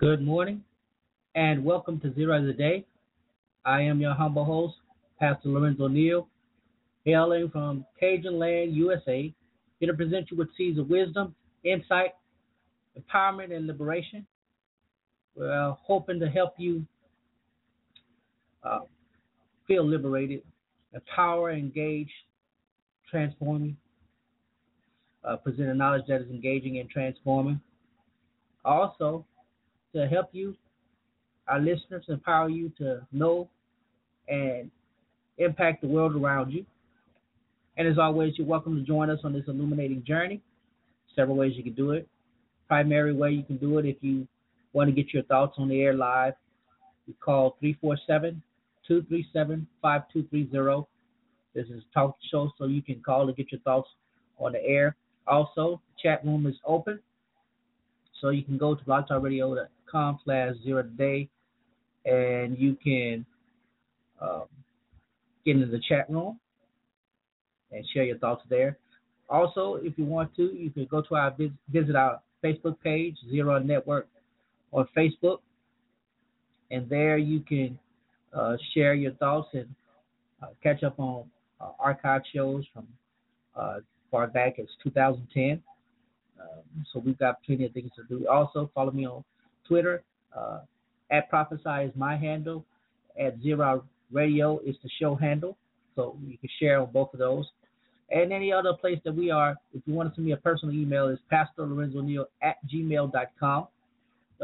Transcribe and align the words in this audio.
Good 0.00 0.22
morning 0.22 0.64
and 1.34 1.62
welcome 1.62 2.00
to 2.00 2.14
Zero 2.14 2.42
the 2.42 2.54
Day. 2.54 2.86
I 3.66 3.82
am 3.82 4.00
your 4.00 4.14
humble 4.14 4.46
host, 4.46 4.76
Pastor 5.18 5.50
Lorenzo 5.50 5.88
Neal, 5.88 6.26
hailing 7.04 7.50
from 7.50 7.84
Cajun 8.00 8.38
Land, 8.38 8.74
USA, 8.74 9.30
here 9.78 9.92
to 9.92 9.94
present 9.94 10.30
you 10.30 10.38
with 10.38 10.48
seeds 10.56 10.78
of 10.78 10.88
wisdom, 10.88 11.34
insight, 11.64 12.12
empowerment, 12.98 13.54
and 13.54 13.66
liberation. 13.66 14.26
We're 15.34 15.76
hoping 15.82 16.18
to 16.20 16.30
help 16.30 16.54
you 16.56 16.86
uh, 18.64 18.80
feel 19.68 19.86
liberated, 19.86 20.40
empower, 20.94 21.52
engage, 21.52 22.08
transforming, 23.10 23.76
uh, 25.24 25.36
present 25.36 25.68
a 25.68 25.74
knowledge 25.74 26.06
that 26.08 26.22
is 26.22 26.30
engaging 26.30 26.78
and 26.78 26.88
transforming. 26.88 27.60
Also, 28.64 29.26
to 29.94 30.06
help 30.06 30.28
you, 30.32 30.56
our 31.48 31.60
listeners, 31.60 32.04
empower 32.08 32.48
you 32.48 32.70
to 32.78 33.06
know 33.12 33.48
and 34.28 34.70
impact 35.38 35.82
the 35.82 35.88
world 35.88 36.14
around 36.14 36.52
you. 36.52 36.64
And 37.76 37.88
as 37.88 37.98
always, 37.98 38.34
you're 38.36 38.46
welcome 38.46 38.76
to 38.76 38.82
join 38.82 39.10
us 39.10 39.20
on 39.24 39.32
this 39.32 39.44
illuminating 39.48 40.04
journey. 40.06 40.40
Several 41.16 41.36
ways 41.36 41.54
you 41.56 41.64
can 41.64 41.74
do 41.74 41.92
it. 41.92 42.06
Primary 42.68 43.12
way 43.12 43.30
you 43.30 43.42
can 43.42 43.56
do 43.56 43.78
it 43.78 43.86
if 43.86 43.96
you 44.00 44.28
want 44.72 44.88
to 44.88 44.94
get 44.94 45.12
your 45.12 45.24
thoughts 45.24 45.54
on 45.58 45.68
the 45.68 45.80
air 45.80 45.94
live, 45.94 46.34
you 47.06 47.14
call 47.20 47.56
347 47.60 48.40
237 48.86 49.66
5230. 49.82 50.86
This 51.54 51.66
is 51.76 51.82
talk 51.92 52.16
show, 52.30 52.52
so 52.56 52.66
you 52.66 52.82
can 52.82 53.00
call 53.04 53.26
to 53.26 53.32
get 53.32 53.50
your 53.50 53.60
thoughts 53.62 53.88
on 54.38 54.52
the 54.52 54.64
air. 54.64 54.94
Also, 55.26 55.80
the 55.88 56.08
chat 56.08 56.24
room 56.24 56.46
is 56.46 56.54
open, 56.64 57.00
so 58.20 58.28
you 58.28 58.44
can 58.44 58.56
go 58.56 58.76
to 58.76 58.84
blogtalkradio.com 58.84 59.79
com 59.90 60.18
slash 60.24 60.54
zero 60.64 60.82
day 60.82 61.28
and 62.04 62.58
you 62.58 62.76
can 62.82 63.24
um, 64.20 64.44
get 65.44 65.56
into 65.56 65.66
the 65.66 65.80
chat 65.88 66.08
room 66.10 66.38
and 67.72 67.84
share 67.92 68.04
your 68.04 68.18
thoughts 68.18 68.42
there. 68.48 68.78
Also, 69.28 69.78
if 69.82 69.96
you 69.96 70.04
want 70.04 70.34
to, 70.36 70.42
you 70.54 70.70
can 70.70 70.86
go 70.86 71.02
to 71.02 71.14
our 71.14 71.34
visit 71.68 71.94
our 71.94 72.20
Facebook 72.42 72.76
page, 72.82 73.16
Zero 73.30 73.58
Network, 73.58 74.08
on 74.72 74.86
Facebook, 74.96 75.38
and 76.70 76.88
there 76.88 77.16
you 77.18 77.40
can 77.40 77.78
uh, 78.32 78.56
share 78.74 78.94
your 78.94 79.12
thoughts 79.12 79.48
and 79.52 79.68
uh, 80.42 80.46
catch 80.62 80.82
up 80.82 80.98
on 80.98 81.24
uh, 81.60 81.70
archive 81.78 82.22
shows 82.34 82.64
from 82.72 82.86
uh, 83.56 83.78
far 84.10 84.26
back 84.26 84.58
as 84.58 84.66
2010. 84.82 85.62
Um, 86.40 86.86
so 86.92 87.00
we've 87.04 87.18
got 87.18 87.42
plenty 87.44 87.66
of 87.66 87.72
things 87.72 87.90
to 87.96 88.02
do. 88.08 88.26
Also, 88.26 88.70
follow 88.74 88.90
me 88.90 89.06
on 89.06 89.22
Twitter. 89.70 90.02
Uh, 90.36 90.60
at 91.10 91.30
Prophesy 91.30 91.84
is 91.84 91.92
my 91.94 92.16
handle. 92.16 92.64
At 93.18 93.40
Zero 93.40 93.84
Radio 94.12 94.58
is 94.66 94.74
the 94.82 94.90
show 95.00 95.14
handle. 95.14 95.56
So 95.94 96.16
you 96.26 96.36
can 96.38 96.50
share 96.58 96.80
on 96.80 96.90
both 96.92 97.12
of 97.12 97.20
those. 97.20 97.46
And 98.10 98.32
any 98.32 98.52
other 98.52 98.72
place 98.72 98.98
that 99.04 99.14
we 99.14 99.30
are, 99.30 99.56
if 99.72 99.82
you 99.86 99.94
want 99.94 100.08
to 100.08 100.14
send 100.16 100.26
me 100.26 100.32
a 100.32 100.36
personal 100.36 100.74
email, 100.74 101.08
is 101.08 101.18
Pastor 101.30 101.64
Lorenzo 101.64 102.00
Neal 102.00 102.26
at 102.42 102.56
gmail.com. 102.66 103.68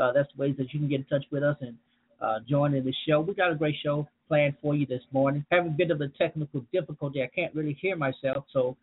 Uh, 0.00 0.12
that's 0.12 0.28
ways 0.36 0.54
that 0.58 0.72
you 0.72 0.78
can 0.78 0.88
get 0.88 1.00
in 1.00 1.06
touch 1.06 1.24
with 1.32 1.42
us 1.42 1.56
and 1.60 1.74
uh, 2.20 2.38
join 2.48 2.74
in 2.74 2.84
the 2.84 2.94
show. 3.08 3.20
We 3.20 3.34
got 3.34 3.50
a 3.50 3.56
great 3.56 3.74
show 3.82 4.06
planned 4.28 4.54
for 4.62 4.76
you 4.76 4.86
this 4.86 5.02
morning. 5.12 5.44
Having 5.50 5.72
a 5.72 5.74
bit 5.74 5.90
of 5.90 6.00
a 6.00 6.08
technical 6.08 6.64
difficulty, 6.72 7.22
I 7.22 7.28
can't 7.34 7.54
really 7.54 7.76
hear 7.80 7.96
myself, 7.96 8.44
so 8.52 8.76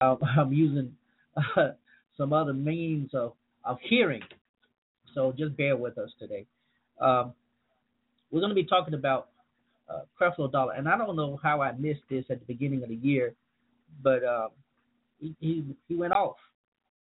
uh, 0.00 0.16
I'm 0.38 0.52
using 0.52 0.92
uh, 1.36 1.68
some 2.18 2.34
other 2.34 2.52
means 2.52 3.10
of, 3.14 3.32
of 3.64 3.78
hearing 3.88 4.22
so 5.16 5.32
just 5.36 5.56
bear 5.56 5.76
with 5.76 5.96
us 5.96 6.10
today. 6.18 6.46
Um, 7.00 7.32
we're 8.30 8.40
going 8.40 8.50
to 8.50 8.54
be 8.54 8.66
talking 8.66 8.94
about 8.94 9.28
uh, 9.88 10.00
Creflo 10.20 10.52
Dollar, 10.52 10.74
and 10.74 10.86
I 10.86 10.98
don't 10.98 11.16
know 11.16 11.40
how 11.42 11.62
I 11.62 11.72
missed 11.72 12.02
this 12.10 12.24
at 12.28 12.38
the 12.38 12.44
beginning 12.44 12.82
of 12.82 12.90
the 12.90 12.96
year, 12.96 13.34
but 14.02 14.22
uh, 14.22 14.48
he, 15.18 15.34
he, 15.40 15.64
he 15.88 15.94
went 15.96 16.12
off. 16.12 16.36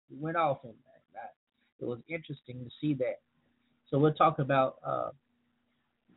He 0.09 0.15
went 0.17 0.37
off, 0.37 0.59
and 0.63 0.73
it 1.81 1.85
was 1.85 1.99
interesting 2.07 2.63
to 2.63 2.71
see 2.79 2.93
that. 2.93 3.19
So 3.89 3.99
we'll 3.99 4.13
talk 4.13 4.39
about 4.39 4.77
uh, 4.85 5.09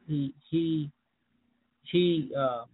he 0.07 0.33
he 0.51 0.91
he 1.83 2.31
um, 2.39 2.67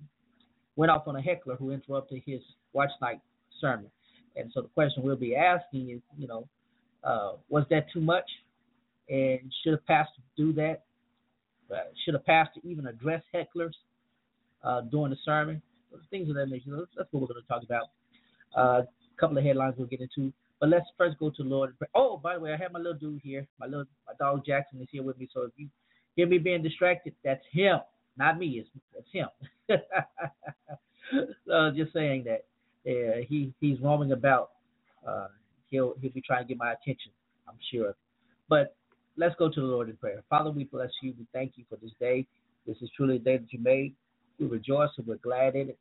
went 0.77 0.91
off 0.93 1.09
on 1.09 1.17
a 1.17 1.23
heckler 1.23 1.57
who 1.57 1.71
interrupted 1.71 2.23
his 2.27 2.41
watch 2.75 2.91
night 3.01 3.21
sermon, 3.61 3.91
and 4.37 4.51
so 4.53 4.61
the 4.61 4.69
question 4.69 5.03
we'll 5.03 5.17
be 5.17 5.35
asking 5.35 5.91
is, 5.91 6.01
you 6.19 6.29
know, 6.29 6.47
uh, 7.03 7.33
was 7.49 7.65
that 7.71 7.87
too 7.91 8.01
much? 8.01 8.29
And 9.09 9.53
should 9.63 9.75
a 9.75 9.79
pastor 9.79 10.23
do 10.37 10.53
that? 10.55 10.85
Uh, 11.71 11.79
should 12.05 12.15
a 12.15 12.21
pastor 12.21 12.61
even 12.63 12.87
address 12.87 13.23
hecklers 13.35 13.73
uh, 14.63 14.83
during 14.83 15.11
the 15.11 15.17
sermon? 15.25 15.61
Things 16.11 16.29
of 16.29 16.37
that 16.37 16.49
nature. 16.49 16.71
That's, 16.71 16.91
that's 16.97 17.09
what 17.13 17.23
we're 17.23 17.29
going 17.29 17.43
to 17.43 17.49
talk 17.49 17.63
about. 17.63 17.91
Uh, 18.57 18.83
a 18.83 19.21
couple 19.21 19.39
of 19.39 19.45
headlines 19.45 19.75
we'll 19.79 19.87
get 19.87 20.01
into. 20.01 20.33
But 20.61 20.69
let's 20.69 20.87
first 20.97 21.19
go 21.19 21.31
to 21.31 21.43
the 21.43 21.49
Lord. 21.49 21.77
Oh, 21.95 22.17
by 22.17 22.35
the 22.35 22.41
way, 22.41 22.53
I 22.53 22.57
have 22.57 22.73
my 22.73 22.79
little 22.79 22.99
dude 22.99 23.21
here. 23.23 23.47
My 23.59 23.67
little 23.67 23.85
my 24.07 24.15
dog 24.19 24.45
Jackson 24.47 24.81
is 24.81 24.89
here 24.91 25.03
with 25.03 25.19
me. 25.19 25.29
So 25.33 25.43
if 25.43 25.53
you 25.57 25.69
hear 26.17 26.27
me 26.27 26.39
being 26.39 26.63
distracted, 26.63 27.15
that's 27.25 27.45
him, 27.53 27.81
not 28.17 28.39
me. 28.39 28.65
It's 28.65 28.69
that's 28.95 29.07
him. 29.13 29.29
so 31.47 31.71
just 31.77 31.93
saying 31.93 32.25
that 32.25 32.45
uh, 32.91 33.21
he 33.29 33.53
he's 33.61 33.81
roaming 33.81 34.13
about. 34.13 34.51
Uh, 35.07 35.29
he'll 35.71 35.95
he'll 36.01 36.13
be 36.13 36.23
trying 36.23 36.45
to 36.45 36.49
get 36.49 36.57
my 36.57 36.73
attention. 36.73 37.13
I'm 37.49 37.59
sure. 37.73 37.95
But 38.49 38.75
Let's 39.17 39.35
go 39.37 39.49
to 39.49 39.61
the 39.61 39.67
Lord 39.67 39.89
in 39.89 39.97
prayer. 39.97 40.23
Father, 40.29 40.51
we 40.51 40.65
bless 40.65 40.91
you. 41.03 41.15
We 41.19 41.27
thank 41.33 41.53
you 41.57 41.65
for 41.69 41.77
this 41.77 41.93
day. 42.01 42.27
This 42.67 42.77
is 42.81 42.91
truly 42.97 43.17
a 43.17 43.19
day 43.19 43.37
that 43.37 43.53
you 43.53 43.61
made. 43.61 43.95
We 44.39 44.47
rejoice 44.47 44.91
and 44.97 45.07
we're 45.07 45.17
glad 45.17 45.55
in 45.55 45.69
it. 45.71 45.79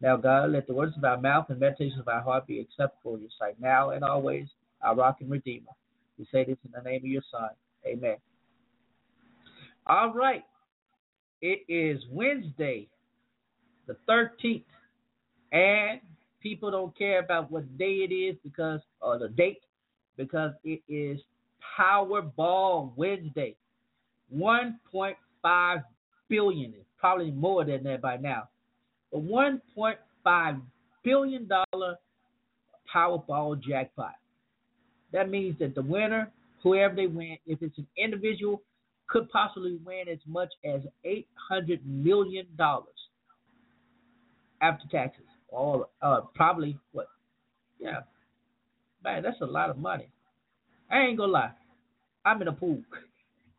Now, 0.00 0.16
God, 0.16 0.50
let 0.50 0.66
the 0.66 0.74
words 0.74 0.96
of 0.96 1.04
our 1.04 1.18
mouth 1.18 1.46
and 1.48 1.58
meditations 1.58 2.00
of 2.00 2.08
our 2.08 2.20
heart 2.20 2.46
be 2.46 2.60
acceptable 2.60 3.14
in 3.14 3.22
your 3.22 3.30
sight 3.38 3.58
now 3.60 3.90
and 3.90 4.04
always, 4.04 4.48
our 4.82 4.94
rock 4.94 5.18
and 5.20 5.30
redeemer. 5.30 5.70
We 6.18 6.26
say 6.30 6.44
this 6.44 6.58
in 6.64 6.72
the 6.72 6.82
name 6.82 7.00
of 7.00 7.06
your 7.06 7.22
Son. 7.30 7.50
Amen. 7.86 8.16
All 9.86 10.12
right. 10.12 10.44
It 11.40 11.60
is 11.68 12.02
Wednesday, 12.10 12.88
the 13.86 13.96
13th, 14.08 14.64
and 15.52 16.00
people 16.40 16.70
don't 16.70 16.96
care 16.96 17.20
about 17.20 17.50
what 17.50 17.78
day 17.78 18.06
it 18.08 18.12
is 18.12 18.36
because 18.44 18.80
or 19.00 19.18
the 19.18 19.28
date 19.28 19.62
because 20.16 20.52
it 20.64 20.82
is 20.88 21.20
Powerball 21.78 22.92
Wednesday. 22.96 23.56
1.5 24.34 25.82
billion 26.28 26.70
is 26.74 26.86
probably 26.98 27.30
more 27.30 27.64
than 27.64 27.82
that 27.84 28.00
by 28.00 28.16
now. 28.16 28.48
A 29.12 29.18
1.5 29.18 30.62
billion 31.04 31.48
dollar 31.48 31.96
Powerball 32.92 33.60
jackpot. 33.62 34.14
That 35.12 35.30
means 35.30 35.58
that 35.60 35.74
the 35.74 35.82
winner, 35.82 36.32
whoever 36.62 36.94
they 36.94 37.06
win, 37.06 37.36
if 37.46 37.62
it's 37.62 37.78
an 37.78 37.86
individual, 37.96 38.62
could 39.06 39.28
possibly 39.30 39.78
win 39.84 40.08
as 40.10 40.18
much 40.26 40.48
as 40.64 40.80
800 41.04 41.80
million 41.86 42.46
dollars 42.56 42.88
after 44.60 44.84
taxes. 44.90 45.26
Or 45.48 45.88
uh, 46.02 46.22
probably 46.34 46.78
what? 46.92 47.06
Yeah, 47.78 48.00
man, 49.04 49.22
that's 49.22 49.40
a 49.40 49.46
lot 49.46 49.70
of 49.70 49.78
money. 49.78 50.08
I 50.90 51.00
ain't 51.00 51.18
gonna 51.18 51.32
lie, 51.32 51.52
I'm 52.24 52.40
in 52.42 52.48
a 52.48 52.52
pool. 52.52 52.82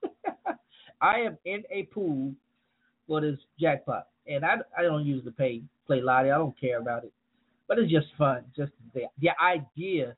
I 1.01 1.19
am 1.19 1.37
in 1.45 1.63
a 1.71 1.83
pool 1.83 2.33
for 3.07 3.21
this 3.21 3.37
jackpot, 3.59 4.07
and 4.27 4.45
I, 4.45 4.57
I 4.77 4.83
don't 4.83 5.05
usually 5.05 5.31
pay 5.31 5.61
play 5.87 6.01
lottery. 6.01 6.31
I 6.31 6.37
don't 6.37 6.59
care 6.59 6.79
about 6.79 7.03
it, 7.03 7.13
but 7.67 7.79
it's 7.79 7.91
just 7.91 8.07
fun. 8.17 8.45
Just 8.55 8.71
the 8.93 9.03
the 9.19 9.29
idea 9.41 10.15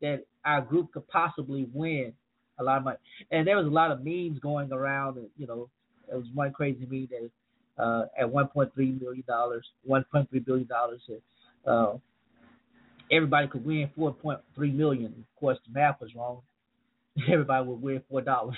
that 0.00 0.24
our 0.44 0.60
group 0.62 0.92
could 0.92 1.06
possibly 1.08 1.68
win 1.72 2.12
a 2.58 2.64
lot 2.64 2.78
of 2.78 2.84
money, 2.84 2.98
and 3.30 3.46
there 3.46 3.56
was 3.56 3.66
a 3.66 3.70
lot 3.70 3.90
of 3.90 4.04
memes 4.04 4.38
going 4.40 4.72
around. 4.72 5.18
And, 5.18 5.28
you 5.36 5.46
know, 5.46 5.68
it 6.10 6.16
was 6.16 6.26
one 6.34 6.52
crazy 6.52 6.86
meme 6.90 7.08
that 7.10 7.30
uh, 7.82 8.06
at 8.18 8.26
1.3 8.26 8.70
million 9.00 9.24
dollars, 9.26 9.66
1.3 9.88 10.44
billion 10.44 10.66
dollars, 10.66 11.02
uh, 11.66 11.94
everybody 13.10 13.48
could 13.48 13.64
win 13.64 13.90
4.3 13.98 14.40
million. 14.74 15.06
Of 15.06 15.40
course, 15.40 15.58
the 15.66 15.78
math 15.78 16.00
was 16.00 16.14
wrong. 16.14 16.40
Everybody 17.32 17.66
would 17.66 17.82
win 17.82 18.02
four 18.10 18.20
dollars. 18.20 18.56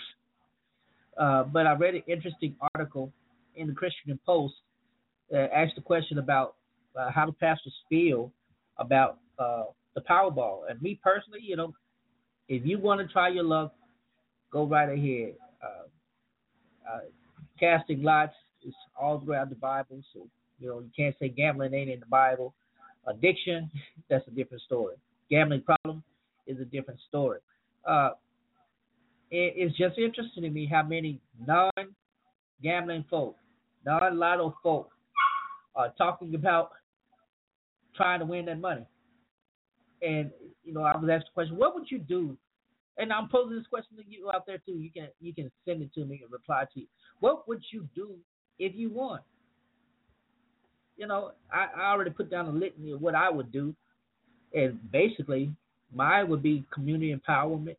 Uh, 1.16 1.44
but 1.44 1.66
I 1.66 1.74
read 1.74 1.94
an 1.94 2.02
interesting 2.06 2.56
article 2.74 3.12
in 3.56 3.66
the 3.66 3.72
Christian 3.72 4.18
Post 4.24 4.54
that 5.30 5.50
asked 5.52 5.74
the 5.76 5.82
question 5.82 6.18
about 6.18 6.54
uh, 6.98 7.10
how 7.10 7.26
do 7.26 7.32
pastors 7.32 7.74
feel 7.88 8.32
about 8.78 9.18
uh, 9.38 9.64
the 9.94 10.00
Powerball. 10.00 10.62
And 10.68 10.80
me 10.80 10.98
personally, 11.02 11.40
you 11.42 11.56
know, 11.56 11.74
if 12.48 12.64
you 12.64 12.78
want 12.78 13.00
to 13.00 13.12
try 13.12 13.28
your 13.28 13.44
luck, 13.44 13.74
go 14.52 14.66
right 14.66 14.88
ahead. 14.88 15.34
Uh, 15.62 16.90
uh, 16.90 17.00
casting 17.58 18.02
lots 18.02 18.34
is 18.66 18.74
all 18.98 19.20
throughout 19.20 19.50
the 19.50 19.56
Bible, 19.56 20.02
so 20.14 20.26
you 20.58 20.68
know 20.68 20.80
you 20.80 20.90
can't 20.96 21.14
say 21.18 21.28
gambling 21.28 21.74
ain't 21.74 21.90
in 21.90 22.00
the 22.00 22.06
Bible. 22.06 22.54
Addiction, 23.06 23.70
that's 24.10 24.26
a 24.28 24.30
different 24.30 24.62
story. 24.62 24.96
Gambling 25.30 25.62
problem 25.62 26.02
is 26.46 26.58
a 26.60 26.64
different 26.64 27.00
story. 27.08 27.40
Uh, 27.86 28.10
it's 29.30 29.76
just 29.76 29.98
interesting 29.98 30.42
to 30.42 30.50
me 30.50 30.66
how 30.66 30.82
many 30.82 31.20
non-gambling 31.46 33.04
folk, 33.10 33.36
non-lotto 33.84 34.56
folk, 34.62 34.90
are 35.76 35.92
talking 35.98 36.34
about 36.34 36.70
trying 37.94 38.20
to 38.20 38.26
win 38.26 38.46
that 38.46 38.58
money. 38.58 38.86
And 40.00 40.30
you 40.64 40.72
know, 40.72 40.82
I 40.82 40.96
was 40.96 41.08
asked 41.10 41.26
the 41.26 41.34
question, 41.34 41.56
what 41.56 41.74
would 41.74 41.90
you 41.90 41.98
do? 41.98 42.36
And 42.96 43.12
I'm 43.12 43.28
posing 43.28 43.56
this 43.56 43.66
question 43.66 43.96
to 43.96 44.02
you 44.06 44.30
out 44.34 44.46
there 44.46 44.58
too. 44.58 44.72
You 44.72 44.90
can 44.90 45.08
you 45.20 45.32
can 45.34 45.50
send 45.64 45.82
it 45.82 45.92
to 45.94 46.04
me 46.04 46.20
and 46.22 46.32
reply 46.32 46.64
to 46.74 46.80
you. 46.80 46.86
What 47.20 47.46
would 47.48 47.62
you 47.72 47.88
do 47.94 48.16
if 48.58 48.74
you 48.74 48.90
won? 48.90 49.20
You 50.98 51.06
know, 51.06 51.30
I, 51.50 51.68
I 51.80 51.92
already 51.92 52.10
put 52.10 52.30
down 52.30 52.46
a 52.46 52.50
litany 52.50 52.90
of 52.92 53.00
what 53.00 53.14
I 53.14 53.30
would 53.30 53.52
do, 53.52 53.74
and 54.52 54.78
basically, 54.92 55.52
mine 55.94 56.28
would 56.28 56.42
be 56.42 56.64
community 56.74 57.14
empowerment 57.14 57.76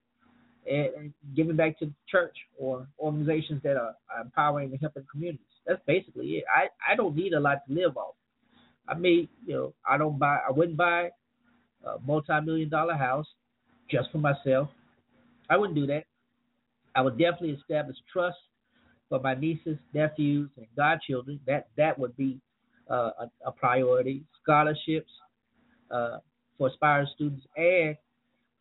and, 0.66 0.88
and 0.98 1.14
giving 1.36 1.56
back 1.58 1.78
to 1.80 1.86
the 1.86 1.94
church 2.08 2.36
or 2.58 2.88
organizations 2.98 3.62
that 3.64 3.76
are, 3.76 3.96
are 4.16 4.22
empowering 4.24 4.72
and 4.72 4.80
helping 4.80 5.06
communities. 5.12 5.46
That's 5.68 5.82
basically 5.86 6.28
it. 6.38 6.46
I, 6.54 6.70
I 6.92 6.96
don't 6.96 7.16
need 7.16 7.34
a 7.34 7.40
lot 7.40 7.60
to 7.68 7.74
live 7.74 7.98
off. 7.98 8.16
I 8.88 8.96
mean, 8.96 9.28
you 9.46 9.54
know, 9.54 9.74
I 9.88 9.98
don't 9.98 10.18
buy. 10.18 10.40
I 10.48 10.52
wouldn't 10.52 10.78
buy 10.78 11.10
a 11.86 12.00
multi-million 12.06 12.70
dollar 12.70 12.96
house 12.96 13.28
just 13.92 14.10
for 14.12 14.18
myself. 14.18 14.70
I 15.50 15.58
wouldn't 15.58 15.78
do 15.78 15.88
that. 15.88 16.06
I 16.96 17.02
would 17.02 17.18
definitely 17.18 17.52
establish 17.52 17.98
trust 18.12 18.38
for 19.10 19.20
my 19.20 19.36
nieces, 19.36 19.78
nephews, 19.94 20.50
and 20.58 20.66
godchildren. 20.76 21.40
That 21.46 21.68
that 21.78 22.00
would 22.00 22.16
be 22.16 22.40
uh, 22.90 23.12
a, 23.20 23.32
a, 23.46 23.52
priority. 23.52 24.24
Scholarships 24.42 25.12
uh, 25.92 26.18
for 26.58 26.70
aspiring 26.70 27.08
students, 27.16 27.46
and 27.56 27.96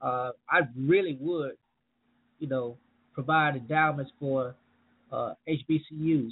uh, 0.02 0.30
I 0.50 0.60
really 0.76 1.16
would 1.20 1.52
you 2.38 2.48
know, 2.48 2.76
provide 3.12 3.56
endowments 3.56 4.12
for 4.18 4.54
uh, 5.12 5.34
HBCUs. 5.48 6.30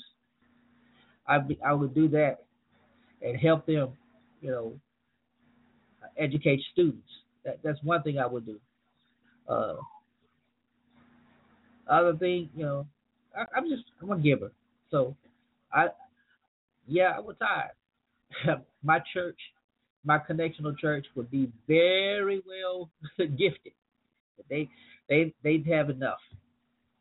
I 1.26 1.38
I 1.64 1.72
would 1.72 1.94
do 1.94 2.08
that 2.08 2.44
and 3.22 3.36
help 3.38 3.66
them, 3.66 3.90
you 4.40 4.50
know, 4.50 4.72
educate 6.16 6.60
students. 6.72 7.08
That 7.44 7.58
that's 7.64 7.82
one 7.82 8.02
thing 8.02 8.18
I 8.18 8.26
would 8.26 8.46
do. 8.46 8.58
Uh, 9.48 9.76
other 11.88 12.16
thing, 12.16 12.48
you 12.54 12.64
know, 12.64 12.86
I, 13.36 13.44
I'm 13.56 13.68
just 13.68 13.84
I'm 14.00 14.10
a 14.10 14.18
giver, 14.18 14.52
so 14.90 15.16
I 15.72 15.88
yeah 16.86 17.12
I 17.16 17.20
would 17.20 17.38
tired. 17.38 17.72
my 18.82 19.00
church, 19.12 19.38
my 20.04 20.18
connectional 20.18 20.76
church 20.78 21.06
would 21.14 21.30
be 21.30 21.50
very 21.66 22.42
well 22.46 22.90
gifted. 23.18 23.72
They 24.48 24.68
they 25.08 25.34
they'd 25.42 25.66
have 25.66 25.90
enough. 25.90 26.18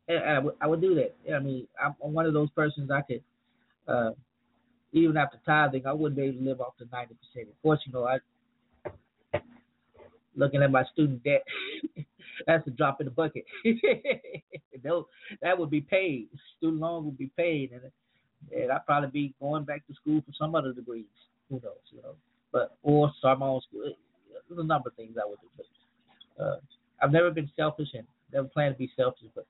And 0.07 0.51
I 0.61 0.67
would 0.67 0.81
do 0.81 0.95
that. 0.95 1.15
I 1.33 1.39
mean, 1.39 1.67
I'm, 1.83 1.95
one 1.99 2.27
of 2.27 2.33
those 2.33 2.51
persons 2.51 2.91
I 2.91 3.01
could, 3.01 3.23
uh, 3.87 4.11
even 4.91 5.17
after 5.17 5.39
tithing, 5.43 5.87
I 5.87 5.93
wouldn't 5.93 6.15
be 6.15 6.25
able 6.25 6.37
to 6.37 6.45
live 6.45 6.61
off 6.61 6.73
the 6.77 6.87
ninety 6.91 7.15
percent. 7.15 7.49
Of 7.49 7.61
course, 7.63 7.79
you 7.85 7.93
know, 7.93 8.05
I 8.05 8.19
looking 10.35 10.61
at 10.61 10.71
my 10.71 10.83
student 10.93 11.23
debt, 11.23 11.43
that's 12.47 12.67
a 12.67 12.71
drop 12.71 13.01
in 13.01 13.05
the 13.05 13.11
bucket. 13.11 13.45
that 15.41 15.57
would 15.57 15.69
be 15.69 15.81
paid. 15.81 16.27
Student 16.57 16.81
loan 16.81 17.05
would 17.05 17.17
be 17.17 17.31
paid, 17.37 17.71
and 17.71 17.81
and 18.53 18.71
I'd 18.71 18.85
probably 18.85 19.09
be 19.09 19.33
going 19.39 19.63
back 19.63 19.85
to 19.87 19.93
school 19.93 20.21
for 20.25 20.33
some 20.37 20.55
other 20.55 20.73
degrees. 20.73 21.05
Who 21.49 21.55
knows, 21.63 21.77
you 21.91 22.01
know? 22.01 22.15
But 22.51 22.77
or 22.83 23.11
start 23.19 23.39
my 23.39 23.47
own 23.47 23.61
school. 23.67 23.93
There's 24.47 24.59
a 24.59 24.63
number 24.63 24.89
of 24.89 24.95
things 24.95 25.15
I 25.21 25.27
would 25.27 25.39
do. 25.41 25.47
But, 25.57 26.43
uh, 26.43 26.57
I've 27.01 27.11
never 27.11 27.31
been 27.31 27.49
selfish 27.55 27.89
and 27.93 28.05
never 28.33 28.47
plan 28.47 28.71
to 28.71 28.77
be 28.77 28.91
selfish, 28.95 29.29
but 29.35 29.45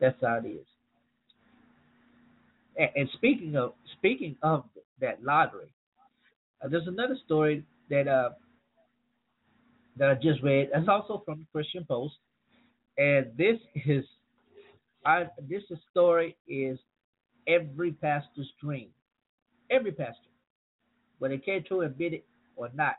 that's 0.00 0.16
how 0.22 0.40
it 0.44 0.48
is. 0.48 0.66
And, 2.76 2.90
and 2.96 3.08
speaking 3.14 3.56
of 3.56 3.74
speaking 3.98 4.36
of 4.42 4.64
that 5.00 5.22
lottery, 5.22 5.68
uh, 6.62 6.68
there's 6.68 6.86
another 6.86 7.16
story 7.24 7.64
that 7.90 8.08
uh, 8.08 8.30
that 9.96 10.10
I 10.10 10.14
just 10.14 10.42
read. 10.42 10.70
It's 10.74 10.88
also 10.88 11.22
from 11.24 11.40
the 11.40 11.46
Christian 11.52 11.84
Post, 11.84 12.14
and 12.98 13.26
this 13.36 13.58
is 13.86 14.04
I 15.04 15.26
this 15.48 15.62
story 15.90 16.36
is 16.48 16.78
every 17.46 17.92
pastor's 17.92 18.50
dream. 18.62 18.88
Every 19.70 19.92
pastor, 19.92 20.30
whether 21.18 21.38
care 21.38 21.60
to 21.68 21.80
admit 21.80 22.12
it 22.12 22.24
or 22.56 22.70
not, 22.74 22.96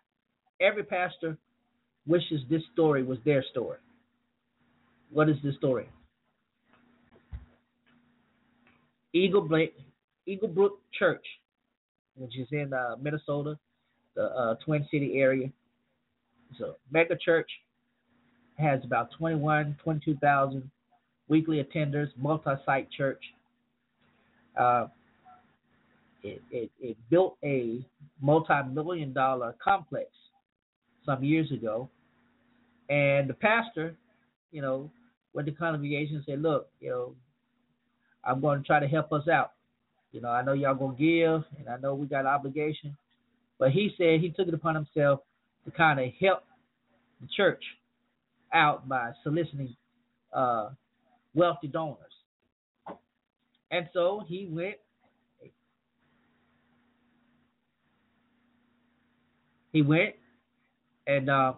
every 0.60 0.84
pastor 0.84 1.38
wishes 2.08 2.42
this 2.50 2.62
story 2.74 3.04
was 3.04 3.18
their 3.26 3.44
story. 3.52 3.78
What 5.12 5.30
is 5.30 5.38
this 5.44 5.56
story? 5.56 5.88
Eagle 9.14 9.42
Bla- 9.42 9.68
Eagle 10.26 10.50
Brook 10.50 10.80
Church, 10.98 11.26
which 12.16 12.38
is 12.38 12.48
in 12.52 12.74
uh, 12.74 12.96
Minnesota, 13.02 13.58
the 14.16 14.24
uh, 14.24 14.56
Twin 14.66 14.86
City 14.92 15.20
area. 15.20 15.50
It's 16.52 16.60
a 16.60 16.74
mega 16.92 17.16
church 17.16 17.50
has 18.58 18.80
about 18.84 19.10
21, 19.18 19.78
22,000 19.84 20.70
weekly 21.28 21.64
attenders, 21.64 22.08
multi-site 22.18 22.90
church. 22.92 23.22
Uh, 24.58 24.88
it, 26.24 26.42
it, 26.52 26.72
it 26.82 26.98
built 27.10 27.38
a 27.44 27.86
multi-million 28.22 29.14
dollar 29.14 29.56
complex 29.64 30.10
some 31.06 31.24
years 31.24 31.52
ago 31.52 31.90
and 32.90 33.30
the 33.30 33.34
pastor, 33.34 33.96
you 34.52 34.62
know, 34.62 34.90
went 35.34 35.48
to 35.48 35.52
congregation 35.54 36.18
and 36.18 36.26
said, 36.26 36.42
Look, 36.42 36.70
you 36.80 36.90
know, 36.90 37.16
I'm 38.24 38.42
going 38.42 38.60
to 38.60 38.66
try 38.66 38.80
to 38.80 38.88
help 38.88 39.12
us 39.12 39.28
out. 39.28 39.52
You 40.12 40.22
know, 40.22 40.30
I 40.30 40.44
know 40.44 40.54
y'all 40.54 40.76
to 40.76 40.96
give, 40.98 41.44
and 41.60 41.68
I 41.70 41.78
know 41.78 41.94
we 41.96 42.08
got 42.08 42.26
obligation. 42.26 42.96
But 43.60 43.72
he 43.72 43.92
said 43.98 44.22
he 44.22 44.30
took 44.30 44.48
it 44.48 44.54
upon 44.54 44.76
himself 44.76 45.22
to 45.66 45.72
kind 45.72 46.00
of 46.00 46.08
help 46.20 46.44
the 47.22 47.28
church 47.36 47.64
out 48.54 48.88
by 48.88 49.12
soliciting 49.24 49.76
uh, 50.34 50.70
wealthy 51.34 51.68
donors. 51.68 51.98
And 53.76 53.90
so 53.92 54.24
he 54.26 54.48
went 54.50 54.76
he 59.74 59.82
went 59.82 60.16
and 61.08 61.30
um, 61.30 61.56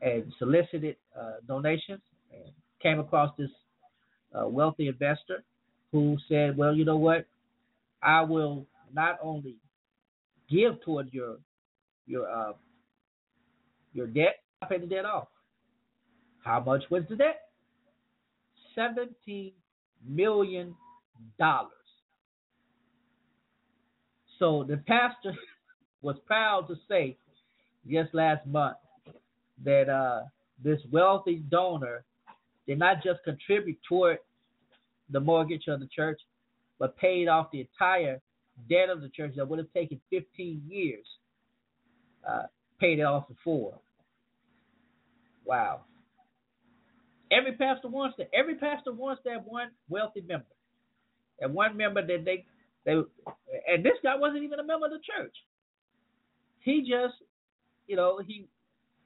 and 0.00 0.32
solicited 0.38 0.94
uh, 1.20 1.40
donations 1.48 2.02
and 2.32 2.52
came 2.80 3.00
across 3.00 3.34
this 3.36 3.50
uh, 4.32 4.46
wealthy 4.46 4.86
investor 4.86 5.42
who 5.90 6.16
said, 6.28 6.56
"Well, 6.56 6.72
you 6.72 6.84
know 6.84 6.96
what? 6.96 7.26
I 8.00 8.20
will 8.20 8.64
not 8.92 9.18
only 9.20 9.56
give 10.48 10.80
toward 10.82 11.12
your 11.12 11.38
your 12.06 12.30
uh, 12.30 12.52
your 13.92 14.06
debt, 14.06 14.36
I 14.62 14.66
pay 14.66 14.78
the 14.78 14.86
debt 14.86 15.04
off. 15.04 15.26
How 16.44 16.60
much 16.60 16.84
was 16.90 17.02
the 17.10 17.16
debt? 17.16 17.43
Seventeen 18.74 19.52
million 20.06 20.74
dollars. 21.38 21.70
So 24.38 24.64
the 24.68 24.78
pastor 24.86 25.34
was 26.02 26.16
proud 26.26 26.68
to 26.68 26.74
say 26.88 27.16
just 27.88 28.14
last 28.14 28.46
month 28.46 28.76
that 29.64 29.88
uh, 29.88 30.22
this 30.62 30.80
wealthy 30.90 31.36
donor 31.50 32.04
did 32.66 32.78
not 32.78 33.02
just 33.02 33.22
contribute 33.24 33.78
toward 33.88 34.18
the 35.10 35.20
mortgage 35.20 35.64
of 35.68 35.80
the 35.80 35.88
church, 35.94 36.20
but 36.78 36.96
paid 36.96 37.28
off 37.28 37.50
the 37.52 37.60
entire 37.60 38.20
debt 38.68 38.88
of 38.88 39.00
the 39.00 39.08
church 39.08 39.34
that 39.36 39.48
would 39.48 39.58
have 39.58 39.72
taken 39.72 40.00
15 40.10 40.62
years, 40.66 41.04
uh, 42.28 42.44
paid 42.80 42.98
it 42.98 43.02
off 43.02 43.26
in 43.28 43.36
four. 43.44 43.78
Wow. 45.44 45.82
Every 47.34 47.52
pastor 47.52 47.88
wants 47.88 48.16
that. 48.18 48.30
Every 48.32 48.54
pastor 48.54 48.92
wants 48.92 49.22
that 49.24 49.44
one 49.46 49.70
wealthy 49.88 50.20
member, 50.20 50.44
that 51.40 51.50
one 51.50 51.76
member 51.76 52.06
that 52.06 52.24
they 52.24 52.44
they. 52.84 52.92
And 52.92 53.84
this 53.84 53.94
guy 54.02 54.16
wasn't 54.16 54.44
even 54.44 54.60
a 54.60 54.64
member 54.64 54.86
of 54.86 54.92
the 54.92 54.98
church. 54.98 55.34
He 56.60 56.80
just, 56.80 57.14
you 57.86 57.96
know, 57.96 58.20
he 58.24 58.46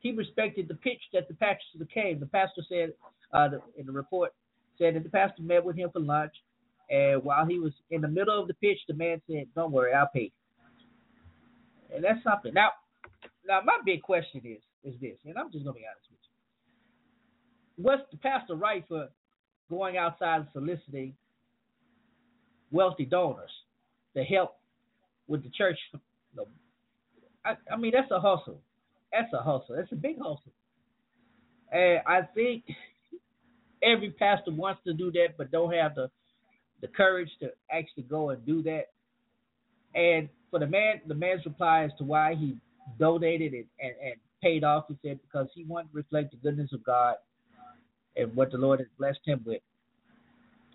he 0.01 0.13
respected 0.13 0.69
the 0.69 0.75
pitch 0.75 1.01
that 1.13 1.29
the 1.29 1.35
pastor 1.35 1.63
came. 1.93 2.21
The 2.21 2.27
pastor 2.27 2.63
said 2.69 2.93
uh, 3.33 3.49
the, 3.49 3.63
in 3.79 3.87
the 3.87 3.93
report 3.93 4.33
said 4.79 4.95
that 4.95 5.03
the 5.03 5.11
pastor 5.11 5.43
met 5.43 5.65
with 5.65 5.77
him 5.77 5.91
for 5.93 6.01
lunch, 6.01 6.33
and 6.91 7.23
while 7.25 7.47
he 7.47 7.59
was 7.59 7.73
in 7.91 8.01
the 8.01 8.09
middle 8.09 8.39
of 8.41 8.49
the 8.49 8.55
pitch, 8.55 8.79
the 8.89 8.95
man 8.95 9.23
said, 9.27 9.47
"Don't 9.55 9.73
worry, 9.73 9.93
I'll 9.95 10.11
pay." 10.13 10.31
And 11.95 12.05
that's 12.05 12.23
something. 12.23 12.53
Now, 12.53 12.71
now 13.47 13.61
my 13.65 13.79
big 13.85 14.03
question 14.03 14.43
is 14.45 14.61
is 14.85 15.01
this, 15.01 15.17
and 15.25 15.39
I'm 15.39 15.51
just 15.51 15.65
gonna 15.65 15.75
be 15.75 15.87
honest. 15.87 16.08
What's 17.81 18.03
the 18.11 18.19
pastor 18.19 18.57
right 18.57 18.85
for 18.89 19.09
going 19.71 19.97
outside 19.97 20.41
and 20.41 20.49
soliciting 20.53 21.15
wealthy 22.73 23.05
donors 23.05 23.51
to 24.17 24.25
help 24.25 24.57
with 25.29 25.45
the 25.45 25.51
church? 25.57 25.79
I, 27.45 27.55
I 27.73 27.77
mean, 27.77 27.93
that's 27.95 28.11
a 28.11 28.19
hustle. 28.19 28.61
That's 29.13 29.33
a 29.33 29.39
hustle. 29.39 29.77
That's 29.77 29.93
a 29.93 29.97
big 29.97 30.19
hustle. 30.19 30.53
And 31.71 32.01
I 32.05 32.23
think 32.35 32.65
every 33.83 34.11
pastor 34.11 34.51
wants 34.51 34.81
to 34.85 34.93
do 34.93 35.13
that, 35.13 35.37
but 35.39 35.53
don't 35.53 35.73
have 35.73 35.95
the 35.95 36.11
the 36.81 36.89
courage 36.89 37.31
to 37.41 37.51
actually 37.73 38.05
go 38.05 38.31
and 38.31 38.45
do 38.47 38.63
that. 38.63 38.85
And 39.97 40.29
for 40.49 40.61
the 40.61 40.67
man, 40.67 41.01
the 41.09 41.15
man's 41.15 41.45
reply 41.45 41.85
as 41.85 41.91
to 41.99 42.05
why 42.05 42.37
he 42.37 42.57
donated 43.01 43.53
and, 43.53 43.65
and, 43.81 43.95
and 44.01 44.15
paid 44.41 44.63
off, 44.63 44.85
he 44.89 44.97
said 45.03 45.19
because 45.23 45.49
he 45.55 45.65
wanted 45.65 45.91
to 45.91 45.97
reflect 45.97 46.31
the 46.31 46.37
goodness 46.37 46.73
of 46.73 46.85
God 46.85 47.17
and 48.19 48.35
what 48.35 48.51
the 48.51 48.59
Lord 48.59 48.81
has 48.81 48.89
blessed 48.99 49.21
him 49.25 49.43
with. 49.47 49.63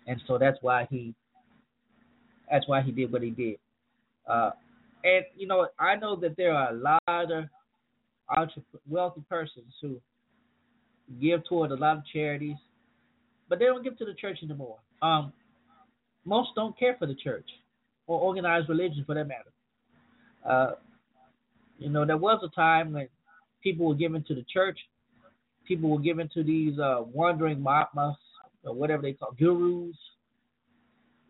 And 0.06 0.20
so 0.26 0.38
that's 0.38 0.58
why 0.60 0.86
he 0.90 1.14
that's 2.50 2.68
why 2.68 2.82
he 2.82 2.92
did 2.92 3.12
what 3.12 3.22
he 3.22 3.30
did. 3.30 3.56
Uh, 4.28 4.50
and 5.04 5.24
you 5.36 5.46
know, 5.46 5.68
I 5.78 5.96
know 5.96 6.16
that 6.16 6.36
there 6.36 6.52
are 6.52 6.70
a 6.70 6.74
lot 6.74 7.30
of 7.30 7.44
wealthy 8.88 9.22
persons 9.28 9.72
who 9.80 10.00
give 11.20 11.44
toward 11.46 11.70
a 11.70 11.76
lot 11.76 11.98
of 11.98 12.02
charities, 12.12 12.56
but 13.48 13.58
they 13.58 13.66
don't 13.66 13.84
give 13.84 13.98
to 13.98 14.04
the 14.04 14.14
church 14.14 14.38
anymore. 14.42 14.78
Um, 15.02 15.32
most 16.24 16.50
don't 16.54 16.78
care 16.78 16.96
for 16.98 17.06
the 17.06 17.14
church 17.14 17.48
or 18.06 18.20
organized 18.20 18.68
religion 18.68 19.04
for 19.06 19.14
that 19.14 19.28
matter. 19.28 19.52
Uh, 20.48 20.72
you 21.78 21.90
know, 21.90 22.06
there 22.06 22.16
was 22.16 22.40
a 22.42 22.54
time 22.54 22.92
when 22.92 23.08
people 23.62 23.86
were 23.86 23.94
given 23.94 24.24
to 24.24 24.34
the 24.34 24.44
church, 24.52 24.78
people 25.66 25.90
were 25.90 26.00
given 26.00 26.28
to 26.34 26.42
these 26.42 26.78
uh, 26.78 27.02
wandering 27.12 27.62
mahatmas 27.62 28.16
or 28.64 28.74
whatever 28.74 29.02
they 29.02 29.12
call 29.12 29.32
gurus. 29.38 29.96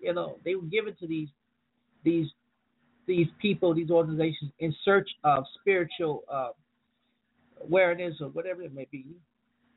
You 0.00 0.12
know, 0.12 0.38
they 0.44 0.54
were 0.54 0.62
given 0.62 0.94
to 1.00 1.06
these 1.06 1.28
these 2.04 2.26
these 3.06 3.26
people, 3.40 3.74
these 3.74 3.90
organizations, 3.90 4.50
in 4.58 4.74
search 4.84 5.08
of 5.24 5.44
spiritual 5.60 6.24
uh, 6.32 6.50
awareness 7.62 8.14
or 8.20 8.28
whatever 8.28 8.62
it 8.62 8.74
may 8.74 8.86
be, 8.90 9.06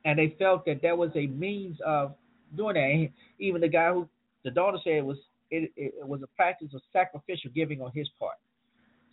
and 0.06 0.18
they 0.18 0.36
felt 0.40 0.66
that 0.66 0.82
that 0.82 0.98
was 0.98 1.12
a 1.16 1.28
means 1.28 1.78
of 1.86 2.16
doing 2.56 2.76
that. 2.76 3.10
Even 3.40 3.62
the 3.62 3.68
guy 3.68 3.92
who 3.92 4.08
the 4.44 4.52
daughter 4.52 4.78
said 4.84 4.94
it 4.94 5.06
was 5.06 5.18
it, 5.50 5.72
it 5.76 6.08
was 6.08 6.22
a 6.24 6.28
practice 6.36 6.70
of 6.74 6.82
sacrificial 6.92 7.52
giving 7.56 7.82
on 7.82 7.92
his 7.94 8.10
part. 8.20 8.38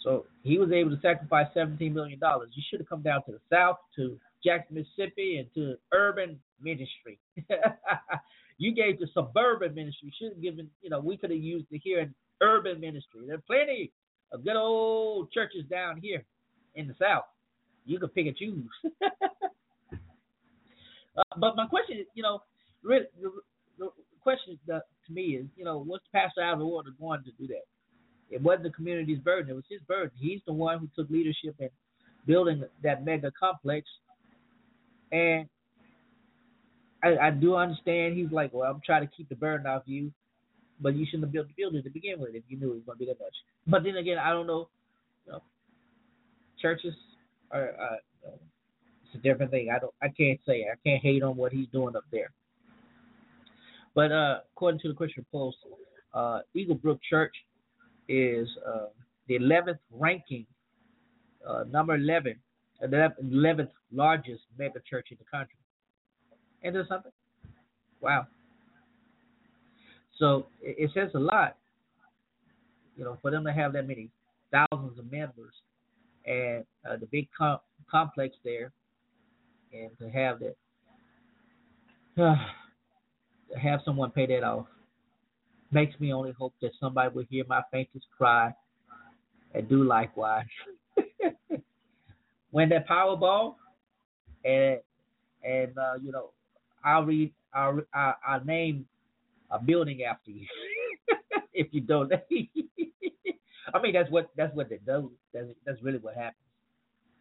So 0.02 0.26
he 0.42 0.58
was 0.58 0.70
able 0.70 0.90
to 0.90 1.00
sacrifice 1.00 1.46
seventeen 1.54 1.94
million 1.94 2.18
dollars. 2.18 2.50
You 2.54 2.62
should 2.68 2.80
have 2.80 2.88
come 2.88 3.02
down 3.02 3.24
to 3.24 3.32
the 3.32 3.40
south 3.50 3.78
to 3.96 4.18
Jackson, 4.44 4.76
Mississippi, 4.76 5.38
and 5.38 5.48
to 5.54 5.76
urban 5.92 6.38
ministry. 6.60 7.18
you 8.58 8.74
gave 8.74 8.98
to 8.98 9.06
suburban 9.12 9.74
ministry. 9.74 10.08
You 10.08 10.12
should 10.18 10.32
have 10.34 10.42
given. 10.42 10.70
You 10.82 10.90
know, 10.90 11.00
we 11.00 11.16
could 11.16 11.30
have 11.30 11.40
used 11.40 11.66
it 11.70 11.80
here 11.82 12.00
in 12.00 12.14
urban 12.40 12.80
ministry. 12.80 13.22
There 13.26 13.36
are 13.36 13.42
plenty 13.46 13.92
of 14.32 14.44
good 14.44 14.56
old 14.56 15.30
churches 15.32 15.64
down 15.70 15.98
here 16.00 16.24
in 16.74 16.88
the 16.88 16.94
south. 17.00 17.24
You 17.86 17.98
can 17.98 18.08
pick 18.10 18.26
and 18.26 18.36
choose. 18.36 18.68
uh, 19.92 21.22
but 21.38 21.56
my 21.56 21.66
question 21.66 21.98
is, 21.98 22.06
you 22.14 22.22
know, 22.22 22.40
really, 22.82 23.06
the, 23.20 23.30
the 23.78 23.90
question 24.22 24.58
to 24.66 24.82
me 25.10 25.36
is, 25.36 25.46
you 25.56 25.64
know, 25.64 25.78
what's 25.78 26.04
pastor 26.12 26.42
of 26.42 26.60
order 26.60 26.90
going 26.98 27.22
to 27.24 27.30
do 27.32 27.46
that? 27.48 27.64
It 28.30 28.42
wasn't 28.42 28.64
the 28.64 28.70
community's 28.70 29.18
burden; 29.18 29.50
it 29.50 29.54
was 29.54 29.64
his 29.68 29.82
burden. 29.82 30.10
He's 30.18 30.40
the 30.46 30.52
one 30.52 30.78
who 30.78 30.88
took 30.96 31.10
leadership 31.10 31.56
in 31.58 31.68
building 32.26 32.64
that 32.82 33.04
mega 33.04 33.30
complex, 33.38 33.86
and 35.14 35.48
I, 37.02 37.28
I 37.28 37.30
do 37.30 37.54
understand. 37.56 38.16
He's 38.16 38.32
like, 38.32 38.52
well, 38.52 38.70
I'm 38.70 38.80
trying 38.84 39.06
to 39.06 39.14
keep 39.14 39.28
the 39.28 39.36
burden 39.36 39.66
off 39.66 39.82
you, 39.86 40.12
but 40.80 40.96
you 40.96 41.06
shouldn't 41.06 41.24
have 41.24 41.32
built 41.32 41.48
the 41.48 41.54
building 41.56 41.82
to 41.82 41.90
begin 41.90 42.18
with 42.18 42.34
if 42.34 42.42
you 42.48 42.58
knew 42.58 42.72
it 42.72 42.74
was 42.74 42.82
going 42.86 42.98
to 42.98 43.04
be 43.04 43.06
that 43.06 43.20
much. 43.20 43.34
But 43.66 43.84
then 43.84 43.96
again, 43.96 44.18
I 44.18 44.30
don't 44.30 44.46
know. 44.46 44.68
You 45.26 45.32
know 45.32 45.42
churches 46.60 46.94
are. 47.50 47.70
Uh, 47.80 48.30
it's 49.04 49.14
a 49.14 49.18
different 49.18 49.50
thing. 49.50 49.68
I 49.74 49.78
don't. 49.78 49.94
I 50.02 50.08
can't 50.08 50.40
say. 50.46 50.66
I 50.70 50.76
can't 50.86 51.02
hate 51.02 51.22
on 51.22 51.36
what 51.36 51.52
he's 51.52 51.68
doing 51.72 51.94
up 51.94 52.04
there. 52.10 52.32
But 53.94 54.10
uh, 54.10 54.38
according 54.52 54.80
to 54.80 54.88
the 54.88 54.94
Christian 54.94 55.24
Post, 55.30 55.58
uh, 56.14 56.40
Eagle 56.54 56.74
Brook 56.74 57.00
Church 57.08 57.34
is 58.08 58.48
uh, 58.66 58.86
the 59.28 59.38
11th 59.38 59.78
ranking, 59.92 60.46
uh, 61.48 61.64
number 61.70 61.94
11, 61.94 62.36
11th 62.82 63.68
largest 63.94 64.42
mega 64.58 64.80
church 64.88 65.08
in 65.10 65.18
the 65.18 65.24
country. 65.24 65.56
And 66.62 66.76
something? 66.88 67.12
Wow. 68.00 68.26
So 70.18 70.46
it, 70.62 70.76
it 70.78 70.90
says 70.94 71.10
a 71.14 71.18
lot, 71.18 71.56
you 72.96 73.04
know, 73.04 73.18
for 73.20 73.30
them 73.30 73.44
to 73.44 73.52
have 73.52 73.72
that 73.74 73.86
many 73.86 74.10
thousands 74.50 74.98
of 74.98 75.10
members 75.10 75.52
and 76.26 76.64
uh, 76.88 76.96
the 76.96 77.06
big 77.06 77.28
com- 77.36 77.58
complex 77.90 78.36
there, 78.44 78.72
and 79.72 79.90
to 79.98 80.08
have 80.08 80.38
that, 80.40 80.56
uh, 82.22 82.34
to 83.52 83.58
have 83.58 83.80
someone 83.84 84.10
pay 84.10 84.26
that 84.26 84.42
off 84.42 84.66
makes 85.72 85.98
me 85.98 86.12
only 86.12 86.32
hope 86.38 86.54
that 86.62 86.70
somebody 86.80 87.12
will 87.14 87.24
hear 87.28 87.44
my 87.48 87.60
faintest 87.72 88.06
cry 88.16 88.54
and 89.54 89.68
do 89.68 89.82
likewise. 89.84 90.46
Win 92.52 92.68
that 92.68 92.88
Powerball, 92.88 93.56
and 94.44 94.78
and 95.42 95.78
uh, 95.78 95.94
you 96.02 96.12
know, 96.12 96.30
I'll 96.84 97.04
read, 97.04 97.32
I'll, 97.52 97.80
I'll, 97.94 98.44
name 98.44 98.86
a 99.50 99.58
building 99.58 100.02
after 100.02 100.30
you 100.30 100.46
if 101.52 101.68
you 101.72 101.80
donate. 101.80 102.22
I 103.74 103.80
mean, 103.82 103.92
that's 103.92 104.10
what 104.10 104.30
that's 104.36 104.54
what 104.54 104.68
they 104.68 104.78
do. 104.86 105.10
That's 105.32 105.46
that's 105.66 105.82
really 105.82 105.98
what 105.98 106.14
happens. 106.14 106.36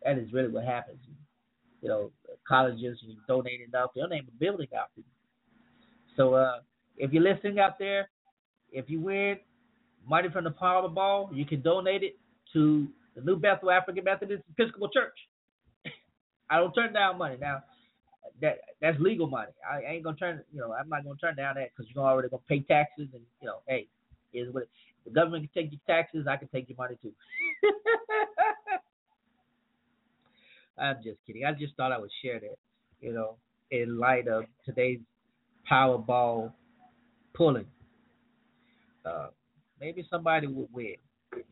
That 0.04 0.18
is 0.18 0.32
really 0.34 0.50
what 0.50 0.66
happens. 0.66 1.00
You 1.82 1.90
know, 1.90 2.12
colleges 2.48 3.00
you 3.02 3.16
donate 3.28 3.62
enough, 3.62 3.92
they'll 3.96 4.08
name 4.08 4.28
a 4.28 4.38
building 4.40 4.68
after 4.74 5.02
you. 5.02 5.04
So 6.16 6.36
uh, 6.36 6.60
if 6.98 7.12
you're 7.12 7.24
listening 7.24 7.60
out 7.60 7.80
there, 7.80 8.10
if 8.72 8.90
you 8.90 9.00
win 9.02 9.38
money 10.08 10.30
from 10.32 10.44
the 10.44 10.52
Powerball, 10.52 11.36
you 11.36 11.46
can 11.46 11.62
donate 11.62 12.04
it 12.04 12.18
to 12.54 12.88
the 13.16 13.22
New 13.22 13.38
Bethel 13.38 13.72
African 13.72 14.04
Methodist 14.04 14.44
Episcopal 14.58 14.90
Church. 14.90 15.18
I 16.50 16.58
don't 16.58 16.74
turn 16.74 16.94
down 16.94 17.18
money 17.18 17.38
now. 17.40 17.64
That 18.42 18.60
that's 18.82 19.00
legal 19.00 19.28
money. 19.28 19.52
I 19.70 19.82
ain't 19.82 20.04
gonna 20.04 20.18
turn. 20.18 20.44
You 20.52 20.62
know, 20.62 20.74
I'm 20.74 20.90
not 20.90 21.04
gonna 21.04 21.18
turn 21.18 21.36
down 21.36 21.56
that 21.56 21.70
because 21.76 21.92
you're 21.94 22.06
already 22.06 22.30
gonna 22.30 22.42
pay 22.48 22.62
taxes 22.62 23.08
and 23.14 23.24
you 23.42 23.48
know, 23.48 23.60
hey, 23.68 23.88
Is 24.34 24.54
what 24.54 24.68
the 25.06 25.12
government 25.12 25.50
can 25.52 25.64
take 25.64 25.72
your 25.72 25.82
taxes, 25.88 26.26
I 26.30 26.38
can 26.38 26.48
take 26.50 26.70
your 26.70 26.78
money 26.78 26.98
too. 27.02 27.12
I'm 30.78 30.98
just 31.04 31.18
kidding. 31.28 31.46
I 31.46 31.52
just 31.54 31.76
thought 31.76 31.92
I 31.92 32.00
would 32.00 32.10
share 32.24 32.40
that, 32.40 32.56
you 33.00 33.14
know, 33.14 33.36
in 33.72 34.00
light 34.00 34.28
of 34.28 34.46
today's 34.66 35.00
Powerball 35.70 36.52
pulling. 37.34 37.66
Uh, 39.06 39.28
maybe 39.80 40.06
somebody 40.10 40.48
will 40.48 40.70
win. 40.74 40.96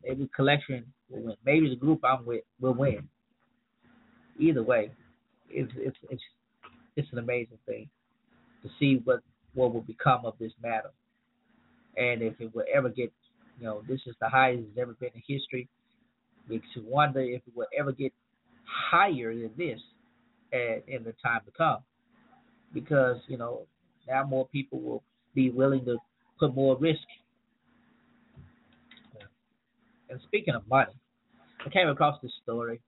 Maybe 0.04 0.28
collection 0.34 0.84
will 1.08 1.22
win. 1.22 1.36
Maybe 1.44 1.68
the 1.68 1.76
group 1.76 2.00
I'm 2.04 2.24
with 2.24 2.44
will 2.60 2.74
win. 2.74 3.08
Either 4.42 4.62
way, 4.62 4.90
it's 5.48 5.72
it's 5.76 5.96
it's 6.10 6.22
it's 6.96 7.08
an 7.12 7.18
amazing 7.18 7.58
thing 7.64 7.88
to 8.62 8.68
see 8.78 9.00
what 9.04 9.20
what 9.54 9.72
will 9.72 9.82
become 9.82 10.26
of 10.26 10.34
this 10.40 10.50
matter, 10.60 10.90
and 11.96 12.22
if 12.22 12.34
it 12.40 12.52
will 12.52 12.64
ever 12.74 12.88
get, 12.88 13.12
you 13.60 13.66
know, 13.66 13.82
this 13.88 14.00
is 14.06 14.16
the 14.20 14.28
highest 14.28 14.64
it's 14.68 14.78
ever 14.80 14.94
been 14.94 15.10
in 15.14 15.22
history. 15.28 15.68
Makes 16.48 16.66
you 16.74 16.82
wonder 16.84 17.20
if 17.20 17.42
it 17.46 17.54
will 17.54 17.68
ever 17.78 17.92
get 17.92 18.12
higher 18.64 19.32
than 19.32 19.52
this 19.56 19.78
at, 20.52 20.82
in 20.88 21.04
the 21.04 21.14
time 21.22 21.42
to 21.46 21.52
come, 21.56 21.78
because 22.74 23.18
you 23.28 23.38
know 23.38 23.60
now 24.08 24.24
more 24.24 24.48
people 24.48 24.80
will 24.80 25.04
be 25.36 25.50
willing 25.50 25.84
to 25.84 25.98
put 26.40 26.52
more 26.52 26.76
risk. 26.76 27.06
And 30.10 30.20
speaking 30.24 30.54
of 30.54 30.66
money, 30.68 30.92
I 31.64 31.70
came 31.70 31.88
across 31.88 32.20
this 32.20 32.32
story 32.42 32.80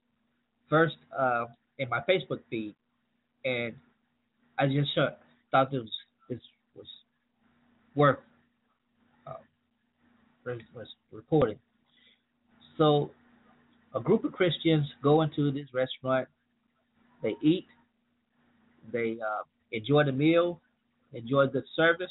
first 0.68 0.96
uh, 1.18 1.46
in 1.78 1.88
my 1.88 2.00
Facebook 2.08 2.40
feed, 2.50 2.74
and 3.44 3.74
I 4.58 4.66
just 4.66 4.90
thought 5.50 5.70
this 5.70 5.80
was, 5.80 5.90
this 6.28 6.40
was 6.74 6.86
worth 7.94 8.18
uh, 9.26 9.32
was 10.44 10.88
reported. 11.12 11.58
So, 12.78 13.10
a 13.94 14.00
group 14.00 14.24
of 14.24 14.32
Christians 14.32 14.86
go 15.02 15.22
into 15.22 15.52
this 15.52 15.66
restaurant. 15.72 16.28
They 17.22 17.34
eat. 17.42 17.66
They 18.92 19.18
uh, 19.20 19.44
enjoy 19.72 20.04
the 20.04 20.12
meal, 20.12 20.60
enjoy 21.12 21.46
the 21.46 21.62
service, 21.76 22.10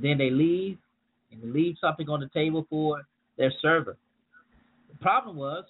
then 0.00 0.18
they 0.18 0.30
leave 0.30 0.78
and 1.30 1.42
they 1.42 1.48
leave 1.48 1.76
something 1.80 2.08
on 2.08 2.20
the 2.20 2.28
table 2.28 2.66
for 2.68 3.02
their 3.36 3.52
server. 3.60 3.96
The 4.90 4.96
problem 4.98 5.36
was 5.36 5.64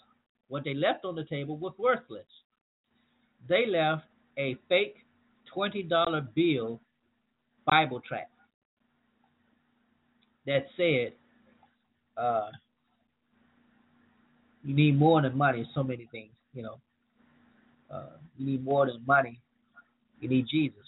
what 0.52 0.64
they 0.64 0.74
left 0.74 1.06
on 1.06 1.14
the 1.14 1.24
table 1.24 1.56
was 1.56 1.72
worthless. 1.78 2.26
They 3.48 3.64
left 3.64 4.02
a 4.36 4.54
fake 4.68 4.96
$20 5.56 6.28
bill 6.34 6.78
Bible 7.64 8.02
tract 8.06 8.30
that 10.46 10.66
said, 10.76 11.14
uh, 12.18 12.50
you 14.62 14.74
need 14.74 14.98
more 14.98 15.22
than 15.22 15.38
money, 15.38 15.66
so 15.74 15.82
many 15.82 16.06
things, 16.12 16.32
you 16.52 16.62
know. 16.62 16.78
Uh, 17.90 18.18
you 18.36 18.44
need 18.44 18.62
more 18.62 18.84
than 18.84 19.00
money. 19.06 19.40
You 20.20 20.28
need 20.28 20.46
Jesus. 20.50 20.84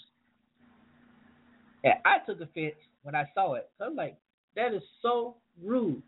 And 1.85 1.95
I 2.05 2.19
took 2.27 2.43
offense 2.43 2.75
when 3.03 3.15
I 3.15 3.25
saw 3.35 3.55
it. 3.55 3.71
I'm 3.81 3.97
like, 3.97 4.19
that 4.57 4.75
is 4.75 4.83
so 5.01 5.37
rude. 5.63 6.03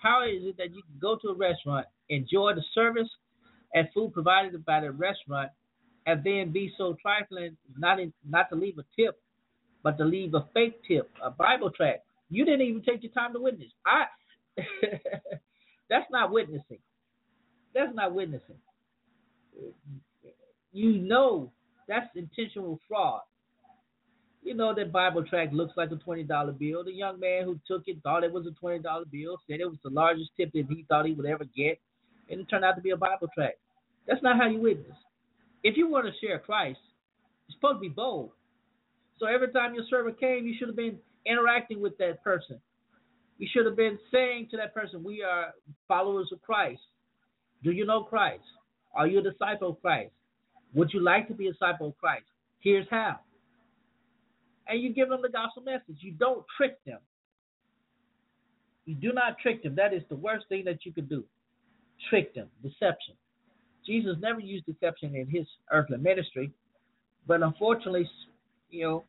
How 0.00 0.24
is 0.24 0.42
it 0.44 0.56
that 0.58 0.74
you 0.74 0.82
can 0.82 0.98
go 1.00 1.16
to 1.16 1.28
a 1.28 1.34
restaurant, 1.34 1.86
enjoy 2.08 2.54
the 2.54 2.64
service 2.74 3.08
and 3.74 3.88
food 3.94 4.12
provided 4.12 4.64
by 4.64 4.80
the 4.80 4.90
restaurant, 4.90 5.50
and 6.06 6.24
then 6.24 6.52
be 6.52 6.72
so 6.78 6.96
trifling, 7.00 7.56
not 7.78 8.00
in, 8.00 8.12
not 8.28 8.48
to 8.50 8.56
leave 8.56 8.78
a 8.78 8.84
tip, 8.96 9.20
but 9.82 9.98
to 9.98 10.04
leave 10.04 10.34
a 10.34 10.48
fake 10.54 10.80
tip, 10.88 11.10
a 11.22 11.30
Bible 11.30 11.70
tract. 11.70 12.06
You 12.30 12.44
didn't 12.44 12.62
even 12.62 12.82
take 12.82 13.02
your 13.02 13.12
time 13.12 13.32
to 13.34 13.40
witness. 13.40 13.70
I 13.86 14.04
that's 15.90 16.10
not 16.10 16.32
witnessing. 16.32 16.78
That's 17.74 17.94
not 17.94 18.14
witnessing. 18.14 18.56
You 20.72 20.92
know 20.98 21.52
that's 21.88 22.08
intentional 22.14 22.80
fraud. 22.88 23.22
You 24.42 24.54
know 24.54 24.74
that 24.74 24.90
Bible 24.90 25.24
tract 25.24 25.52
looks 25.52 25.76
like 25.76 25.90
a 25.90 25.96
twenty 25.96 26.22
dollar 26.22 26.52
bill. 26.52 26.82
The 26.84 26.92
young 26.92 27.20
man 27.20 27.44
who 27.44 27.60
took 27.66 27.82
it 27.86 27.98
thought 28.02 28.24
it 28.24 28.32
was 28.32 28.46
a 28.46 28.58
twenty 28.58 28.78
dollar 28.78 29.04
bill, 29.04 29.38
said 29.46 29.60
it 29.60 29.66
was 29.66 29.78
the 29.84 29.90
largest 29.90 30.30
tip 30.36 30.50
that 30.52 30.66
he 30.68 30.84
thought 30.88 31.06
he 31.06 31.12
would 31.12 31.26
ever 31.26 31.44
get, 31.44 31.78
and 32.30 32.40
it 32.40 32.48
turned 32.48 32.64
out 32.64 32.76
to 32.76 32.80
be 32.80 32.90
a 32.90 32.96
Bible 32.96 33.28
tract. 33.34 33.58
That's 34.06 34.22
not 34.22 34.38
how 34.38 34.48
you 34.48 34.58
witness. 34.58 34.96
If 35.62 35.76
you 35.76 35.88
want 35.88 36.06
to 36.06 36.26
share 36.26 36.38
Christ, 36.38 36.80
you're 37.46 37.56
supposed 37.56 37.76
to 37.76 37.80
be 37.80 37.88
bold. 37.88 38.30
So 39.18 39.26
every 39.26 39.52
time 39.52 39.74
your 39.74 39.84
servant 39.90 40.18
came, 40.18 40.46
you 40.46 40.54
should 40.58 40.68
have 40.68 40.76
been 40.76 40.98
interacting 41.26 41.80
with 41.80 41.98
that 41.98 42.24
person. 42.24 42.58
You 43.38 43.46
should 43.52 43.66
have 43.66 43.76
been 43.76 43.98
saying 44.10 44.48
to 44.50 44.56
that 44.56 44.74
person, 44.74 45.04
We 45.04 45.22
are 45.22 45.52
followers 45.86 46.30
of 46.32 46.40
Christ. 46.42 46.80
Do 47.62 47.70
you 47.72 47.84
know 47.84 48.02
Christ? 48.02 48.44
Are 48.94 49.06
you 49.06 49.18
a 49.18 49.22
disciple 49.22 49.70
of 49.70 49.80
Christ? 49.82 50.12
Would 50.74 50.92
you 50.92 51.00
like 51.00 51.28
to 51.28 51.34
be 51.34 51.48
a 51.48 51.52
disciple 51.52 51.88
of 51.88 51.98
Christ? 51.98 52.24
Here's 52.60 52.86
how. 52.90 53.20
And 54.70 54.80
you 54.80 54.94
give 54.94 55.08
them 55.08 55.20
the 55.20 55.28
gospel 55.28 55.64
message. 55.64 55.96
You 55.98 56.12
don't 56.12 56.44
trick 56.56 56.78
them. 56.86 57.00
You 58.86 58.94
do 58.94 59.12
not 59.12 59.36
trick 59.42 59.62
them. 59.64 59.74
That 59.74 59.92
is 59.92 60.02
the 60.08 60.16
worst 60.16 60.46
thing 60.48 60.64
that 60.64 60.86
you 60.86 60.92
could 60.92 61.08
do. 61.08 61.24
Trick 62.08 62.34
them. 62.34 62.48
Deception. 62.62 63.14
Jesus 63.84 64.16
never 64.20 64.38
used 64.38 64.64
deception 64.66 65.16
in 65.16 65.26
his 65.28 65.46
earthly 65.72 65.98
ministry, 65.98 66.52
but 67.26 67.42
unfortunately, 67.42 68.08
you 68.70 68.84
know, 68.84 69.04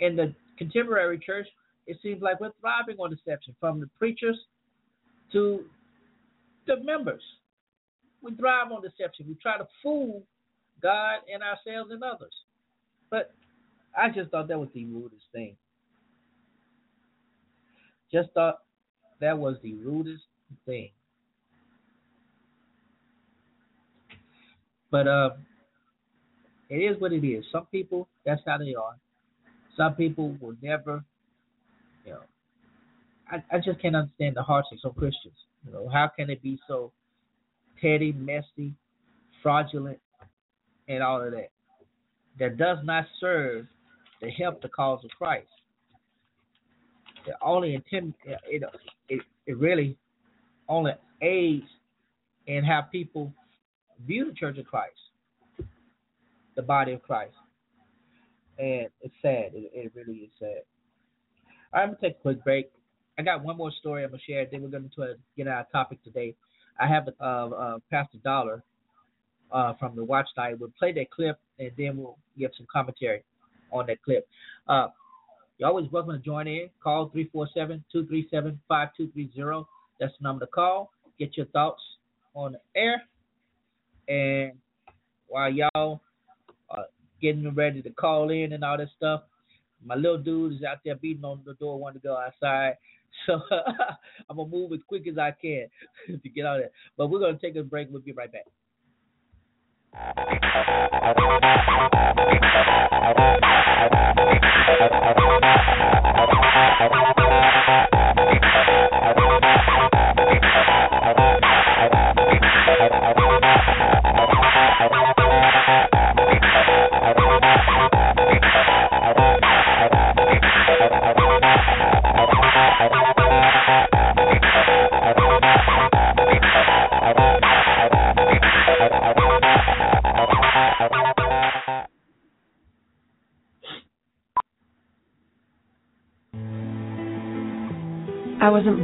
in 0.00 0.14
the 0.16 0.34
contemporary 0.58 1.18
church, 1.18 1.46
it 1.86 1.96
seems 2.02 2.20
like 2.20 2.40
we're 2.40 2.52
thriving 2.60 2.96
on 2.98 3.10
deception 3.10 3.54
from 3.58 3.80
the 3.80 3.88
preachers 3.98 4.36
to 5.32 5.64
the 6.66 6.82
members. 6.82 7.22
We 8.22 8.34
thrive 8.34 8.72
on 8.72 8.82
deception. 8.82 9.26
We 9.28 9.36
try 9.36 9.56
to 9.56 9.66
fool 9.82 10.22
God 10.82 11.20
and 11.32 11.42
ourselves 11.42 11.90
and 11.92 12.02
others. 12.02 12.34
But 13.10 13.32
I 13.96 14.10
just 14.10 14.30
thought 14.30 14.48
that 14.48 14.58
was 14.58 14.68
the 14.74 14.84
rudest 14.84 15.24
thing. 15.32 15.56
Just 18.12 18.30
thought 18.34 18.58
that 19.20 19.38
was 19.38 19.56
the 19.62 19.74
rudest 19.74 20.24
thing. 20.66 20.90
But 24.90 25.08
uh, 25.08 25.30
it 26.68 26.76
is 26.76 27.00
what 27.00 27.12
it 27.12 27.26
is. 27.26 27.44
Some 27.50 27.66
people, 27.66 28.08
that's 28.24 28.42
how 28.46 28.58
they 28.58 28.74
are. 28.74 28.96
Some 29.76 29.94
people 29.94 30.36
will 30.40 30.56
never, 30.62 31.04
you 32.04 32.12
know. 32.12 32.20
I, 33.30 33.42
I 33.52 33.58
just 33.58 33.80
can't 33.82 33.96
understand 33.96 34.36
the 34.36 34.42
hearts 34.42 34.68
of 34.72 34.78
some 34.80 34.92
Christians. 34.92 35.34
You 35.66 35.72
know, 35.72 35.88
how 35.92 36.10
can 36.16 36.30
it 36.30 36.42
be 36.42 36.58
so 36.68 36.92
petty, 37.80 38.12
messy, 38.12 38.74
fraudulent, 39.42 39.98
and 40.88 41.02
all 41.02 41.22
of 41.22 41.32
that? 41.32 41.50
That 42.38 42.56
does 42.56 42.78
not 42.84 43.06
serve 43.20 43.66
to 44.20 44.30
help 44.30 44.62
the 44.62 44.68
cause 44.68 45.04
of 45.04 45.10
Christ. 45.10 45.48
It 47.26 47.34
only 47.42 47.74
intend 47.74 48.14
it, 48.24 48.62
it 49.08 49.22
it 49.46 49.56
really 49.56 49.96
only 50.68 50.92
aids 51.22 51.66
in 52.46 52.64
how 52.64 52.82
people 52.82 53.32
view 54.06 54.26
the 54.26 54.32
Church 54.32 54.58
of 54.58 54.66
Christ, 54.66 54.94
the 56.54 56.62
body 56.62 56.92
of 56.92 57.02
Christ, 57.02 57.34
and 58.58 58.88
it's 59.00 59.14
sad. 59.22 59.52
It, 59.54 59.70
it 59.74 59.92
really 59.94 60.18
is 60.18 60.30
sad. 60.38 60.62
I'm 61.72 61.88
gonna 61.88 61.98
take 62.00 62.16
a 62.18 62.22
quick 62.22 62.44
break. 62.44 62.70
I 63.18 63.22
got 63.22 63.42
one 63.42 63.56
more 63.56 63.72
story 63.80 64.04
I'm 64.04 64.10
gonna 64.10 64.22
share. 64.26 64.46
Then 64.50 64.62
we're 64.62 64.70
try 64.70 65.06
to 65.06 65.16
get 65.36 65.48
our 65.48 65.66
topic 65.72 66.02
today. 66.04 66.34
I 66.78 66.86
have 66.86 67.08
uh, 67.20 67.24
uh, 67.24 67.78
Pastor 67.90 68.18
Dollar 68.22 68.62
uh, 69.50 69.74
from 69.74 69.96
the 69.96 70.04
Watchtower. 70.04 70.56
We'll 70.56 70.72
play 70.78 70.92
that 70.92 71.10
clip 71.10 71.38
and 71.58 71.70
then 71.76 71.96
we'll 71.96 72.18
give 72.38 72.50
some 72.56 72.66
commentary 72.70 73.22
on 73.72 73.86
that 73.86 74.02
clip. 74.02 74.28
Uh, 74.68 74.88
you're 75.58 75.68
always 75.68 75.90
welcome 75.90 76.12
to 76.12 76.18
join 76.18 76.46
in. 76.46 76.68
Call 76.82 77.10
347-237-5230. 77.10 79.66
That's 79.98 80.12
the 80.18 80.22
number 80.22 80.44
to 80.44 80.50
call. 80.50 80.90
Get 81.18 81.34
your 81.36 81.46
thoughts 81.46 81.82
on 82.34 82.52
the 82.52 82.60
air. 82.78 83.02
And 84.08 84.52
while 85.28 85.50
y'all 85.50 86.02
are 86.70 86.84
getting 87.20 87.52
ready 87.54 87.82
to 87.82 87.90
call 87.90 88.30
in 88.30 88.52
and 88.52 88.62
all 88.62 88.76
that 88.76 88.88
stuff, 88.96 89.22
my 89.84 89.94
little 89.94 90.18
dude 90.18 90.54
is 90.54 90.64
out 90.64 90.78
there 90.84 90.96
beating 90.96 91.24
on 91.24 91.40
the 91.46 91.54
door, 91.54 91.78
wanting 91.78 92.00
to 92.00 92.06
go 92.06 92.16
outside. 92.16 92.74
So 93.26 93.40
I'm 94.28 94.36
gonna 94.36 94.50
move 94.50 94.74
as 94.74 94.80
quick 94.86 95.08
as 95.08 95.16
I 95.16 95.30
can 95.30 95.68
to 96.22 96.28
get 96.28 96.44
out 96.44 96.56
of 96.56 96.64
there. 96.64 96.70
But 96.98 97.06
we're 97.06 97.20
gonna 97.20 97.38
take 97.38 97.56
a 97.56 97.62
break. 97.62 97.88
We'll 97.90 98.02
be 98.02 98.12
right 98.12 98.30
back. 98.30 98.44
I'm 103.08 103.46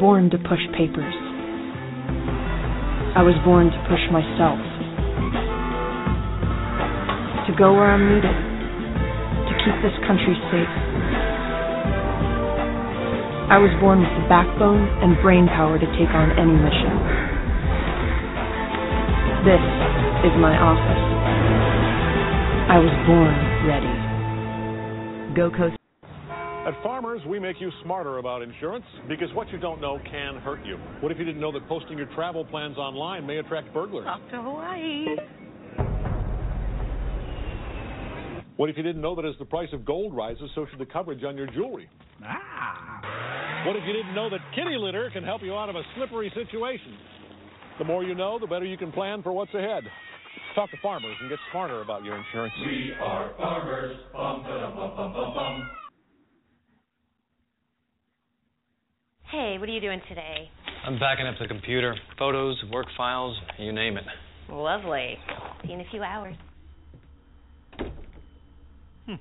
born 0.03 0.29
to 0.29 0.37
push 0.51 0.59
papers. 0.75 1.15
I 3.15 3.23
was 3.23 3.39
born 3.47 3.71
to 3.71 3.79
push 3.87 4.03
myself. 4.11 4.59
To 7.47 7.53
go 7.55 7.71
where 7.71 7.87
I'm 7.87 8.11
needed. 8.11 8.35
To 8.35 9.53
keep 9.63 9.79
this 9.79 9.95
country 10.03 10.35
safe. 10.51 10.75
I 13.47 13.63
was 13.63 13.71
born 13.79 14.03
with 14.03 14.11
the 14.11 14.27
backbone 14.27 14.83
and 15.07 15.15
brain 15.23 15.47
power 15.47 15.79
to 15.79 15.87
take 15.95 16.11
on 16.11 16.35
any 16.35 16.51
mission. 16.51 16.99
This 19.47 19.63
is 20.27 20.35
my 20.43 20.59
office. 20.59 21.05
I 22.75 22.83
was 22.83 22.91
born 23.07 23.39
ready. 23.71 23.95
Go 25.39 25.47
Coast. 25.57 25.82
At 26.65 26.81
Farmers, 26.81 27.21
we 27.27 27.41
make 27.41 27.61
you 27.61 27.73
smarter 27.83 28.19
about 28.19 28.41
insurance 28.41 28.85
because 29.09 29.29
what 29.35 29.51
you 29.51 29.59
don't 29.59 29.81
know 29.81 29.99
can 30.09 30.37
hurt 30.37 30.65
you. 30.65 30.77
What 31.01 31.11
if 31.11 31.19
you 31.19 31.25
didn't 31.25 31.41
know 31.41 31.51
that 31.51 31.67
posting 31.69 31.99
your 31.99 32.07
travel 32.15 32.45
plans 32.45 32.79
online 32.79 33.27
may 33.27 33.39
attract 33.39 33.75
burglars? 33.75 34.07
Off 34.07 34.21
to 34.31 34.41
Hawaii. 34.41 35.07
What 38.59 38.71
if 38.71 38.77
you 38.77 38.85
didn't 38.85 39.03
know 39.03 39.17
that 39.17 39.25
as 39.25 39.35
the 39.41 39.45
price 39.45 39.71
of 39.73 39.85
gold 39.85 40.15
rises, 40.15 40.51
so 40.55 40.65
should 40.71 40.79
the 40.79 40.87
coverage 40.87 41.25
on 41.25 41.37
your 41.37 41.49
jewelry? 41.49 41.91
Ah. 42.25 43.65
What 43.67 43.75
if 43.75 43.83
you 43.85 43.93
didn't 43.93 44.15
know 44.15 44.31
that 44.31 44.39
kitty 44.55 44.77
litter 44.79 45.11
can 45.13 45.25
help 45.25 45.43
you 45.43 45.55
out 45.57 45.69
of 45.69 45.75
a 45.75 45.83
slippery 45.97 46.31
situation? 46.33 46.97
The 47.79 47.85
more 47.85 48.05
you 48.05 48.15
know, 48.15 48.39
the 48.39 48.47
better 48.47 48.67
you 48.67 48.77
can 48.77 48.93
plan 48.93 49.21
for 49.25 49.33
what's 49.33 49.53
ahead. 49.53 49.83
Talk 50.55 50.71
to 50.71 50.77
farmers 50.81 51.17
and 51.21 51.29
get 51.29 51.41
smarter 51.51 51.81
about 51.81 52.05
your 52.05 52.17
insurance. 52.17 52.55
We 52.65 52.93
are 53.01 53.33
farmers. 53.37 53.97
Bum, 54.13 54.45
ba-dum, 54.45 54.77
bum, 54.77 54.97
bum, 54.97 55.13
bum, 55.13 55.69
Hey, 59.33 59.57
what 59.59 59.67
are 59.67 59.73
you 59.73 59.81
doing 59.81 60.03
today? 60.11 60.51
I'm 60.85 60.99
backing 60.99 61.27
up 61.27 61.37
the 61.41 61.49
computer. 61.49 61.97
Photos, 62.19 62.63
work 62.71 62.85
files, 62.99 63.35
you 63.59 63.73
name 63.73 63.97
it. 63.97 64.05
Lovely. 64.51 65.17
See 65.63 65.69
you 65.69 65.75
in 65.77 65.81
a 65.81 65.91
few 65.91 66.03
hours. 66.03 66.37
Hmm. 69.07 69.15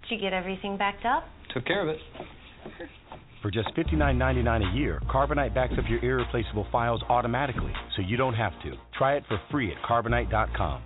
Did 0.00 0.08
you 0.08 0.18
get 0.18 0.32
everything 0.32 0.78
backed 0.78 1.04
up? 1.04 1.24
Took 1.52 1.66
care 1.66 1.82
of 1.82 1.94
it. 1.94 1.98
For 3.42 3.50
just 3.50 3.68
$59.99 3.76 4.72
a 4.72 4.74
year, 4.74 5.02
Carbonite 5.10 5.54
backs 5.54 5.74
up 5.76 5.84
your 5.90 6.02
irreplaceable 6.02 6.66
files 6.72 7.02
automatically, 7.10 7.72
so 7.96 8.02
you 8.02 8.16
don't 8.16 8.32
have 8.32 8.52
to. 8.62 8.72
Try 8.96 9.16
it 9.16 9.24
for 9.28 9.38
free 9.50 9.70
at 9.70 9.82
carbonite.com. 9.82 10.82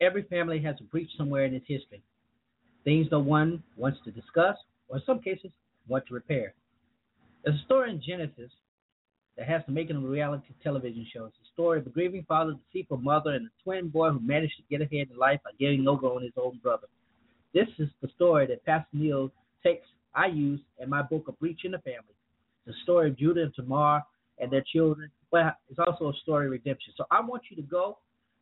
Every 0.00 0.22
family 0.24 0.60
has 0.62 0.76
a 0.80 0.84
breach 0.84 1.10
somewhere 1.16 1.44
in 1.44 1.54
its 1.54 1.66
history. 1.68 2.02
Things 2.84 3.08
no 3.10 3.20
one 3.20 3.62
wants 3.76 3.98
to 4.04 4.10
discuss, 4.10 4.56
or 4.88 4.96
in 4.96 5.02
some 5.04 5.20
cases, 5.20 5.50
want 5.88 6.06
to 6.06 6.14
repair. 6.14 6.54
There's 7.44 7.56
a 7.56 7.64
story 7.64 7.90
in 7.90 8.02
Genesis 8.02 8.50
that 9.36 9.46
has 9.46 9.62
the 9.66 9.72
making 9.72 9.96
of 9.96 10.04
a 10.04 10.08
reality 10.08 10.48
television 10.62 11.06
show. 11.12 11.26
It's 11.26 11.36
a 11.36 11.52
story 11.52 11.80
of 11.80 11.86
a 11.86 11.90
grieving 11.90 12.24
father, 12.28 12.54
deceitful 12.72 12.98
mother, 12.98 13.30
and 13.30 13.46
a 13.46 13.62
twin 13.62 13.88
boy 13.88 14.10
who 14.10 14.20
managed 14.20 14.56
to 14.56 14.62
get 14.70 14.80
ahead 14.80 15.08
in 15.10 15.18
life 15.18 15.40
by 15.44 15.50
getting 15.58 15.86
over 15.86 16.06
on 16.06 16.22
his 16.22 16.32
own 16.36 16.58
brother. 16.62 16.86
This 17.52 17.68
is 17.78 17.88
the 18.00 18.08
story 18.14 18.46
that 18.46 18.64
Pastor 18.64 18.88
Neal 18.92 19.30
takes 19.62 19.86
I 20.14 20.26
use 20.26 20.60
in 20.78 20.88
my 20.88 21.02
book, 21.02 21.26
A 21.28 21.32
Breach 21.32 21.60
in 21.64 21.72
the 21.72 21.78
Family. 21.78 22.14
The 22.66 22.72
story 22.82 23.10
of 23.10 23.16
Judah 23.16 23.42
and 23.42 23.54
Tamar 23.54 24.02
and 24.38 24.50
their 24.50 24.64
children, 24.72 25.10
but 25.30 25.56
it's 25.68 25.78
also 25.78 26.10
a 26.10 26.14
story 26.22 26.46
of 26.46 26.52
redemption. 26.52 26.92
So 26.96 27.04
I 27.10 27.20
want 27.20 27.42
you 27.50 27.56
to 27.56 27.62
go, 27.62 27.98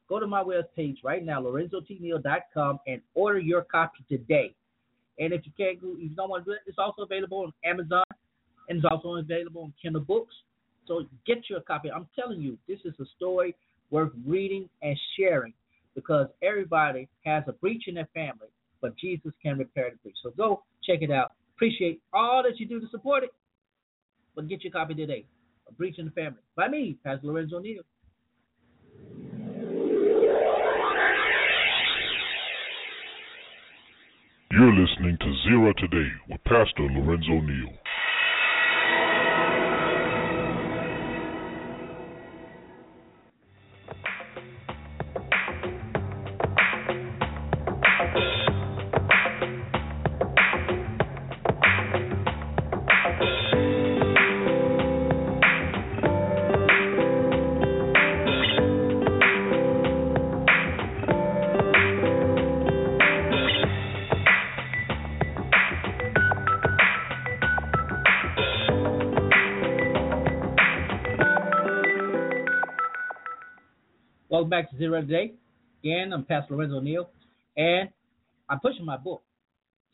go 0.09 0.19
to 0.19 0.27
my 0.27 0.43
web 0.43 0.65
page 0.75 0.99
right 1.05 1.25
now, 1.25 1.41
lorenzotneal.com, 1.43 2.81
and 2.87 3.01
order 3.15 3.39
your 3.39 3.63
copy 3.63 4.05
today. 4.09 4.55
And 5.19 5.33
if 5.33 5.43
you 5.45 5.53
can't, 5.57 5.79
if 5.83 6.11
you 6.11 6.17
don't 6.17 6.31
want 6.31 6.45
to 6.45 6.51
do 6.51 6.55
it, 6.55 6.61
it's 6.67 6.79
also 6.79 7.03
available 7.03 7.39
on 7.39 7.53
Amazon, 7.65 8.05
and 8.69 8.79
it's 8.79 8.87
also 8.91 9.17
available 9.17 9.63
on 9.63 9.73
Kindle 9.81 10.03
Books. 10.03 10.35
So 10.87 11.05
get 11.27 11.51
your 11.51 11.61
copy. 11.61 11.91
I'm 11.91 12.09
telling 12.19 12.41
you, 12.41 12.57
this 12.67 12.79
is 12.85 12.95
a 13.01 13.05
story 13.17 13.55
worth 13.91 14.13
reading 14.27 14.69
and 14.83 14.99
sharing 15.17 15.53
because 15.95 16.29
everybody 16.43 17.09
has 17.25 17.45
a 17.47 17.53
breach 17.53 17.85
in 17.89 17.95
their 17.95 18.09
family, 18.15 18.49
but 18.81 18.97
Jesus 18.97 19.33
can 19.43 19.59
repair 19.59 19.91
the 19.91 19.97
breach. 19.99 20.17
So 20.23 20.31
go 20.31 20.63
check 20.85 21.03
it 21.03 21.11
out. 21.11 21.33
Appreciate 21.57 22.01
all 22.13 22.43
that 22.45 22.61
you 22.61 22.67
do 22.67 22.81
to 22.81 22.89
support 22.91 23.25
it. 23.25 23.31
But 24.37 24.49
get 24.49 24.63
your 24.63 24.73
copy 24.73 24.95
today. 24.95 25.25
A 25.69 25.73
Breach 25.73 25.99
in 25.99 26.05
the 26.05 26.11
Family. 26.13 26.39
By 26.57 26.69
me, 26.69 26.97
Pastor 27.05 27.27
Lorenzo 27.27 27.59
Neal. 27.59 27.83
You're 34.69 34.87
listening 34.87 35.17
to 35.19 35.35
Zero 35.49 35.73
Today 35.79 36.11
with 36.29 36.45
Pastor 36.45 36.83
Lorenzo 36.83 37.41
Neal. 37.41 37.78
Back 74.99 75.07
Today. 75.07 75.33
Again, 75.85 76.13
I'm 76.13 76.25
Pastor 76.25 76.57
Lorenzo 76.57 76.81
Neal, 76.81 77.09
and 77.57 77.89
I'm 78.49 78.59
pushing 78.59 78.85
my 78.85 78.97
book. 78.97 79.23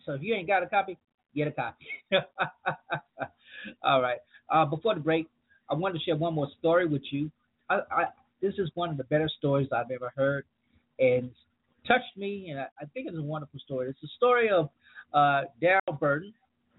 So 0.07 0.13
if 0.13 0.23
you 0.23 0.35
ain't 0.35 0.47
got 0.47 0.63
a 0.63 0.67
copy, 0.67 0.97
get 1.37 1.47
a 1.47 1.53
copy. 1.53 1.85
All 3.83 4.01
right. 4.01 4.19
Uh, 4.49 4.65
before 4.65 4.95
the 4.95 5.03
break, 5.03 5.27
I 5.69 5.75
wanted 5.75 5.99
to 5.99 6.05
share 6.05 6.17
one 6.17 6.33
more 6.33 6.49
story 6.59 6.87
with 6.87 7.03
you. 7.11 7.31
I, 7.69 7.81
I, 7.91 8.05
this 8.41 8.55
is 8.57 8.71
one 8.75 8.89
of 8.89 8.97
the 8.97 9.05
better 9.05 9.29
stories 9.39 9.69
I've 9.77 9.91
ever 9.91 10.11
heard, 10.17 10.47
and 10.99 11.31
touched 11.87 12.17
me, 12.17 12.49
and 12.49 12.61
I, 12.61 12.67
I 12.81 12.87
think 12.95 13.07
it's 13.07 13.19
a 13.19 13.23
wonderful 13.23 13.61
story. 13.61 13.91
It's 13.91 14.01
the 14.01 14.09
story 14.17 14.49
of 14.49 14.71
uh, 15.13 15.43
Daryl 15.63 16.01
Burton. 16.01 16.33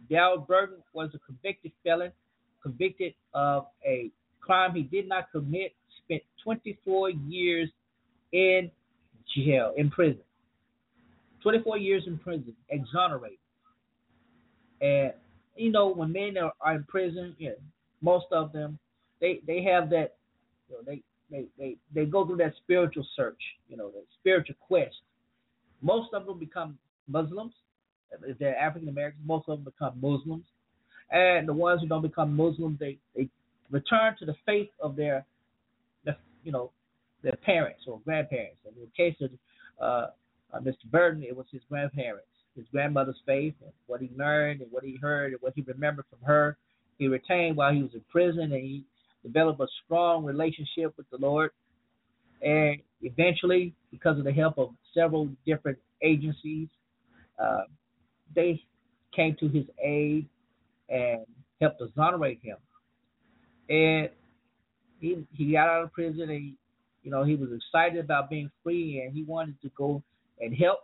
Daryl 0.10 0.48
Burton 0.48 0.78
was 0.94 1.12
a 1.14 1.20
convicted 1.20 1.74
felon, 1.84 2.12
convicted 2.64 3.14
of 3.36 3.68
a 3.86 4.10
crime 4.42 4.74
he 4.74 4.82
did 4.82 5.08
not 5.08 5.32
commit, 5.32 5.74
spent 6.04 6.24
24 6.44 7.12
years 7.12 7.70
in 8.36 8.70
jail, 9.36 9.74
in 9.78 9.90
prison. 9.90 10.20
24 11.42 11.78
years 11.78 12.04
in 12.06 12.18
prison, 12.18 12.54
exonerated. 12.70 13.38
And 14.82 15.14
you 15.56 15.72
know, 15.72 15.88
when 15.88 16.12
men 16.12 16.38
are, 16.38 16.52
are 16.60 16.76
in 16.76 16.84
prison, 16.84 17.34
you 17.38 17.50
know, 17.50 17.56
most 18.02 18.26
of 18.32 18.52
them, 18.52 18.78
they 19.22 19.40
they 19.48 19.64
have 19.64 19.90
that, 19.92 20.16
you 20.70 20.76
know, 20.76 20.82
they 20.86 21.02
they 21.32 21.46
they 21.58 21.78
they 21.94 22.06
go 22.06 22.26
through 22.26 22.38
that 22.38 22.54
spiritual 22.64 23.08
search, 23.16 23.40
you 23.70 23.78
know, 23.78 23.90
that 23.92 24.04
spiritual 24.20 24.56
quest. 24.60 24.96
Most 25.82 26.14
of 26.14 26.26
them 26.26 26.38
become 26.38 26.78
Muslims. 27.08 27.54
If 28.28 28.38
they're 28.38 28.58
African 28.58 28.90
Americans, 28.90 29.24
most 29.26 29.48
of 29.48 29.58
them 29.58 29.66
become 29.66 30.00
Muslims. 30.02 30.46
And 31.12 31.48
the 31.48 31.54
ones 31.54 31.82
who 31.82 31.88
don't 31.88 32.02
become 32.02 32.36
Muslims, 32.36 32.80
they 32.80 32.98
they 33.16 33.30
return 33.72 34.16
to 34.20 34.26
the 34.26 34.36
faith 34.46 34.70
of 34.82 34.96
their, 34.96 35.26
the, 36.04 36.18
you 36.44 36.52
know, 36.52 36.72
their 37.26 37.36
parents 37.44 37.82
or 37.88 38.00
grandparents. 38.06 38.60
And 38.66 38.78
in 38.78 38.84
the 38.84 38.96
case 38.96 39.16
of 39.20 39.32
uh, 39.82 40.08
uh, 40.56 40.60
Mr. 40.62 40.90
Burton, 40.92 41.24
it 41.24 41.36
was 41.36 41.48
his 41.52 41.62
grandparents, 41.68 42.28
his 42.56 42.66
grandmother's 42.72 43.20
faith, 43.26 43.56
and 43.62 43.72
what 43.88 44.00
he 44.00 44.10
learned 44.16 44.62
and 44.62 44.72
what 44.72 44.84
he 44.84 44.98
heard 45.02 45.34
and 45.34 45.42
what 45.42 45.54
he 45.56 45.64
remembered 45.64 46.06
from 46.10 46.20
her. 46.26 46.56
He 47.00 47.08
retained 47.08 47.58
while 47.58 47.74
he 47.74 47.82
was 47.82 47.94
in 47.94 48.02
prison, 48.10 48.54
and 48.54 48.54
he 48.54 48.86
developed 49.24 49.60
a 49.60 49.68
strong 49.84 50.24
relationship 50.24 50.94
with 50.96 51.10
the 51.10 51.18
Lord. 51.18 51.50
And 52.42 52.78
eventually, 53.02 53.74
because 53.92 54.20
of 54.20 54.24
the 54.24 54.32
help 54.32 54.60
of 54.60 54.70
several 54.94 55.28
different 55.46 55.80
agencies, 56.04 56.70
uh, 57.42 57.64
they 58.36 58.62
came 59.16 59.36
to 59.40 59.48
his 59.48 59.66
aid 59.84 60.28
and 60.90 61.26
helped 61.60 61.82
exonerate 61.82 62.40
him. 62.44 62.58
And 63.68 64.10
he 65.00 65.26
he 65.34 65.54
got 65.54 65.68
out 65.68 65.84
of 65.84 65.92
prison 65.92 66.30
and 66.30 66.32
he, 66.32 66.56
you 67.06 67.12
know 67.12 67.24
he 67.24 67.36
was 67.36 67.50
excited 67.56 68.04
about 68.04 68.30
being 68.30 68.50
free 68.64 69.02
and 69.06 69.16
he 69.16 69.24
wanted 69.24 69.62
to 69.62 69.70
go 69.78 70.02
and 70.42 70.54
help. 70.54 70.80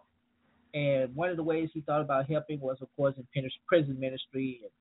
And 0.74 1.14
one 1.16 1.30
of 1.30 1.36
the 1.36 1.44
ways 1.44 1.70
he 1.74 1.82
thought 1.82 2.00
about 2.00 2.30
helping 2.30 2.62
was, 2.62 2.78
of 2.82 2.88
course, 2.96 3.16
in 3.18 3.50
prison 3.68 4.00
ministry 4.00 4.62
and 4.64 4.72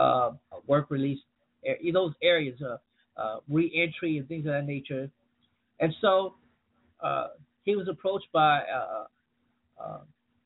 uh, 0.00 0.30
work 0.68 0.90
release, 0.90 1.18
in 1.64 1.94
those 1.94 2.12
areas, 2.22 2.60
uh, 2.62 2.76
uh, 3.20 3.38
reentry 3.48 4.18
and 4.18 4.28
things 4.28 4.46
of 4.46 4.52
that 4.52 4.66
nature. 4.66 5.10
And 5.80 5.92
so 6.00 6.34
uh, 7.02 7.28
he 7.64 7.74
was 7.74 7.88
approached 7.88 8.28
by 8.32 8.60
uh, 8.60 9.04
uh, 9.82 9.98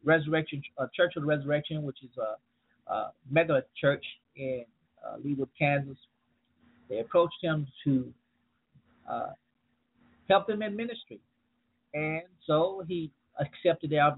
Resurrection 0.04 0.62
Church 0.94 1.12
of 1.16 1.22
the 1.22 1.26
Resurrection, 1.26 1.82
which 1.82 1.98
is 2.02 2.10
a, 2.16 2.36
mega 3.30 3.62
church 3.78 4.04
in 4.36 4.64
Leawood, 5.22 5.48
Kansas. 5.58 5.98
They 6.88 7.00
approached 7.00 7.36
him 7.42 7.66
to 7.84 8.10
help 10.28 10.46
them 10.46 10.62
in 10.62 10.76
ministry, 10.76 11.20
and 11.94 12.22
so 12.46 12.82
he 12.86 13.10
accepted 13.40 13.90
their 13.90 14.14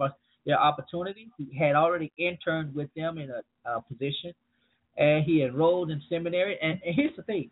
their 0.47 0.59
opportunity. 0.59 1.29
He 1.37 1.57
had 1.57 1.75
already 1.75 2.13
interned 2.19 2.75
with 2.75 2.89
them 2.95 3.19
in 3.19 3.31
a, 3.31 3.43
a 3.71 3.83
position, 3.83 4.33
and 4.97 5.25
he 5.25 5.43
enrolled 5.43 5.91
in 5.91 6.03
seminary. 6.09 6.59
And, 6.63 6.81
and 6.85 6.95
here's 6.95 7.15
the 7.17 7.23
thing: 7.23 7.51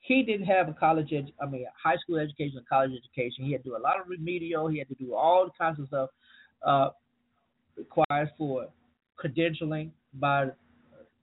he 0.00 0.22
didn't 0.22 0.46
have 0.46 0.68
a 0.68 0.74
college, 0.74 1.10
edu- 1.10 1.32
I 1.40 1.46
mean, 1.46 1.64
a 1.64 1.88
high 1.88 1.96
school 1.96 2.18
education, 2.18 2.58
a 2.58 2.68
college 2.68 2.92
education. 2.92 3.44
He 3.44 3.52
had 3.52 3.62
to 3.64 3.70
do 3.70 3.76
a 3.76 3.78
lot 3.78 4.00
of 4.00 4.08
remedial. 4.08 4.68
He 4.68 4.78
had 4.78 4.88
to 4.88 4.94
do 4.94 5.14
all 5.14 5.46
the 5.46 5.52
kinds 5.58 5.80
of 5.80 5.86
stuff 5.86 6.10
uh, 6.66 6.90
required 7.76 8.30
for 8.36 8.66
credentialing 9.22 9.90
by 10.14 10.46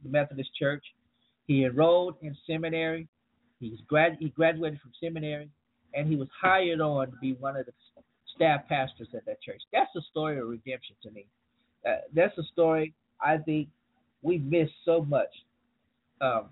the 0.04 0.10
Methodist 0.10 0.50
Church. 0.58 0.84
He 1.46 1.66
enrolled 1.66 2.16
in 2.22 2.36
seminary. 2.48 3.08
He 3.60 3.70
was 3.70 3.80
grad. 3.88 4.18
He 4.20 4.30
graduated 4.30 4.80
from 4.80 4.92
seminary, 5.00 5.50
and 5.94 6.08
he 6.08 6.16
was 6.16 6.28
hired 6.40 6.82
on 6.82 7.12
to 7.12 7.18
be 7.18 7.34
one 7.34 7.56
of 7.56 7.66
the 7.66 7.74
staff 8.36 8.62
pastors 8.68 9.08
at 9.16 9.26
that 9.26 9.42
church. 9.42 9.62
That's 9.72 9.90
the 9.94 10.02
story 10.10 10.40
of 10.40 10.48
redemption 10.48 10.96
to 11.04 11.12
me. 11.12 11.26
Uh, 11.88 11.98
that's 12.14 12.38
a 12.38 12.44
story 12.54 12.94
I 13.22 13.38
think 13.38 13.68
we 14.22 14.38
miss 14.40 14.70
so 14.86 15.04
much. 15.04 15.30
Um, 16.22 16.46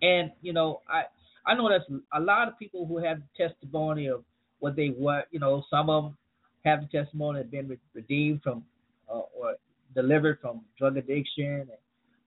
and 0.00 0.32
you 0.42 0.52
know, 0.52 0.80
I 0.88 1.04
I 1.46 1.54
know 1.54 1.68
that's 1.68 1.84
a 2.12 2.20
lot 2.20 2.48
of 2.48 2.58
people 2.58 2.86
who 2.86 2.98
have 2.98 3.20
testimony 3.36 4.06
of 4.06 4.24
what 4.60 4.76
they 4.76 4.94
were. 4.96 5.24
You 5.30 5.40
know, 5.40 5.64
some 5.70 5.90
of 5.90 6.04
them 6.04 6.16
have 6.64 6.80
the 6.80 6.98
testimony 6.98 7.40
of 7.40 7.50
been 7.50 7.76
redeemed 7.94 8.42
from 8.42 8.64
uh, 9.08 9.22
or 9.38 9.56
delivered 9.94 10.38
from 10.40 10.62
drug 10.78 10.96
addiction 10.96 11.60
and 11.60 11.70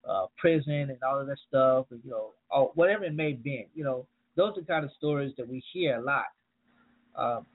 uh, 0.08 0.26
prison 0.36 0.90
and 0.90 0.98
all 1.02 1.20
of 1.20 1.26
that 1.26 1.38
stuff. 1.48 1.86
And, 1.90 2.00
you 2.04 2.10
know, 2.10 2.30
or 2.50 2.70
whatever 2.74 3.04
it 3.04 3.14
may 3.14 3.32
have 3.32 3.42
been. 3.42 3.64
You 3.74 3.84
know, 3.84 4.06
those 4.36 4.56
are 4.56 4.60
the 4.60 4.66
kind 4.66 4.84
of 4.84 4.90
stories 4.96 5.32
that 5.36 5.48
we 5.48 5.62
hear 5.72 5.96
a 5.96 6.02
lot. 6.02 6.26
Um, 7.16 7.46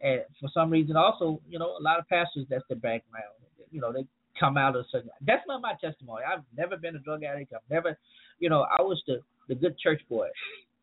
and 0.00 0.22
for 0.40 0.48
some 0.52 0.70
reason, 0.70 0.96
also, 0.96 1.40
you 1.48 1.58
know, 1.58 1.76
a 1.78 1.82
lot 1.82 1.98
of 1.98 2.08
pastors 2.08 2.46
that's 2.50 2.64
their 2.68 2.76
background. 2.76 3.24
You 3.70 3.80
know, 3.80 3.92
they 3.92 4.04
come 4.38 4.56
out 4.56 4.76
of 4.76 4.84
certain. 4.90 5.10
That's 5.26 5.42
not 5.46 5.62
my 5.62 5.74
testimony. 5.80 6.24
I've 6.30 6.42
never 6.56 6.76
been 6.76 6.96
a 6.96 6.98
drug 6.98 7.22
addict. 7.22 7.52
I've 7.54 7.70
never, 7.70 7.96
you 8.40 8.50
know, 8.50 8.66
I 8.76 8.82
was 8.82 9.00
the 9.06 9.20
the 9.48 9.54
good 9.54 9.78
church 9.78 10.02
boy. 10.08 10.28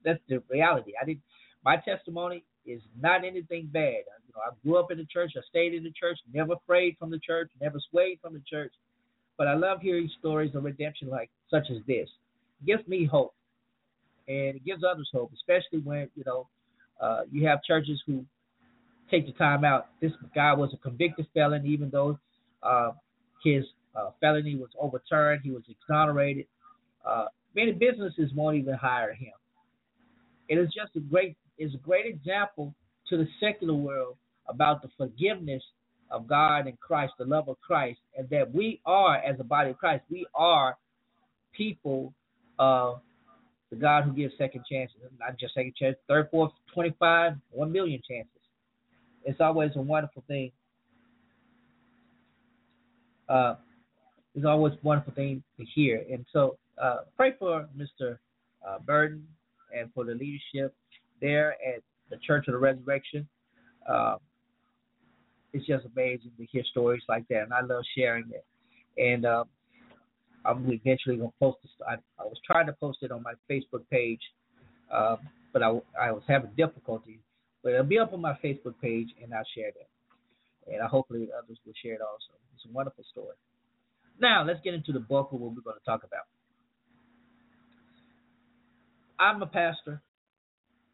That's 0.06 0.20
the 0.30 0.42
reality. 0.50 0.94
I 1.02 1.06
didn't. 1.06 1.22
My 1.66 1.76
testimony 1.76 2.44
is 2.66 2.82
not 3.00 3.26
anything 3.26 3.70
bad. 3.72 4.04
You 4.28 4.34
know, 4.34 4.42
I 4.46 4.52
grew 4.64 4.78
up 4.78 4.92
in 4.92 4.98
the 4.98 5.06
church. 5.06 5.34
I 5.36 5.42
stayed 5.50 5.74
in 5.74 5.84
the 5.84 5.92
church. 5.92 6.18
Never 6.34 6.56
strayed 6.64 6.96
from 6.98 7.12
the 7.12 7.20
church. 7.20 7.52
Never 7.62 7.80
swayed 7.92 8.20
from 8.22 8.34
the 8.34 8.42
church. 8.50 8.72
But 9.38 9.48
I 9.48 9.56
love 9.56 9.82
hearing 9.82 10.10
stories 10.20 10.56
of 10.56 10.64
redemption 10.64 11.10
like 11.10 11.30
such 11.52 11.68
as 11.70 11.78
this. 11.88 12.08
It 12.62 12.66
gives 12.66 12.88
me 12.88 13.06
hope, 13.06 13.34
and 14.30 14.56
it 14.56 14.64
gives 14.64 14.84
others 14.84 15.10
hope, 15.12 15.32
especially 15.34 15.80
when 15.84 16.08
you 16.16 16.24
know 16.26 16.48
uh, 17.02 17.22
you 17.32 17.46
have 17.48 17.64
churches 17.64 18.00
who 18.06 18.24
take 19.12 19.26
the 19.26 19.34
time 19.34 19.66
out. 19.66 19.88
This 20.02 20.12
guy 20.36 20.54
was 20.54 20.70
a 20.74 20.78
convicted 20.78 21.28
felon, 21.34 21.66
even 21.66 21.90
though 21.90 22.18
uh, 22.62 22.92
his 23.44 23.66
uh, 23.96 24.12
felony 24.22 24.56
was 24.56 24.70
overturned. 24.80 25.42
He 25.44 25.52
was 25.52 25.64
exonerated. 25.68 26.46
Uh, 27.06 27.26
many 27.56 27.72
businesses 27.72 28.32
won't 28.36 28.56
even 28.58 28.76
hire 28.76 29.14
him. 29.14 29.34
It 30.48 30.58
is 30.58 30.68
just 30.68 30.96
a 30.96 31.00
great 31.00 31.36
is 31.58 31.74
a 31.74 31.78
great 31.78 32.06
example 32.06 32.74
to 33.10 33.18
the 33.18 33.28
secular 33.40 33.74
world 33.74 34.16
about 34.48 34.82
the 34.82 34.90
forgiveness 34.96 35.64
of 36.12 36.28
God 36.28 36.68
and 36.68 36.80
Christ, 36.80 37.14
the 37.18 37.26
love 37.26 37.50
of 37.50 37.60
Christ, 37.60 38.00
and 38.18 38.30
that 38.30 38.54
we 38.54 38.80
are, 38.86 39.18
as 39.18 39.40
a 39.40 39.44
body 39.44 39.72
of 39.72 39.78
Christ, 39.78 40.04
we 40.10 40.26
are 40.34 40.78
people 41.54 42.14
of 42.58 43.02
the 43.70 43.76
God 43.76 44.04
who 44.04 44.14
gives 44.14 44.34
second 44.38 44.64
chances, 44.70 44.98
not 45.20 45.38
just 45.40 45.54
second 45.54 45.76
chance, 45.76 45.96
third, 46.08 46.28
fourth, 46.32 46.52
twenty-five, 46.74 47.34
one 47.52 47.72
million 47.72 48.02
chances. 48.08 48.32
It's 49.24 49.40
always 49.40 49.72
a 49.76 49.82
wonderful 49.82 50.24
thing. 50.28 50.52
Uh, 53.28 53.56
it's 54.34 54.46
always 54.46 54.74
a 54.74 54.88
wonderful 54.88 55.14
thing 55.14 55.44
to 55.58 55.66
hear, 55.66 56.04
and 56.12 56.26
so 56.34 56.58
uh, 56.82 57.00
pray 57.16 57.34
for 57.38 57.68
Mr. 57.78 58.18
Uh, 58.68 58.80
Burton 58.86 59.28
and 59.78 59.92
for 59.94 60.04
the 60.04 60.14
leadership 60.14 60.74
there 61.22 61.52
at 61.52 61.84
the 62.10 62.18
Church 62.26 62.48
of 62.48 62.54
the 62.54 62.58
Resurrection. 62.58 63.28
Uh, 63.88 64.16
it's 65.54 65.66
just 65.66 65.86
amazing 65.96 66.32
to 66.38 66.46
hear 66.46 66.64
stories 66.72 67.04
like 67.08 67.28
that, 67.30 67.44
and 67.44 67.54
I 67.54 67.62
love 67.62 67.84
sharing 67.96 68.26
it. 68.32 68.46
And 68.98 69.26
uh, 69.26 69.44
I'm 70.46 70.66
eventually 70.72 71.18
gonna 71.18 71.32
post 71.40 71.58
this. 71.64 71.72
I, 71.88 71.94
I, 72.22 72.24
was 72.24 72.38
trying 72.46 72.68
to 72.68 72.74
post 72.74 73.00
it 73.02 73.12
on 73.12 73.24
my 73.24 73.34
Facebook 73.50 73.84
page, 73.92 74.22
uh, 74.92 75.18
but 75.52 75.62
I, 75.62 75.70
I 76.00 76.12
was 76.12 76.24
having 76.28 76.52
difficulty. 76.58 77.20
But 77.64 77.74
it'll 77.74 77.86
be 77.86 78.00
up 78.00 78.14
on 78.14 78.22
my 78.22 78.38
Facebook 78.44 78.76
page, 78.82 79.10
and 79.22 79.34
I'll 79.34 79.44
share 79.56 79.72
that. 79.72 80.74
And 80.74 80.82
I 80.82 80.88
hopefully 80.88 81.28
others 81.38 81.58
will 81.66 81.74
share 81.84 81.96
it 81.96 82.02
also. 82.02 82.40
It's 82.56 82.66
a 82.66 82.74
wonderful 82.74 83.04
story. 83.12 83.36
Now 84.20 84.44
let's 84.46 84.60
get 84.64 84.74
into 84.74 84.92
the 84.92 85.00
bulk 85.00 85.32
of 85.34 85.40
what 85.40 85.54
we're 85.56 85.62
going 85.62 85.78
to 85.78 85.86
talk 85.86 86.04
about. 86.04 86.24
I'm 89.20 89.42
a 89.42 89.48
pastor, 89.48 90.02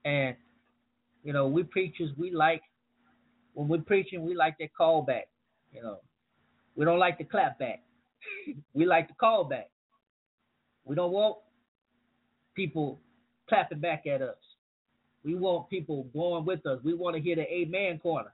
and 0.03 0.35
you 1.23 1.33
know 1.33 1.47
we 1.47 1.63
preachers 1.63 2.09
we 2.17 2.31
like 2.31 2.61
when 3.53 3.67
we're 3.67 3.81
preaching 3.81 4.25
we 4.25 4.35
like 4.35 4.57
that 4.59 4.73
call 4.75 5.03
back. 5.03 5.27
You 5.71 5.83
know, 5.83 5.97
we 6.75 6.85
don't 6.85 6.99
like 6.99 7.19
the 7.19 7.23
clap 7.23 7.59
back. 7.59 7.84
We 8.73 8.85
like 8.85 9.07
the 9.07 9.13
call 9.15 9.43
back. 9.43 9.69
We 10.85 10.95
don't 10.95 11.11
want 11.11 11.37
people 12.55 12.99
clapping 13.49 13.79
back 13.79 14.05
at 14.07 14.21
us. 14.21 14.35
We 15.23 15.35
want 15.35 15.69
people 15.69 16.03
going 16.13 16.45
with 16.45 16.65
us. 16.65 16.79
We 16.83 16.93
want 16.93 17.15
to 17.15 17.21
hear 17.21 17.35
the 17.35 17.51
amen 17.51 17.99
corner. 17.99 18.31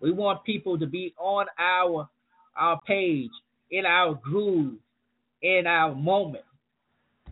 We 0.00 0.10
want 0.10 0.44
people 0.44 0.78
to 0.78 0.86
be 0.86 1.14
on 1.18 1.46
our 1.58 2.08
our 2.56 2.80
page, 2.86 3.30
in 3.70 3.86
our 3.86 4.14
groove, 4.14 4.78
in 5.42 5.66
our 5.66 5.94
moment. 5.94 6.44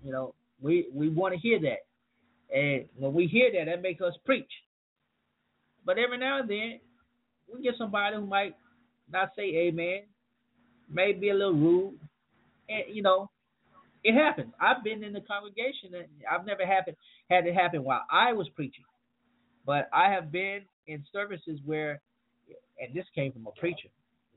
You 0.04 0.12
know, 0.12 0.34
we 0.60 0.88
we 0.92 1.08
want 1.08 1.34
to 1.34 1.40
hear 1.40 1.58
that, 1.60 2.56
and 2.56 2.84
when 2.96 3.14
we 3.14 3.26
hear 3.26 3.50
that, 3.52 3.70
that 3.70 3.82
makes 3.82 4.02
us 4.02 4.14
preach. 4.24 4.50
But 5.84 5.98
every 5.98 6.18
now 6.18 6.40
and 6.40 6.50
then, 6.50 6.80
we 7.52 7.62
get 7.62 7.74
somebody 7.78 8.16
who 8.16 8.26
might 8.26 8.56
not 9.10 9.30
say 9.36 9.44
amen, 9.68 10.02
may 10.92 11.12
be 11.12 11.30
a 11.30 11.34
little 11.34 11.54
rude, 11.54 11.98
and 12.68 12.84
you 12.94 13.02
know, 13.02 13.30
it 14.04 14.14
happens. 14.14 14.52
I've 14.60 14.84
been 14.84 15.02
in 15.02 15.12
the 15.12 15.20
congregation, 15.20 15.94
and 15.94 16.06
I've 16.30 16.46
never 16.46 16.66
happened 16.66 16.96
had 17.28 17.46
it 17.46 17.54
happen 17.54 17.82
while 17.82 18.04
I 18.10 18.32
was 18.32 18.48
preaching, 18.50 18.84
but 19.64 19.88
I 19.92 20.10
have 20.10 20.30
been 20.30 20.60
in 20.86 21.04
services 21.12 21.58
where, 21.64 22.00
and 22.80 22.94
this 22.94 23.04
came 23.14 23.32
from 23.32 23.46
a 23.46 23.58
preacher. 23.58 23.88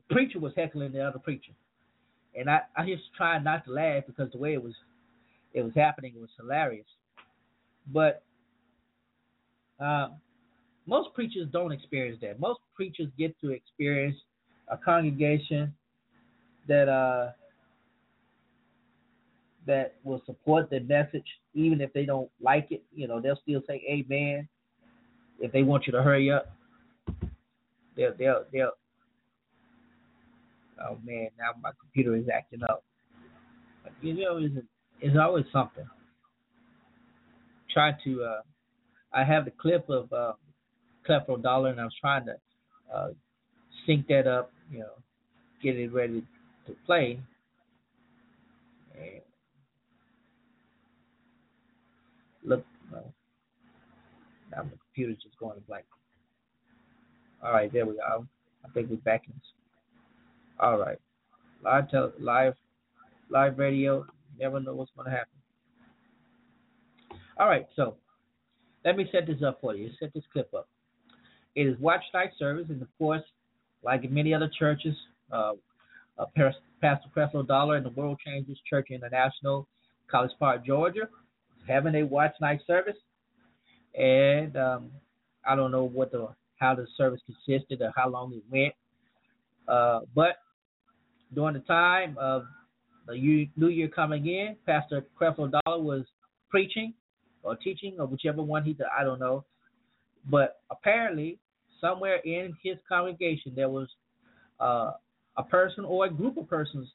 The 0.08 0.14
preacher 0.14 0.40
was 0.40 0.52
heckling 0.56 0.92
the 0.92 1.06
other 1.06 1.18
preacher, 1.18 1.52
and 2.34 2.50
I 2.50 2.60
I 2.76 2.86
just 2.86 3.04
tried 3.16 3.44
not 3.44 3.64
to 3.66 3.72
laugh 3.72 4.04
because 4.06 4.30
the 4.32 4.38
way 4.38 4.54
it 4.54 4.62
was 4.62 4.74
it 5.52 5.62
was 5.62 5.72
happening. 5.74 6.14
Was 6.20 6.30
hilarious. 6.38 6.86
But 7.92 8.22
uh, 9.80 10.08
most 10.86 11.14
preachers 11.14 11.48
don't 11.52 11.72
experience 11.72 12.18
that. 12.22 12.40
Most 12.40 12.60
preachers 12.74 13.08
get 13.18 13.38
to 13.40 13.50
experience 13.50 14.16
a 14.68 14.76
congregation 14.76 15.72
that 16.68 16.88
uh, 16.88 17.32
that 19.66 19.94
will 20.04 20.22
support 20.26 20.70
the 20.70 20.80
message, 20.80 21.26
even 21.54 21.80
if 21.80 21.92
they 21.92 22.04
don't 22.04 22.30
like 22.40 22.68
it. 22.70 22.82
You 22.94 23.08
know, 23.08 23.20
they'll 23.20 23.38
still 23.42 23.62
say 23.68 23.82
Amen. 23.88 24.48
If 25.38 25.52
they 25.52 25.62
want 25.62 25.86
you 25.86 25.92
to 25.92 26.02
hurry 26.02 26.30
up, 26.30 26.52
they'll 27.96 28.14
they'll 28.18 28.44
they'll. 28.52 28.72
Oh 30.82 30.98
man, 31.04 31.28
now 31.38 31.50
my 31.62 31.70
computer 31.80 32.16
is 32.16 32.24
acting 32.34 32.62
up. 32.62 32.82
But, 33.82 33.92
you 34.00 34.14
know, 34.14 34.38
it's 34.38 34.54
it's 35.00 35.16
always 35.18 35.44
something. 35.52 35.86
Try 37.72 37.92
to. 38.04 38.22
Uh, 38.24 38.40
I 39.12 39.24
have 39.24 39.44
the 39.44 39.50
clip 39.52 39.88
of 39.88 40.12
uh, 40.12 40.32
Creflo 41.08 41.42
Dollar, 41.42 41.70
and 41.70 41.80
I 41.80 41.84
was 41.84 41.94
trying 42.00 42.26
to 42.26 42.34
uh, 42.94 43.08
sync 43.86 44.06
that 44.08 44.26
up. 44.26 44.52
You 44.70 44.80
know, 44.80 44.92
get 45.62 45.76
it 45.76 45.92
ready 45.92 46.24
to 46.70 46.76
play. 46.86 47.20
And 48.94 49.20
look, 52.44 52.64
uh, 52.94 53.00
now 54.50 54.62
the 54.62 54.78
computer's 54.94 55.22
just 55.22 55.38
going 55.38 55.60
blank. 55.66 55.84
All 57.42 57.52
right, 57.52 57.72
there 57.72 57.86
we 57.86 57.94
go. 57.94 58.26
I 58.64 58.68
think 58.72 58.90
we're 58.90 58.96
back 58.96 59.22
in. 59.26 59.34
All 60.58 60.78
right, 60.78 60.98
live 61.64 61.90
tele- 61.90 62.12
live 62.18 62.54
live 63.30 63.58
radio 63.58 64.04
never 64.38 64.60
know 64.60 64.74
what's 64.74 64.90
going 64.96 65.06
to 65.06 65.10
happen. 65.10 65.28
All 67.38 67.48
right, 67.48 67.66
so 67.76 67.96
let 68.84 68.96
me 68.96 69.08
set 69.12 69.26
this 69.26 69.42
up 69.42 69.60
for 69.60 69.74
you. 69.74 69.90
Set 69.98 70.12
this 70.14 70.24
clip 70.32 70.52
up. 70.54 70.68
It 71.54 71.62
is 71.62 71.78
watch 71.80 72.02
night 72.12 72.30
service, 72.38 72.66
and 72.68 72.80
of 72.82 72.88
course, 72.98 73.22
like 73.82 74.04
in 74.04 74.12
many 74.12 74.34
other 74.34 74.50
churches, 74.58 74.94
uh, 75.32 75.52
Pastor 76.36 77.08
Creflo 77.16 77.46
Dollar 77.46 77.76
and 77.76 77.86
the 77.86 77.90
World 77.90 78.18
Changers 78.24 78.60
Church 78.68 78.88
International, 78.90 79.68
College 80.10 80.32
Park, 80.38 80.64
Georgia, 80.66 81.08
having 81.66 81.94
a 81.94 82.04
watch 82.04 82.32
night 82.40 82.60
service, 82.66 82.96
and 83.94 84.56
um, 84.56 84.90
I 85.46 85.54
don't 85.54 85.70
know 85.70 85.84
what 85.84 86.12
the 86.12 86.28
how 86.56 86.74
the 86.74 86.86
service 86.96 87.20
consisted 87.24 87.80
or 87.80 87.92
how 87.96 88.08
long 88.08 88.34
it 88.34 88.42
went, 88.50 88.74
uh, 89.68 90.00
but 90.14 90.36
during 91.34 91.54
the 91.54 91.60
time 91.60 92.16
of 92.18 92.44
the 93.06 93.48
New 93.56 93.68
Year 93.68 93.88
coming 93.88 94.26
in, 94.26 94.56
Pastor 94.66 95.04
Creflo 95.18 95.50
Dollar 95.64 95.80
was 95.80 96.04
preaching 96.50 96.94
or 97.42 97.56
teaching 97.56 97.96
or 97.98 98.06
whichever 98.06 98.42
one 98.42 98.64
he 98.64 98.72
did, 98.72 98.86
I 98.98 99.04
don't 99.04 99.20
know. 99.20 99.44
But 100.28 100.60
apparently, 100.70 101.38
somewhere 101.80 102.16
in 102.16 102.54
his 102.62 102.76
congregation, 102.88 103.52
there 103.54 103.68
was 103.68 103.88
uh, 104.58 104.92
a 105.40 105.44
person 105.44 105.84
or 105.84 106.04
a 106.04 106.10
group 106.10 106.36
of 106.36 106.48
persons 106.48 106.88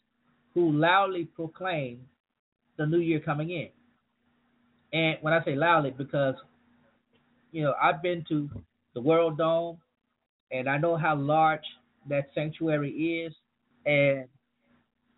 who 0.53 0.71
loudly 0.71 1.25
proclaim 1.36 1.99
the 2.77 2.86
new 2.86 2.99
year 2.99 3.19
coming 3.19 3.49
in. 3.49 3.69
And 4.93 5.17
when 5.21 5.34
I 5.34 5.43
say 5.43 5.55
loudly, 5.55 5.91
because 5.91 6.36
you 7.51 7.63
know 7.63 7.73
I've 7.81 8.01
been 8.01 8.23
to 8.29 8.49
the 8.93 9.01
World 9.01 9.38
Dome, 9.38 9.79
and 10.51 10.69
I 10.69 10.77
know 10.77 10.95
how 10.95 11.15
large 11.15 11.63
that 12.08 12.27
sanctuary 12.36 12.91
is, 13.25 13.34
and 13.86 14.25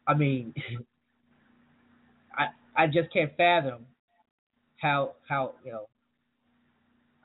I 0.08 0.14
mean, 0.14 0.54
I 2.38 2.84
I 2.84 2.88
just 2.88 3.12
can't 3.12 3.36
fathom 3.36 3.86
how 4.78 5.16
how 5.28 5.56
you 5.66 5.72
know 5.74 5.88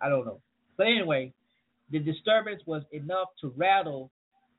I 0.00 0.08
don't 0.08 0.26
know. 0.26 0.40
But 0.76 0.88
anyway, 0.88 1.32
the 1.90 2.00
disturbance 2.00 2.62
was 2.66 2.82
enough 2.90 3.28
to 3.40 3.54
rattle 3.56 4.10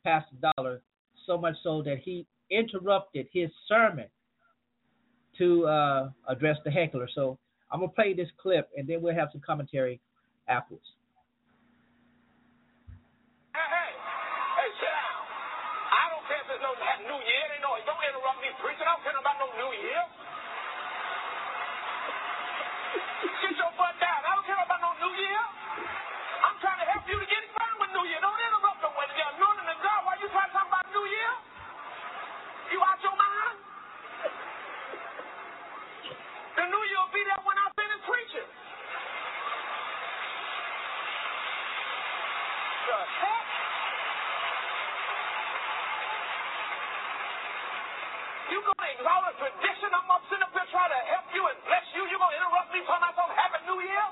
Pastor 0.06 0.38
Dollar 0.56 0.82
so 1.26 1.38
much 1.38 1.56
so 1.64 1.82
that 1.84 2.00
he 2.04 2.26
interrupted 2.52 3.28
his 3.32 3.50
sermon 3.68 4.08
to 5.38 5.66
uh, 5.66 6.10
address 6.30 6.58
the 6.66 6.72
heckler. 6.72 7.10
So 7.16 7.40
I'm 7.72 7.80
gonna 7.82 7.92
play 7.92 8.14
this 8.14 8.30
clip 8.38 8.70
and 8.78 8.88
then 8.88 9.02
we'll 9.02 9.16
have 9.16 9.30
some 9.32 9.42
commentary 9.42 10.00
afterwards. 10.48 10.86
Hey, 13.54 13.66
hey, 13.66 13.92
hey, 14.62 14.70
sit 14.78 14.92
down. 14.94 15.22
I 15.90 16.04
don't 16.14 16.26
care 16.30 16.42
if 16.42 16.48
there's 16.50 16.62
no 16.62 16.74
New 17.10 17.20
Year. 17.26 17.44
They 17.50 17.60
know 17.62 17.74
it. 17.78 17.84
Don't 17.90 18.02
interrupt 18.02 18.40
me 18.42 18.50
preaching. 18.62 18.86
I 18.86 18.94
don't 18.96 19.04
care 19.04 19.18
about 19.18 19.38
no 19.42 19.48
New 19.58 19.72
Year. 19.76 20.02
Get 23.42 23.54
your 23.58 23.74
butt 23.76 23.96
down. 24.00 24.22
I 24.24 24.32
don't 24.38 24.48
care 24.48 24.62
about 24.62 24.82
no 24.82 24.92
New 25.04 25.14
Year. 25.20 25.42
I'm 26.46 26.58
trying 26.62 26.80
to 26.80 26.88
help 26.94 27.04
you 27.10 27.18
to 27.20 27.28
get 27.28 27.44
fine 27.58 27.76
with 27.82 27.92
New 27.96 28.06
Year. 28.08 28.20
Don't 28.22 28.38
interrupt 28.40 28.80
the 28.86 28.92
way 28.94 29.06
you're 29.18 29.32
anointing 29.36 29.68
the 29.68 29.78
God 29.82 30.00
while 30.08 30.20
you 30.22 30.28
try 30.30 30.46
to 30.48 30.54
talk 30.54 30.68
about 30.70 30.86
New 30.94 31.06
Year. 31.10 31.32
You 32.72 32.80
out 32.84 33.00
your 33.04 33.18
mind? 33.18 33.58
The 36.58 36.66
New 36.70 36.84
Year 36.90 37.00
will 37.04 37.14
be 37.16 37.24
there 37.28 37.42
when 37.44 37.58
I 37.60 37.68
finish 37.76 38.02
preaching. 38.08 38.50
The 42.72 43.00
heck? 43.20 43.46
You 48.52 48.60
gonna 48.62 48.90
exalt 48.94 49.24
a 49.32 49.34
tradition? 49.40 49.90
I'm 49.96 50.06
gonna 50.06 50.28
sit 50.30 50.42
up 50.44 50.52
here 50.54 50.68
trying 50.70 50.94
to 50.94 51.02
help 51.10 51.28
you 51.34 51.44
and 51.48 51.58
bless 51.66 51.86
you. 51.96 52.04
You 52.12 52.18
gonna 52.20 52.38
interrupt 52.38 52.70
me 52.76 52.82
talking 52.86 53.02
about 53.08 53.16
some 53.16 53.32
Happy 53.34 53.62
New 53.66 53.80
Year? 53.82 54.08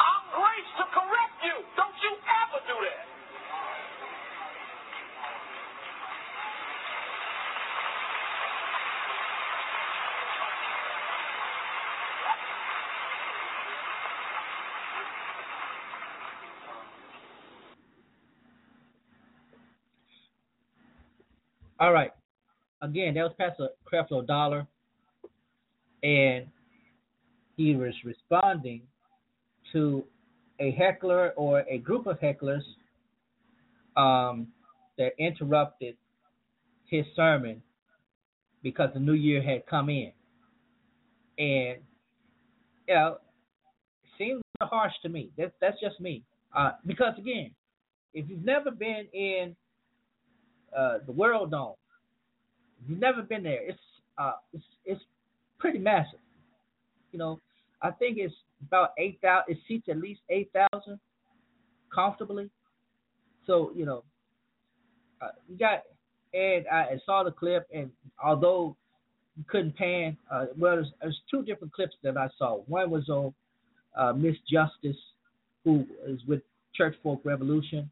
I'm 0.00 0.24
graced 0.32 0.74
to 0.80 0.86
correct 0.94 1.38
you. 1.44 1.56
Don't 1.76 1.98
you 2.00 2.12
ever 2.14 2.60
do 2.68 2.76
that. 2.88 3.06
All 21.80 21.94
right. 21.94 22.10
Again, 22.82 23.14
that 23.14 23.22
was 23.22 23.32
Pastor 23.38 23.68
Creflo 23.90 24.26
Dollar, 24.26 24.66
and 26.02 26.46
he 27.56 27.74
was 27.74 27.94
responding 28.04 28.82
to 29.72 30.04
a 30.60 30.72
heckler 30.72 31.30
or 31.36 31.60
a 31.70 31.78
group 31.78 32.06
of 32.06 32.20
hecklers 32.20 32.60
um, 33.96 34.48
that 34.98 35.12
interrupted 35.18 35.96
his 36.86 37.06
sermon 37.16 37.62
because 38.62 38.90
the 38.92 39.00
new 39.00 39.14
year 39.14 39.42
had 39.42 39.64
come 39.66 39.88
in. 39.88 40.12
And 41.38 41.78
you 42.86 42.94
know, 42.94 43.18
it 44.04 44.08
seems 44.18 44.42
harsh 44.60 44.92
to 45.02 45.08
me. 45.08 45.30
That's 45.38 45.52
that's 45.62 45.80
just 45.80 45.98
me. 45.98 46.24
Uh, 46.54 46.72
because 46.84 47.14
again, 47.16 47.52
if 48.12 48.28
you've 48.28 48.44
never 48.44 48.70
been 48.70 49.06
in 49.14 49.56
uh, 50.76 50.98
the 51.06 51.12
World 51.12 51.50
Dome, 51.50 51.74
if 52.82 52.90
you've 52.90 53.00
never 53.00 53.22
been 53.22 53.42
there, 53.42 53.60
it's 53.62 53.78
uh, 54.18 54.32
it's 54.52 54.64
it's 54.84 55.00
pretty 55.58 55.78
massive. 55.78 56.20
You 57.12 57.18
know, 57.18 57.40
I 57.82 57.90
think 57.90 58.18
it's 58.18 58.34
about 58.66 58.90
eight 58.98 59.18
thousand. 59.20 59.54
It 59.54 59.58
seats 59.66 59.88
at 59.88 59.98
least 59.98 60.20
eight 60.28 60.50
thousand 60.52 60.98
comfortably. 61.94 62.50
So 63.46 63.72
you 63.74 63.84
know, 63.84 64.04
uh, 65.20 65.28
you 65.48 65.58
got 65.58 65.82
and 66.32 66.66
I 66.68 67.00
saw 67.04 67.24
the 67.24 67.32
clip, 67.32 67.66
and 67.74 67.90
although 68.22 68.76
you 69.36 69.44
couldn't 69.48 69.76
pan, 69.76 70.16
uh, 70.30 70.46
well, 70.58 70.76
there's, 70.76 70.92
there's 71.00 71.20
two 71.30 71.42
different 71.42 71.72
clips 71.72 71.94
that 72.02 72.16
I 72.16 72.28
saw. 72.38 72.58
One 72.66 72.90
was 72.90 73.08
on 73.08 73.34
uh, 73.96 74.12
Miss 74.12 74.36
Justice, 74.50 75.00
who 75.64 75.86
is 76.06 76.20
with 76.28 76.42
Church 76.74 76.94
Folk 77.02 77.20
Revolution, 77.24 77.90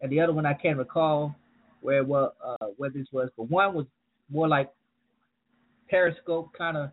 and 0.00 0.12
the 0.12 0.20
other 0.20 0.32
one 0.32 0.46
I 0.46 0.54
can't 0.54 0.78
recall 0.78 1.34
where 1.82 2.04
what 2.04 2.36
uh, 2.44 2.66
where 2.76 2.90
this 2.90 3.06
was, 3.12 3.28
but 3.36 3.50
one 3.50 3.74
was 3.74 3.86
more 4.30 4.48
like 4.48 4.70
Periscope 5.88 6.50
kind 6.56 6.76
of, 6.76 6.90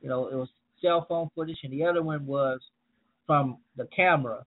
you 0.00 0.08
know, 0.08 0.28
it 0.28 0.34
was 0.34 0.48
cell 0.80 1.06
phone 1.08 1.28
footage, 1.34 1.58
and 1.64 1.72
the 1.72 1.84
other 1.84 2.02
one 2.02 2.24
was 2.26 2.60
from 3.26 3.58
the 3.76 3.88
camera, 3.94 4.44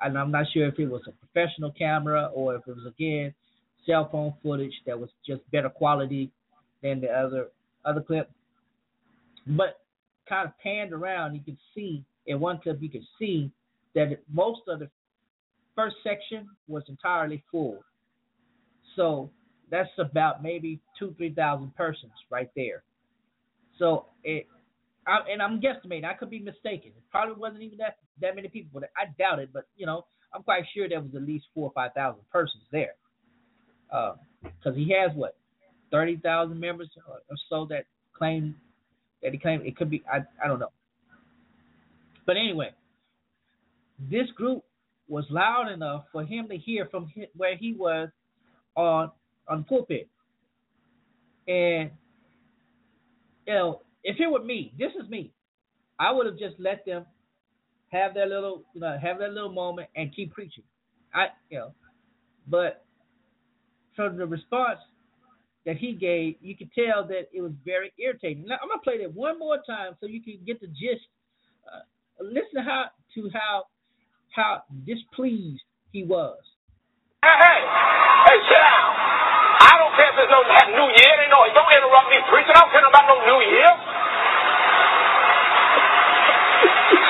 and 0.00 0.16
I'm 0.16 0.30
not 0.30 0.46
sure 0.52 0.68
if 0.68 0.78
it 0.78 0.86
was 0.86 1.02
a 1.08 1.12
professional 1.12 1.72
camera 1.72 2.30
or 2.32 2.54
if 2.54 2.62
it 2.66 2.76
was 2.76 2.86
again 2.86 3.34
cell 3.86 4.08
phone 4.10 4.34
footage 4.42 4.74
that 4.86 4.98
was 4.98 5.10
just 5.26 5.40
better 5.50 5.70
quality 5.70 6.30
than 6.82 7.00
the 7.00 7.08
other 7.08 7.48
other 7.84 8.00
clip. 8.00 8.30
But 9.46 9.80
kind 10.28 10.48
of 10.48 10.58
panned 10.62 10.92
around, 10.92 11.34
you 11.34 11.40
could 11.40 11.56
see 11.74 12.04
in 12.26 12.40
one 12.40 12.58
clip 12.60 12.78
you 12.80 12.90
could 12.90 13.06
see 13.18 13.50
that 13.94 14.18
most 14.32 14.62
of 14.68 14.80
the 14.80 14.90
first 15.74 15.96
section 16.02 16.48
was 16.68 16.82
entirely 16.88 17.42
full. 17.50 17.78
So 18.96 19.30
that's 19.70 19.90
about 19.98 20.42
maybe 20.42 20.80
two, 20.98 21.14
three 21.16 21.32
thousand 21.32 21.74
persons 21.76 22.12
right 22.30 22.50
there. 22.56 22.82
So 23.78 24.06
it, 24.24 24.46
I, 25.06 25.18
and 25.30 25.40
I'm 25.42 25.60
guesstimating. 25.60 26.04
I 26.04 26.14
could 26.14 26.30
be 26.30 26.40
mistaken. 26.40 26.92
It 26.96 27.02
probably 27.10 27.36
wasn't 27.36 27.62
even 27.62 27.78
that 27.78 27.98
that 28.20 28.34
many 28.34 28.48
people, 28.48 28.80
but 28.80 28.90
I 28.96 29.06
doubt 29.18 29.38
it. 29.38 29.50
But 29.52 29.66
you 29.76 29.86
know, 29.86 30.06
I'm 30.34 30.42
quite 30.42 30.64
sure 30.74 30.88
there 30.88 31.00
was 31.00 31.14
at 31.14 31.22
least 31.22 31.46
four 31.54 31.68
or 31.68 31.72
five 31.72 31.92
thousand 31.94 32.22
persons 32.32 32.64
there 32.72 32.94
because 33.88 34.18
uh, 34.66 34.72
he 34.72 34.94
has 34.98 35.14
what 35.16 35.36
thirty 35.90 36.16
thousand 36.16 36.58
members 36.58 36.88
or 37.06 37.36
so 37.48 37.66
that 37.70 37.84
claim 38.16 38.56
that 39.22 39.32
he 39.32 39.38
claimed 39.38 39.66
it 39.66 39.76
could 39.76 39.90
be. 39.90 40.02
I 40.10 40.18
I 40.42 40.48
don't 40.48 40.58
know. 40.58 40.72
But 42.26 42.36
anyway, 42.36 42.70
this 43.98 44.28
group 44.34 44.64
was 45.08 45.24
loud 45.30 45.70
enough 45.70 46.04
for 46.10 46.24
him 46.24 46.48
to 46.48 46.56
hear 46.56 46.86
from 46.90 47.12
where 47.36 47.56
he 47.56 47.72
was 47.72 48.08
on 48.76 49.10
on 49.48 49.64
pulpit, 49.64 50.08
and 51.48 51.90
you 53.46 53.54
know 53.54 53.80
if 54.04 54.16
it 54.20 54.30
were 54.30 54.42
me, 54.44 54.72
this 54.78 54.92
is 55.02 55.08
me, 55.08 55.32
I 55.98 56.12
would 56.12 56.26
have 56.26 56.38
just 56.38 56.54
let 56.58 56.84
them 56.86 57.04
have 57.88 58.14
their 58.14 58.26
little 58.26 58.64
you 58.74 58.80
know 58.80 58.96
have 59.00 59.18
their 59.18 59.30
little 59.30 59.52
moment 59.52 59.88
and 59.96 60.14
keep 60.14 60.32
preaching. 60.32 60.64
I 61.14 61.26
you 61.50 61.58
know, 61.58 61.74
but 62.46 62.84
from 63.94 64.16
the 64.16 64.26
response 64.26 64.80
that 65.64 65.76
he 65.76 65.92
gave, 65.92 66.36
you 66.40 66.56
could 66.56 66.70
tell 66.72 67.06
that 67.08 67.28
it 67.32 67.40
was 67.40 67.52
very 67.64 67.92
irritating. 67.98 68.44
Now 68.46 68.56
I'm 68.62 68.68
gonna 68.68 68.80
play 68.82 68.98
that 69.02 69.12
one 69.12 69.38
more 69.38 69.58
time 69.66 69.96
so 70.00 70.06
you 70.06 70.22
can 70.22 70.38
get 70.46 70.60
the 70.60 70.68
gist. 70.68 71.06
Uh, 71.66 71.80
listen 72.22 72.56
to 72.56 72.62
how 72.62 72.84
to 73.14 73.30
how 73.32 73.64
how 74.30 74.62
displeased 74.86 75.62
he 75.92 76.04
was. 76.04 76.38
Hey, 77.26 77.34
hey, 77.42 77.60
hey, 78.30 78.38
sit 78.46 78.62
down. 78.62 78.90
I 79.66 79.72
don't 79.82 79.94
care 79.98 80.10
if 80.14 80.18
it's 80.22 80.30
no 80.30 80.46
New 80.46 80.88
Year. 80.94 81.12
Ain't 81.26 81.32
no, 81.34 81.42
Don't 81.58 81.72
interrupt 81.74 82.06
me 82.14 82.22
preaching. 82.30 82.54
I 82.54 82.62
don't 82.62 82.70
care 82.70 82.86
about 82.86 83.06
no 83.10 83.16
New 83.26 83.40
Year. 83.50 83.70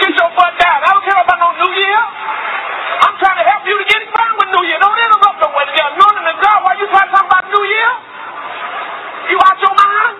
Get 0.01 0.12
your 0.17 0.31
butt 0.33 0.53
down. 0.57 0.79
I 0.81 0.89
don't 0.97 1.05
care 1.05 1.21
about 1.21 1.39
no 1.41 1.51
New 1.61 1.73
Year. 1.77 2.01
I'm 3.05 3.17
trying 3.21 3.39
to 3.41 3.47
help 3.47 3.62
you 3.69 3.77
to 3.77 3.87
get 3.93 4.01
it 4.01 4.11
fun 4.17 4.31
with 4.41 4.51
New 4.57 4.64
Year. 4.64 4.81
Don't 4.81 4.97
interrupt 4.97 5.39
the 5.45 5.51
way 5.53 5.64
they're 5.69 5.91
anointing 5.93 6.29
of 6.33 6.39
God. 6.41 6.59
Why 6.64 6.73
you 6.81 6.87
trying 6.89 7.09
to 7.09 7.14
talk 7.14 7.27
about 7.29 7.45
New 7.53 7.64
Year? 7.69 7.91
You 9.33 9.39
out 9.45 9.59
your 9.61 9.75
mind? 9.77 10.17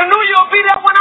The 0.00 0.04
New 0.08 0.22
Year 0.32 0.38
will 0.40 0.52
be 0.56 0.62
there 0.64 0.80
when 0.80 0.95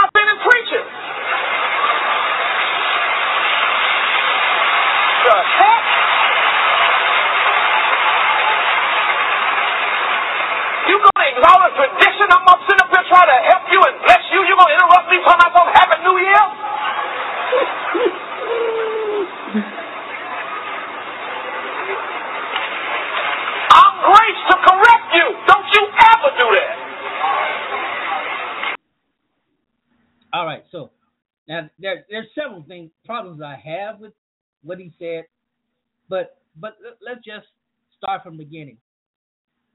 from 38.26 38.38
the 38.38 38.44
beginning. 38.44 38.78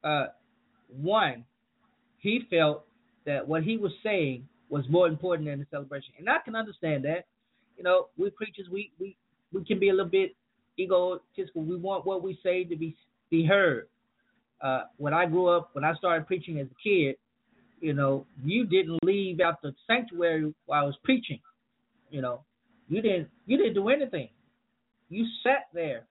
Uh, 0.03 0.27
one, 0.89 1.45
he 2.19 2.41
felt 2.51 2.85
that 3.25 3.47
what 3.47 3.63
he 3.63 3.77
was 3.77 3.93
saying 4.03 4.47
was 4.69 4.85
more 4.91 5.07
important 5.07 5.49
than 5.49 5.61
the 5.61 5.67
celebration, 5.71 6.13
and 6.19 6.29
I 6.29 6.39
can 6.45 6.57
understand 6.57 7.05
that. 7.05 7.27
You 7.77 7.85
know, 7.85 8.09
we 8.19 8.29
preachers 8.31 8.67
we 8.71 8.91
we 8.99 9.17
we 9.53 9.65
can 9.65 9.79
be 9.79 9.89
a 9.89 9.93
little 9.93 10.11
bit 10.11 10.35
egotistical. 10.79 11.63
We 11.63 11.77
want 11.77 12.05
what 12.05 12.23
we 12.23 12.39
say 12.43 12.65
to 12.65 12.77
be 12.77 12.97
be 13.31 13.47
heard. 13.47 13.87
Uh, 14.61 14.83
when 14.99 15.15
I 15.15 15.27
grew 15.27 15.49
up, 15.49 15.71
when 15.73 15.85
I 15.85 15.95
started 15.95 16.27
preaching 16.27 16.59
as 16.59 16.67
a 16.67 16.89
kid, 16.89 17.17
you 17.81 17.95
know, 17.95 18.27
you 18.45 18.67
didn't 18.67 18.99
leave 19.03 19.41
out 19.41 19.63
the 19.63 19.75
sanctuary 19.87 20.53
while 20.67 20.83
I 20.83 20.87
was 20.87 20.97
preaching. 21.03 21.41
You 22.11 22.21
know, 22.21 22.45
you 22.89 23.01
didn't 23.01 23.29
you 23.47 23.57
didn't 23.57 23.75
do 23.75 23.89
anything. 23.89 24.29
You 25.09 25.27
sat 25.43 25.69
there, 25.73 26.07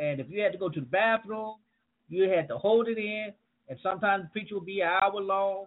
and 0.00 0.18
if 0.18 0.30
you 0.30 0.40
had 0.40 0.52
to 0.52 0.58
go 0.58 0.70
to 0.70 0.80
the 0.80 0.86
bathroom, 0.86 1.56
you 2.08 2.28
had 2.28 2.48
to 2.48 2.56
hold 2.56 2.88
it 2.88 2.96
in. 2.96 3.28
And 3.68 3.78
sometimes 3.82 4.24
the 4.24 4.30
preacher 4.30 4.54
would 4.54 4.64
be 4.64 4.80
an 4.80 4.88
hour 4.88 5.20
long. 5.20 5.66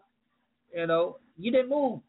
You 0.76 0.88
know, 0.88 1.18
you 1.38 1.52
didn't 1.52 1.70
move. 1.70 2.00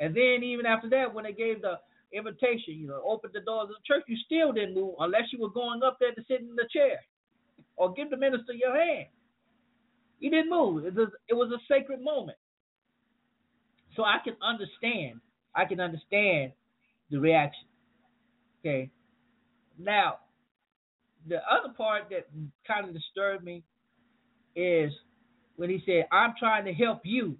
And 0.00 0.16
then 0.16 0.42
even 0.42 0.64
after 0.64 0.88
that, 0.88 1.12
when 1.12 1.24
they 1.24 1.32
gave 1.32 1.60
the 1.60 1.78
invitation, 2.12 2.74
you 2.74 2.88
know, 2.88 3.02
opened 3.06 3.34
the 3.34 3.40
doors 3.40 3.68
of 3.68 3.76
the 3.76 3.86
church, 3.86 4.04
you 4.08 4.16
still 4.24 4.50
didn't 4.52 4.74
move 4.74 4.94
unless 4.98 5.30
you 5.30 5.40
were 5.40 5.50
going 5.50 5.82
up 5.82 5.98
there 6.00 6.12
to 6.12 6.22
sit 6.26 6.40
in 6.40 6.56
the 6.56 6.66
chair 6.72 6.98
or 7.76 7.92
give 7.92 8.08
the 8.08 8.16
minister 8.16 8.54
your 8.54 8.74
hand. 8.74 9.06
You 10.18 10.30
didn't 10.30 10.50
move. 10.50 10.86
It 10.86 10.94
was, 10.94 11.08
it 11.28 11.34
was 11.34 11.52
a 11.52 11.60
sacred 11.72 12.00
moment. 12.00 12.38
So 13.94 14.04
I 14.04 14.16
can 14.24 14.36
understand. 14.42 15.20
I 15.54 15.66
can 15.66 15.80
understand 15.80 16.52
the 17.10 17.18
reaction. 17.18 17.66
Okay. 18.60 18.90
Now, 19.78 20.16
the 21.28 21.36
other 21.36 21.72
part 21.76 22.04
that 22.10 22.28
kind 22.66 22.88
of 22.88 22.94
disturbed 22.94 23.44
me 23.44 23.62
is 24.56 24.92
when 25.56 25.70
he 25.70 25.82
said, 25.86 26.06
"I'm 26.10 26.34
trying 26.38 26.64
to 26.64 26.72
help 26.72 27.00
you." 27.04 27.36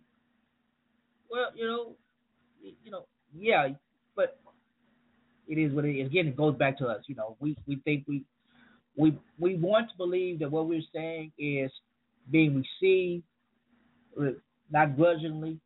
Well, 1.30 1.50
you 1.54 1.66
know, 1.66 1.96
you 2.62 2.90
know, 2.90 3.06
yeah, 3.34 3.68
but 4.14 4.38
it 5.48 5.58
is 5.58 5.72
what 5.72 5.84
it 5.84 5.96
is. 5.98 6.06
Again, 6.06 6.28
it 6.28 6.36
goes 6.36 6.56
back 6.56 6.78
to 6.78 6.86
us. 6.86 7.02
You 7.06 7.14
know, 7.14 7.36
we 7.40 7.56
we 7.66 7.76
think 7.84 8.04
we 8.06 8.24
we 8.96 9.18
we 9.38 9.56
want 9.56 9.90
to 9.90 9.96
believe 9.96 10.38
that 10.40 10.50
what 10.50 10.68
we're 10.68 10.82
saying 10.94 11.32
is 11.38 11.70
being 12.30 12.62
received, 12.80 13.24
uh, 14.20 14.32
not 14.70 14.96
grudgingly, 14.96 15.58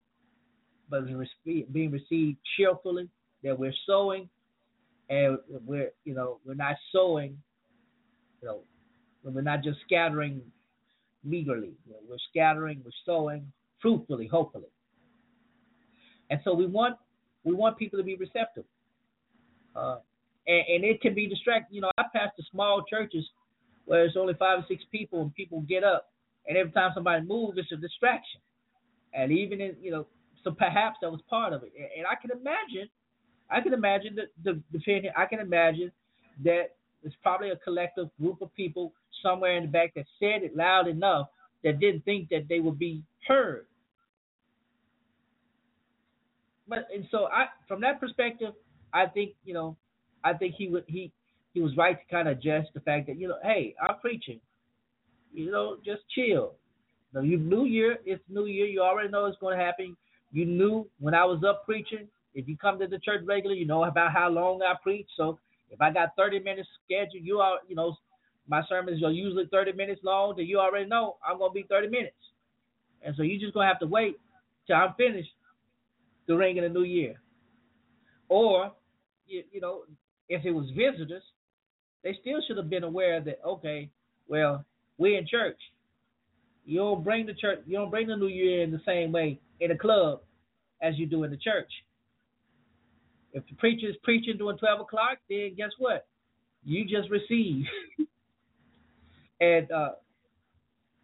but 0.88 1.06
being 1.06 1.90
received 1.90 2.38
cheerfully. 2.56 3.08
That 3.42 3.58
we're 3.58 3.74
sowing, 3.86 4.28
and 5.08 5.38
we're 5.66 5.90
you 6.04 6.14
know 6.14 6.38
we're 6.44 6.54
not 6.54 6.76
sowing, 6.92 7.38
you 8.47 8.53
know, 8.53 9.34
we're 9.34 9.42
not 9.42 9.62
just 9.62 9.78
scattering 9.84 10.40
meagerly. 11.24 11.72
You 11.86 11.92
know, 11.92 11.99
we're 12.09 12.16
scattering, 12.30 12.80
we're 12.84 12.90
sowing 13.05 13.51
fruitfully, 13.80 14.26
hopefully. 14.26 14.68
And 16.30 16.40
so 16.44 16.55
we 16.55 16.66
want 16.66 16.97
we 17.44 17.55
want 17.55 17.78
people 17.78 17.99
to 17.99 18.05
be 18.05 18.16
receptive. 18.16 18.64
Uh, 19.74 19.99
and, 20.47 20.64
and, 20.68 20.84
it 20.84 21.01
can 21.01 21.14
be 21.14 21.28
distracting. 21.28 21.76
You 21.76 21.82
know, 21.82 21.90
I 21.99 22.05
pastor 22.12 22.42
small 22.51 22.82
churches 22.88 23.24
where 23.84 24.05
it's 24.05 24.16
only 24.16 24.34
five 24.34 24.61
or 24.61 24.64
six 24.66 24.82
people, 24.90 25.22
and 25.22 25.34
people 25.34 25.61
get 25.61 25.84
up, 25.84 26.11
and 26.49 26.57
every 26.57 26.72
time 26.72 26.90
somebody 26.94 27.24
moves, 27.24 27.59
it's 27.59 27.70
a 27.72 27.76
distraction. 27.76 28.40
And 29.12 29.30
even 29.30 29.61
in 29.61 29.76
you 29.80 29.90
know, 29.90 30.07
so 30.42 30.51
perhaps 30.51 30.97
that 31.03 31.11
was 31.11 31.20
part 31.28 31.53
of 31.53 31.62
it. 31.62 31.72
And, 31.76 31.88
and 31.99 32.07
I 32.07 32.14
can 32.20 32.30
imagine, 32.30 32.88
I 33.51 33.61
can 33.61 33.74
imagine 33.74 34.16
the 34.42 34.61
defendant. 34.72 35.14
I 35.16 35.26
can 35.26 35.40
imagine 35.40 35.92
that 36.44 36.76
it's 37.07 37.16
probably 37.22 37.50
a 37.50 37.57
collective 37.57 38.09
group 38.20 38.42
of 38.42 38.54
people 38.54 38.92
somewhere 39.22 39.57
in 39.57 39.64
the 39.64 39.68
back 39.68 39.94
that 39.94 40.04
said 40.18 40.42
it 40.42 40.57
loud 40.57 40.88
enough 40.88 41.28
that 41.62 41.78
didn't 41.80 42.04
think 42.04 42.28
that 42.30 42.46
they 42.48 42.61
would 42.61 42.78
be 42.78 43.02
heard. 43.26 43.66
But 46.68 46.88
and 46.92 47.07
so 47.11 47.28
I, 47.32 47.46
from 47.68 47.80
that 47.82 48.00
perspective, 48.00 48.52
I 48.92 49.07
think 49.07 49.32
you 49.44 49.54
know, 49.54 49.76
I 50.24 50.32
think 50.32 50.57
he 50.57 50.68
would 50.68 50.84
he 50.88 51.12
he 51.54 51.61
was 51.62 51.76
right 51.76 51.96
to 51.96 52.14
kind 52.14 52.28
of 52.28 52.38
adjust 52.38 52.70
the 52.74 52.80
fact 52.80 53.07
that 53.07 53.18
you 53.18 53.28
know, 53.28 53.38
hey, 53.42 53.74
I'm 53.80 53.98
preaching, 54.00 54.40
you 55.32 55.50
know, 55.50 55.76
just 55.84 56.02
chill. 56.12 56.54
Know, 57.12 57.20
you 57.20 57.38
New 57.38 57.64
Year, 57.64 57.98
it's 58.04 58.22
New 58.28 58.46
Year. 58.46 58.66
You 58.66 58.82
already 58.82 59.11
know 59.11 59.26
it's 59.26 59.38
going 59.38 59.57
to 59.57 59.64
happen. 59.64 59.96
You 60.32 60.44
knew 60.44 60.88
when 60.98 61.14
I 61.14 61.24
was 61.24 61.42
up 61.48 61.64
preaching. 61.64 62.09
If 62.34 62.46
you 62.46 62.57
come 62.59 62.78
to 62.80 62.86
the 62.86 62.98
church 62.98 63.22
regularly, 63.24 63.61
you 63.61 63.66
know 63.66 63.84
about 63.84 64.12
how 64.12 64.28
long 64.28 64.61
I 64.61 64.74
preach. 64.82 65.09
So 65.16 65.38
if 65.70 65.80
I 65.80 65.90
got 65.90 66.16
30 66.16 66.40
minutes 66.40 66.68
scheduled, 66.84 67.24
you 67.24 67.38
are, 67.38 67.58
you 67.68 67.76
know, 67.76 67.96
my 68.48 68.62
sermons 68.68 69.02
are 69.02 69.10
usually 69.10 69.46
30 69.50 69.72
minutes 69.72 70.00
long, 70.04 70.34
then 70.36 70.46
you 70.46 70.58
already 70.58 70.88
know 70.88 71.16
I'm 71.26 71.38
going 71.38 71.50
to 71.50 71.54
be 71.54 71.66
30 71.68 71.88
minutes. 71.88 72.14
And 73.02 73.14
so 73.16 73.22
you're 73.22 73.40
just 73.40 73.54
going 73.54 73.64
to 73.64 73.68
have 73.68 73.80
to 73.80 73.86
wait 73.86 74.16
till 74.66 74.76
I'm 74.76 74.94
finished 74.94 75.30
to 76.26 76.36
ring 76.36 76.56
in 76.56 76.64
the 76.64 76.68
new 76.68 76.84
year. 76.84 77.20
Or, 78.28 78.72
you, 79.26 79.42
you 79.52 79.60
know, 79.60 79.82
if 80.28 80.44
it 80.44 80.50
was 80.50 80.66
visitors, 80.76 81.22
they 82.02 82.16
still 82.20 82.40
should 82.46 82.56
have 82.56 82.70
been 82.70 82.84
aware 82.84 83.20
that, 83.20 83.40
okay, 83.44 83.90
well, 84.28 84.64
we're 84.98 85.18
in 85.18 85.26
church. 85.26 85.58
You 86.64 86.78
don't 86.78 87.04
bring 87.04 87.26
the 87.26 87.34
church, 87.34 87.60
you 87.66 87.76
don't 87.76 87.90
bring 87.90 88.08
the 88.08 88.16
new 88.16 88.26
year 88.26 88.62
in 88.62 88.72
the 88.72 88.80
same 88.84 89.12
way 89.12 89.38
in 89.60 89.70
a 89.70 89.78
club 89.78 90.20
as 90.82 90.98
you 90.98 91.06
do 91.06 91.24
in 91.24 91.30
the 91.30 91.36
church. 91.36 91.70
If 93.37 93.47
the 93.51 93.55
preacher 93.57 93.87
is 93.87 93.97
preaching 94.03 94.39
during 94.39 94.57
12 94.57 94.80
o'clock, 94.80 95.18
then 95.28 95.53
guess 95.59 95.68
what? 95.76 96.07
You 96.64 96.87
just 96.87 97.11
receive. 97.11 97.66
and 99.41 99.70
uh, 99.70 99.91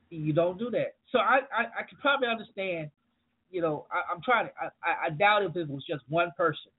you 0.08 0.32
don't 0.32 0.58
do 0.58 0.70
that. 0.70 0.94
So 1.10 1.18
I, 1.18 1.40
I, 1.54 1.80
I 1.80 1.82
could 1.86 1.98
probably 2.00 2.28
understand, 2.28 2.90
you 3.50 3.60
know, 3.60 3.84
I, 3.92 4.14
am 4.14 4.22
trying 4.24 4.46
to, 4.46 4.52
I, 4.82 5.08
I 5.08 5.10
doubt 5.10 5.42
if 5.42 5.56
it 5.56 5.68
was 5.68 5.84
just 5.86 6.04
one 6.08 6.32
person. 6.34 6.72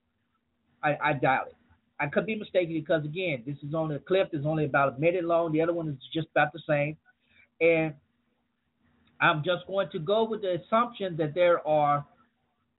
I, 0.82 0.98
I 1.00 1.12
doubt 1.12 1.46
it. 1.46 1.56
I 2.00 2.08
could 2.08 2.26
be 2.26 2.34
mistaken 2.34 2.74
because, 2.74 3.04
again, 3.04 3.44
this 3.46 3.56
is 3.62 3.76
only 3.76 3.94
a 3.94 4.00
clip 4.00 4.30
is 4.32 4.44
only 4.44 4.64
about 4.64 4.96
a 4.96 5.00
minute 5.00 5.22
long. 5.22 5.52
The 5.52 5.62
other 5.62 5.72
one 5.72 5.88
is 5.88 5.94
just 6.12 6.26
about 6.34 6.52
the 6.52 6.60
same. 6.68 6.96
And 7.60 7.94
I'm 9.20 9.44
just 9.44 9.68
going 9.68 9.88
to 9.92 10.00
go 10.00 10.24
with 10.24 10.42
the 10.42 10.60
assumption 10.66 11.16
that 11.18 11.32
there 11.32 11.64
are, 11.64 12.04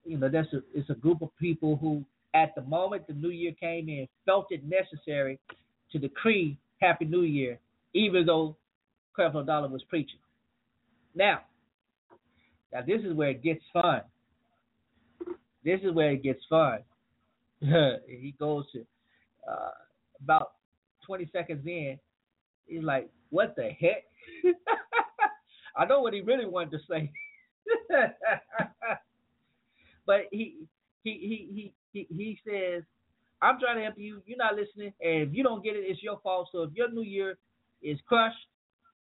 you 0.04 0.18
know, 0.18 0.28
that's 0.28 0.52
a, 0.52 0.58
it's 0.74 0.90
a 0.90 0.94
group 0.94 1.22
of 1.22 1.30
people 1.40 1.76
who 1.76 2.04
at 2.36 2.54
the 2.54 2.62
moment 2.62 3.06
the 3.06 3.14
new 3.14 3.30
year 3.30 3.52
came 3.58 3.88
in, 3.88 4.06
felt 4.26 4.46
it 4.50 4.62
necessary 4.64 5.40
to 5.90 5.98
decree 5.98 6.58
Happy 6.82 7.06
New 7.06 7.22
Year, 7.22 7.58
even 7.94 8.26
though 8.26 8.56
Creflo 9.18 9.44
Dollar 9.44 9.68
was 9.68 9.82
preaching. 9.88 10.20
Now, 11.14 11.40
now 12.72 12.82
this 12.86 13.00
is 13.02 13.14
where 13.14 13.30
it 13.30 13.42
gets 13.42 13.62
fun. 13.72 14.02
This 15.64 15.80
is 15.82 15.94
where 15.94 16.12
it 16.12 16.22
gets 16.22 16.42
fun. 16.50 16.80
he 17.60 18.34
goes 18.38 18.64
to 18.72 18.84
uh, 19.50 19.70
about 20.22 20.52
20 21.06 21.30
seconds 21.32 21.66
in. 21.66 21.98
He's 22.66 22.82
like, 22.82 23.08
"What 23.30 23.56
the 23.56 23.70
heck?" 23.70 24.04
I 25.76 25.86
know 25.86 26.02
what 26.02 26.12
he 26.12 26.20
really 26.20 26.46
wanted 26.46 26.72
to 26.72 26.78
say, 26.90 27.10
but 30.06 30.22
he 30.30 30.56
he 31.02 31.12
he 31.12 31.48
he 31.54 31.72
he, 31.96 32.06
he 32.14 32.38
says, 32.46 32.82
I'm 33.40 33.58
trying 33.60 33.76
to 33.76 33.84
help 33.84 33.98
you. 33.98 34.22
You're 34.26 34.38
not 34.38 34.54
listening. 34.54 34.92
And 35.00 35.28
if 35.28 35.34
you 35.34 35.42
don't 35.42 35.64
get 35.64 35.76
it, 35.76 35.84
it's 35.86 36.02
your 36.02 36.20
fault. 36.20 36.48
So 36.52 36.62
if 36.62 36.70
your 36.74 36.90
new 36.90 37.02
year 37.02 37.38
is 37.82 37.98
crushed, 38.06 38.36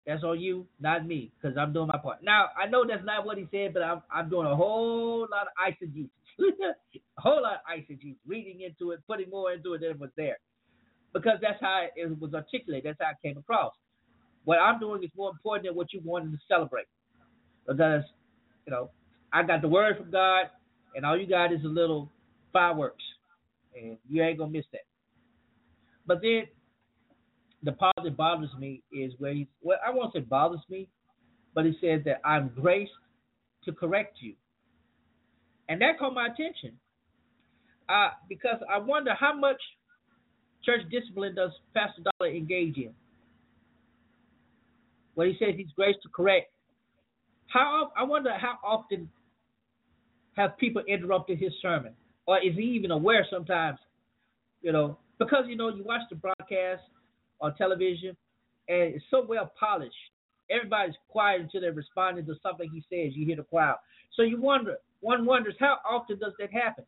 that's 0.06 0.24
on 0.24 0.40
you, 0.40 0.66
not 0.80 1.06
me, 1.06 1.30
because 1.40 1.56
I'm 1.56 1.72
doing 1.72 1.86
my 1.86 1.98
part. 1.98 2.24
Now, 2.24 2.46
I 2.60 2.66
know 2.66 2.84
that's 2.86 3.04
not 3.04 3.24
what 3.24 3.38
he 3.38 3.46
said, 3.52 3.72
but 3.72 3.84
I'm, 3.84 4.02
I'm 4.12 4.28
doing 4.28 4.48
a 4.48 4.56
whole 4.56 5.28
lot 5.30 5.46
of 5.46 5.52
eisegesis. 5.62 6.08
a 6.40 7.20
whole 7.20 7.42
lot 7.42 7.54
of 7.54 7.60
eisegesis, 7.70 8.16
reading 8.26 8.62
into 8.62 8.90
it, 8.90 9.00
putting 9.06 9.30
more 9.30 9.52
into 9.52 9.74
it 9.74 9.80
than 9.80 9.98
was 10.00 10.10
there. 10.16 10.38
Because 11.12 11.38
that's 11.40 11.60
how 11.60 11.86
it 11.94 12.20
was 12.20 12.34
articulated. 12.34 12.84
That's 12.84 12.98
how 13.00 13.10
it 13.10 13.28
came 13.28 13.38
across. 13.38 13.74
What 14.44 14.58
I'm 14.58 14.80
doing 14.80 15.04
is 15.04 15.10
more 15.16 15.30
important 15.30 15.66
than 15.66 15.76
what 15.76 15.92
you 15.92 16.00
wanted 16.04 16.32
to 16.32 16.38
celebrate. 16.48 16.86
Because, 17.68 18.02
you 18.66 18.72
know, 18.72 18.90
I 19.32 19.44
got 19.44 19.62
the 19.62 19.68
word 19.68 19.98
from 19.98 20.10
God 20.10 20.46
and 20.96 21.06
all 21.06 21.16
you 21.16 21.28
got 21.28 21.52
is 21.52 21.64
a 21.64 21.68
little 21.68 22.10
fireworks, 22.52 23.02
and 23.76 23.96
you 24.08 24.22
ain't 24.22 24.38
gonna 24.38 24.50
miss 24.50 24.64
that. 24.72 24.82
But 26.06 26.20
then 26.22 26.44
the 27.62 27.72
part 27.72 27.94
that 28.02 28.16
bothers 28.16 28.50
me 28.58 28.82
is 28.92 29.12
where 29.18 29.32
he 29.32 29.48
well, 29.62 29.78
I 29.86 29.90
won't 29.90 30.12
say 30.12 30.20
bothers 30.20 30.60
me, 30.68 30.88
but 31.54 31.64
he 31.64 31.72
says 31.80 32.02
that 32.04 32.20
I'm 32.24 32.50
graced 32.54 32.92
to 33.64 33.72
correct 33.72 34.18
you. 34.20 34.34
And 35.68 35.80
that 35.80 35.98
caught 35.98 36.14
my 36.14 36.26
attention. 36.26 36.78
Uh, 37.88 38.10
because 38.28 38.56
I 38.72 38.78
wonder 38.78 39.14
how 39.18 39.34
much 39.34 39.60
church 40.64 40.80
discipline 40.90 41.34
does 41.34 41.50
Pastor 41.74 42.02
Dollar 42.18 42.30
engage 42.30 42.76
in? 42.76 42.92
When 45.14 45.28
he 45.28 45.36
says 45.38 45.54
he's 45.56 45.72
graced 45.76 45.98
to 46.04 46.08
correct, 46.08 46.50
how 47.48 47.92
I 47.96 48.02
wonder 48.04 48.32
how 48.32 48.58
often 48.64 49.10
have 50.36 50.56
people 50.56 50.82
interrupted 50.88 51.38
his 51.38 51.52
sermon, 51.60 51.92
or 52.26 52.38
is 52.38 52.54
he 52.56 52.62
even 52.62 52.90
aware 52.90 53.26
sometimes? 53.30 53.78
You 54.62 54.72
know, 54.72 54.98
because 55.18 55.44
you 55.48 55.56
know 55.56 55.68
you 55.68 55.84
watch 55.84 56.02
the 56.10 56.16
broadcast 56.16 56.82
on 57.40 57.54
television, 57.56 58.16
and 58.68 58.94
it's 58.94 59.04
so 59.10 59.24
well 59.28 59.52
polished. 59.58 59.94
Everybody's 60.50 60.94
quiet 61.08 61.40
until 61.40 61.60
they're 61.60 61.72
responding 61.72 62.26
to 62.26 62.34
something 62.42 62.68
he 62.70 62.80
says. 62.90 63.16
You 63.16 63.26
hear 63.26 63.36
the 63.36 63.44
crowd, 63.44 63.76
so 64.14 64.22
you 64.22 64.40
wonder. 64.40 64.76
One 65.00 65.26
wonders 65.26 65.54
how 65.58 65.78
often 65.88 66.18
does 66.18 66.32
that 66.38 66.52
happen? 66.52 66.84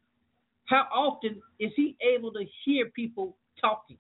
How 0.67 0.87
often 0.95 1.43
is 1.59 1.73
he 1.77 1.97
able 2.01 2.33
to 2.33 2.45
hear 2.65 2.87
people 2.91 3.37
talking, 3.61 3.99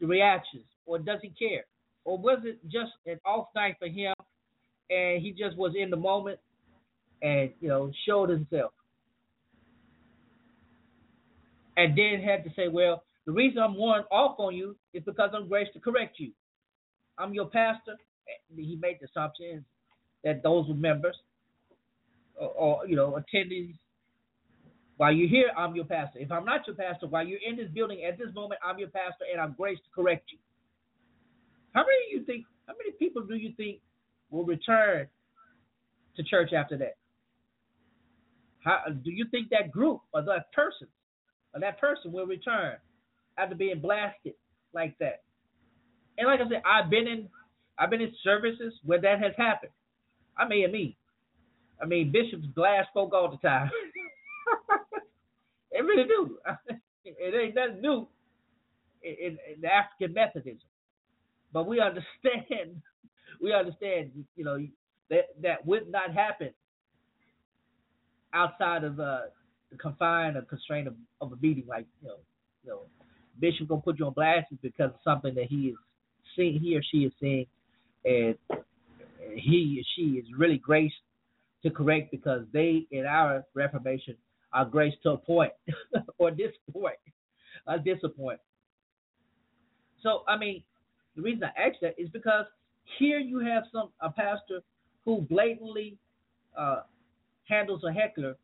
the 0.00 0.06
reactions, 0.06 0.64
or 0.84 0.98
does 0.98 1.20
he 1.22 1.30
care? 1.30 1.64
Or 2.04 2.18
was 2.18 2.40
it 2.44 2.58
just 2.64 2.92
an 3.06 3.18
off 3.26 3.48
night 3.54 3.76
for 3.78 3.88
him 3.88 4.14
and 4.90 5.20
he 5.20 5.32
just 5.32 5.56
was 5.56 5.74
in 5.76 5.90
the 5.90 5.96
moment 5.96 6.38
and, 7.22 7.50
you 7.60 7.68
know, 7.68 7.90
showed 8.06 8.28
himself? 8.28 8.72
And 11.76 11.96
then 11.96 12.22
had 12.22 12.44
to 12.44 12.50
say, 12.56 12.68
well, 12.68 13.02
the 13.26 13.32
reason 13.32 13.60
I'm 13.62 13.76
one 13.76 14.04
off 14.10 14.36
on 14.38 14.54
you 14.54 14.76
is 14.94 15.02
because 15.04 15.30
I'm 15.34 15.48
graced 15.48 15.72
to 15.74 15.80
correct 15.80 16.18
you. 16.18 16.32
I'm 17.18 17.34
your 17.34 17.46
pastor. 17.46 17.96
He 18.54 18.78
made 18.80 18.98
the 19.00 19.06
assumption 19.06 19.64
that 20.24 20.42
those 20.42 20.68
were 20.68 20.74
members 20.74 21.16
or, 22.34 22.48
or 22.48 22.86
you 22.86 22.96
know, 22.96 23.18
attendees 23.20 23.74
while 24.96 25.12
you're 25.12 25.28
here, 25.28 25.50
I'm 25.56 25.76
your 25.76 25.84
pastor. 25.84 26.18
If 26.20 26.32
I'm 26.32 26.44
not 26.44 26.66
your 26.66 26.76
pastor, 26.76 27.06
while 27.06 27.26
you're 27.26 27.40
in 27.46 27.56
this 27.56 27.68
building 27.74 28.04
at 28.04 28.18
this 28.18 28.34
moment, 28.34 28.60
I'm 28.64 28.78
your 28.78 28.88
pastor 28.88 29.26
and 29.30 29.40
I'm 29.40 29.52
graced 29.52 29.82
to 29.84 29.90
correct 29.94 30.32
you. 30.32 30.38
How 31.74 31.82
many 31.82 31.98
of 32.06 32.20
you 32.20 32.24
think, 32.24 32.46
how 32.66 32.74
many 32.78 32.92
people 32.98 33.22
do 33.22 33.34
you 33.34 33.52
think 33.56 33.80
will 34.30 34.44
return 34.44 35.06
to 36.16 36.22
church 36.22 36.52
after 36.54 36.78
that? 36.78 36.96
How 38.60 38.84
do 38.88 39.10
you 39.10 39.26
think 39.30 39.50
that 39.50 39.70
group 39.70 40.00
or 40.14 40.22
that 40.22 40.50
person 40.52 40.88
or 41.56 41.60
that 41.60 41.80
person 41.80 42.12
will 42.12 42.26
return 42.26 42.74
after 43.38 43.54
being 43.54 43.80
blasted 43.80 44.34
like 44.74 44.96
that? 44.98 45.22
And 46.18 46.28
like 46.28 46.40
I 46.40 46.48
said, 46.48 46.62
I've 46.66 46.90
been 46.90 47.08
in 47.08 47.28
I've 47.78 47.90
been 47.90 48.02
in 48.02 48.12
services 48.22 48.74
where 48.84 49.00
that 49.00 49.20
has 49.20 49.32
happened. 49.38 49.72
I 50.36 50.46
mean 50.46 50.70
me. 50.70 50.96
I 51.80 51.86
mean 51.86 52.12
bishops 52.12 52.46
blast 52.54 52.88
folk 52.92 53.14
all 53.14 53.30
the 53.30 53.48
time. 53.48 53.70
It 55.76 55.84
really 55.84 56.04
do. 56.04 56.38
it 57.04 57.34
ain't 57.34 57.54
nothing 57.54 57.82
new 57.82 58.08
in, 59.02 59.14
in, 59.20 59.60
the 59.60 59.68
African 59.68 60.14
Methodism, 60.14 60.58
but 61.52 61.66
we 61.66 61.80
understand. 61.80 62.82
We 63.38 63.52
understand, 63.52 64.12
you 64.34 64.44
know, 64.44 64.56
that 65.10 65.24
that 65.42 65.66
would 65.66 65.90
not 65.90 66.14
happen 66.14 66.54
outside 68.32 68.82
of 68.82 68.98
uh, 68.98 69.26
the 69.76 69.82
confine 69.82 70.36
or 70.36 70.42
constraint 70.42 70.88
of, 70.88 70.94
of 71.20 71.32
a 71.32 71.36
meeting. 71.36 71.64
Like 71.66 71.86
you 72.02 72.08
know, 72.08 72.16
you 72.64 72.70
know, 72.70 72.80
bishop 73.40 73.68
gonna 73.68 73.80
put 73.80 73.98
you 73.98 74.06
on 74.06 74.12
blast 74.12 74.46
because 74.62 74.90
of 74.90 75.00
something 75.04 75.34
that 75.34 75.46
he 75.46 75.68
is 75.68 75.76
seeing, 76.34 76.58
he 76.60 76.76
or 76.76 76.82
she 76.90 76.98
is 76.98 77.12
seeing, 77.20 77.46
and 78.04 78.36
he 79.34 79.80
or 79.80 79.84
she 79.96 80.18
is 80.18 80.26
really 80.36 80.58
graced 80.58 80.94
to 81.62 81.70
correct 81.70 82.10
because 82.10 82.44
they 82.52 82.86
in 82.90 83.06
our 83.06 83.44
Reformation 83.54 84.16
our 84.52 84.64
grace 84.64 84.94
to 85.02 85.10
a 85.10 85.18
point 85.18 85.52
or 86.18 86.30
disappoint, 86.30 86.96
a 87.66 87.78
disappoint. 87.78 88.40
So 90.02 90.22
I 90.28 90.38
mean, 90.38 90.62
the 91.16 91.22
reason 91.22 91.44
I 91.44 91.68
ask 91.68 91.80
that 91.82 91.94
is 91.98 92.08
because 92.10 92.46
here 92.98 93.18
you 93.18 93.40
have 93.40 93.64
some 93.72 93.90
a 94.00 94.10
pastor 94.10 94.60
who 95.04 95.22
blatantly 95.22 95.96
uh, 96.58 96.82
handles 97.48 97.82
a 97.84 97.92
heckler, 97.92 98.36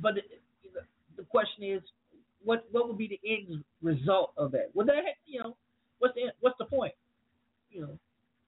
but 0.00 0.14
the, 0.14 0.22
the 1.16 1.22
question 1.24 1.64
is, 1.64 1.82
what 2.44 2.66
what 2.70 2.88
would 2.88 2.98
be 2.98 3.08
the 3.08 3.30
end 3.30 3.64
result 3.82 4.32
of 4.36 4.52
that? 4.52 4.70
Well, 4.74 4.86
that 4.86 5.02
you 5.26 5.42
know, 5.42 5.56
what's 5.98 6.14
the 6.14 6.32
what's 6.40 6.58
the 6.58 6.64
point? 6.64 6.92
You 7.70 7.80
know, 7.82 7.98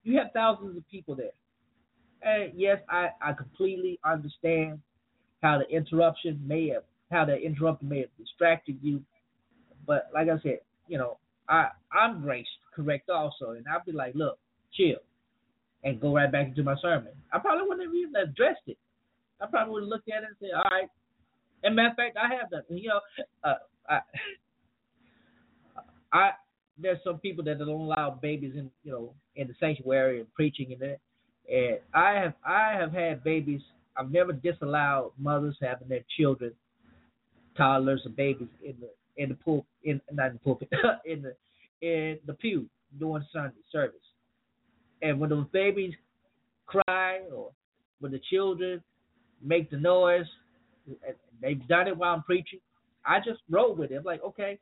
you 0.05 0.19
have 0.19 0.29
thousands 0.33 0.77
of 0.77 0.89
people 0.91 1.15
there, 1.15 1.31
and 2.23 2.53
yes, 2.57 2.79
I 2.89 3.09
I 3.21 3.33
completely 3.33 3.99
understand 4.05 4.81
how 5.43 5.59
the 5.59 5.77
interruption 5.77 6.41
may 6.47 6.69
have 6.69 6.85
how 7.11 7.25
the 7.25 7.37
interruption 7.37 7.89
may 7.89 8.01
have 8.01 8.17
distracted 8.19 8.79
you. 8.83 9.03
But 9.87 10.11
like 10.15 10.29
I 10.29 10.41
said, 10.43 10.61
you 10.87 10.99
know, 10.99 11.19
I 11.49 11.69
I'm 11.93 12.21
graced 12.23 12.49
correct 12.75 13.11
also, 13.11 13.51
and 13.51 13.65
I'll 13.69 13.83
be 13.85 13.93
like, 13.93 14.15
look, 14.15 14.39
chill, 14.75 14.99
and 15.83 16.01
go 16.01 16.15
right 16.15 16.31
back 16.31 16.49
into 16.49 16.63
my 16.63 16.77
sermon. 16.81 17.13
I 17.33 17.39
probably 17.39 17.67
wouldn't 17.67 17.89
have 17.89 17.95
even 17.95 18.17
addressed 18.17 18.63
it. 18.67 18.79
I 19.41 19.47
probably 19.47 19.75
would 19.75 19.83
have 19.85 19.89
looked 19.89 20.09
at 20.09 20.23
it 20.23 20.29
and 20.29 20.37
said, 20.41 20.51
all 20.55 20.71
right. 20.71 20.89
And 21.63 21.75
matter 21.75 21.91
of 21.91 21.97
fact, 21.97 22.17
I 22.17 22.35
have 22.35 22.51
done. 22.51 22.63
You 22.69 22.89
know, 22.89 23.01
uh, 23.45 23.55
I 23.89 24.01
I 26.13 26.31
there's 26.81 26.99
some 27.03 27.19
people 27.19 27.45
that 27.45 27.59
don't 27.59 27.69
allow 27.69 28.11
babies 28.11 28.55
in 28.55 28.71
you 28.85 28.93
know 28.93 29.15
in 29.37 29.49
the 29.49 29.55
sanctuary 29.59 30.21
and 30.21 30.35
preaching 30.35 30.73
and 30.73 30.81
that. 30.81 30.99
And 31.51 31.79
I 31.95 32.15
have 32.15 32.35
I 32.45 32.73
have 32.79 32.93
had 32.93 33.25
babies 33.25 33.63
I've 33.99 34.13
never 34.13 34.33
disallowed 34.33 35.13
mothers 35.19 35.57
having 35.61 35.89
their 35.89 36.05
children, 36.17 36.53
toddlers 37.57 38.03
or 38.07 38.11
babies 38.11 38.49
in 38.65 38.77
the 38.81 38.91
in 39.23 39.31
the 39.31 39.35
pool 39.35 39.67
in 39.83 40.01
not 40.13 40.29
in 40.29 40.33
the 40.35 40.39
pulpit 40.39 40.69
in 41.05 41.23
the 41.23 41.35
in 41.87 42.19
the 42.27 42.35
pew 42.35 42.67
during 42.99 43.27
Sunday 43.33 43.57
service. 43.73 43.97
And 45.03 45.19
when 45.19 45.31
those 45.31 45.47
babies 45.53 45.95
cry 46.67 47.21
or 47.35 47.51
when 48.01 48.13
the 48.13 48.21
children 48.31 48.83
make 49.43 49.71
the 49.71 49.77
noise, 49.77 50.27
they've 51.41 51.67
done 51.69 51.89
it 51.89 51.97
while 51.97 52.15
I'm 52.15 52.23
preaching. 52.23 52.61
I 53.05 53.19
just 53.19 53.41
roll 53.49 53.75
with 53.75 53.91
it. 53.91 53.97
I'm 53.97 54.05
like, 54.05 54.23
okay, 54.23 54.59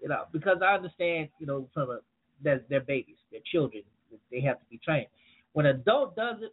you 0.00 0.08
know, 0.08 0.24
because 0.32 0.58
I 0.62 0.74
understand, 0.74 1.28
you 1.38 1.46
know, 1.46 1.68
from 1.74 1.90
a 1.90 1.98
that 2.44 2.68
they're 2.68 2.80
babies, 2.80 3.16
they're 3.30 3.40
children, 3.50 3.82
they 4.30 4.40
have 4.40 4.58
to 4.60 4.64
be 4.70 4.78
trained. 4.78 5.08
When 5.52 5.66
adult 5.66 6.14
does 6.14 6.36
it, 6.42 6.52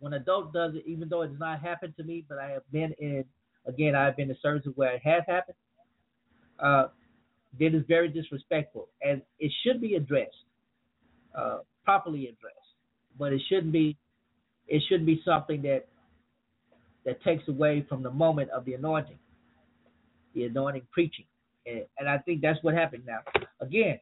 when 0.00 0.12
adult 0.12 0.52
does 0.52 0.74
it, 0.74 0.84
even 0.86 1.08
though 1.08 1.22
it 1.22 1.30
has 1.30 1.38
not 1.40 1.60
happened 1.60 1.94
to 1.96 2.04
me, 2.04 2.24
but 2.28 2.38
I 2.38 2.50
have 2.50 2.70
been 2.70 2.92
in, 2.98 3.24
again, 3.66 3.94
I've 3.94 4.16
been 4.16 4.30
in 4.30 4.36
services 4.42 4.72
where 4.76 4.94
it 4.94 5.02
has 5.04 5.22
happened, 5.26 5.56
uh, 6.60 6.88
it 7.58 7.74
is 7.74 7.82
very 7.88 8.08
disrespectful. 8.08 8.88
And 9.02 9.22
it 9.38 9.50
should 9.64 9.80
be 9.80 9.94
addressed, 9.94 10.36
uh, 11.36 11.58
properly 11.84 12.24
addressed. 12.24 12.56
But 13.18 13.32
it 13.32 13.40
shouldn't 13.48 13.72
be, 13.72 13.96
it 14.68 14.82
shouldn't 14.88 15.06
be 15.06 15.20
something 15.24 15.62
that 15.62 15.86
that 17.08 17.22
takes 17.22 17.48
away 17.48 17.84
from 17.88 18.02
the 18.02 18.10
moment 18.10 18.50
of 18.50 18.64
the 18.64 18.74
anointing, 18.74 19.18
the 20.34 20.44
anointing 20.44 20.82
preaching. 20.92 21.24
And, 21.66 22.08
I 22.08 22.18
think 22.18 22.40
that's 22.40 22.62
what 22.62 22.74
happened 22.74 23.04
now. 23.06 23.18
Again, 23.60 23.98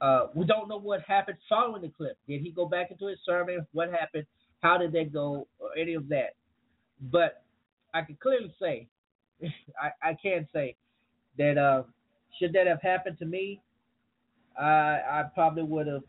uh, 0.00 0.26
we 0.34 0.44
don't 0.44 0.68
know 0.68 0.78
what 0.78 1.00
happened 1.02 1.38
following 1.48 1.82
the 1.82 1.88
clip. 1.88 2.18
Did 2.28 2.42
he 2.42 2.50
go 2.50 2.66
back 2.66 2.90
into 2.90 3.06
his 3.06 3.18
sermon? 3.24 3.66
What 3.72 3.90
happened? 3.90 4.26
how 4.64 4.78
did 4.78 4.92
they 4.92 5.04
go, 5.04 5.46
or 5.58 5.68
any 5.78 5.92
of 5.92 6.08
that. 6.08 6.34
But 7.12 7.44
I 7.92 8.00
can 8.00 8.16
clearly 8.20 8.52
say, 8.60 8.88
I, 9.80 9.90
I 10.02 10.16
can 10.20 10.48
say 10.52 10.74
that 11.38 11.58
uh, 11.58 11.82
should 12.38 12.54
that 12.54 12.66
have 12.66 12.80
happened 12.80 13.18
to 13.18 13.26
me, 13.26 13.60
I 14.58 14.64
I 14.64 15.24
probably 15.34 15.64
would 15.64 15.86
have, 15.86 16.02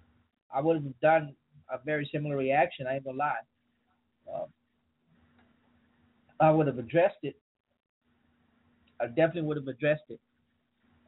I 0.54 0.62
would 0.62 0.78
have 0.78 1.00
done 1.02 1.36
a 1.70 1.78
very 1.86 2.10
similar 2.12 2.38
reaction. 2.38 2.88
I 2.88 2.96
ain't 2.96 3.04
gonna 3.04 3.18
lie. 3.18 3.36
Um, 4.34 4.46
I 6.40 6.52
would 6.52 6.68
have 6.68 6.80
addressed 6.80 7.18
it. 7.24 7.36
I 9.02 9.08
definitely 9.08 9.44
would 9.44 9.58
have 9.58 9.68
addressed 9.68 10.04
it. 10.10 10.20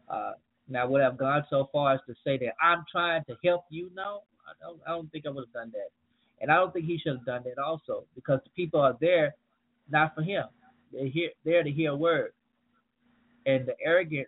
Uh, 0.09 0.33
now, 0.69 0.87
would 0.87 1.01
I 1.01 1.05
have 1.05 1.17
gone 1.17 1.45
so 1.49 1.69
far 1.71 1.93
as 1.93 1.99
to 2.07 2.15
say 2.23 2.37
that 2.39 2.53
I'm 2.61 2.83
trying 2.91 3.23
to 3.25 3.37
help 3.43 3.65
you? 3.69 3.89
No, 3.93 4.23
I 4.45 4.51
don't. 4.61 4.79
I 4.85 4.91
don't 4.91 5.11
think 5.11 5.25
I 5.25 5.29
would 5.29 5.45
have 5.45 5.53
done 5.53 5.71
that. 5.73 5.89
And 6.39 6.51
I 6.51 6.55
don't 6.55 6.71
think 6.73 6.85
he 6.85 6.97
should 6.97 7.17
have 7.17 7.25
done 7.25 7.43
that 7.45 7.61
also 7.61 8.05
because 8.15 8.39
the 8.43 8.49
people 8.51 8.79
are 8.79 8.97
there 8.99 9.35
not 9.89 10.13
for 10.15 10.21
him. 10.21 10.45
They're 10.91 11.07
here 11.07 11.29
there 11.45 11.63
to 11.63 11.71
hear 11.71 11.91
a 11.91 11.95
word. 11.95 12.31
And 13.45 13.65
the 13.65 13.75
arrogance 13.83 14.27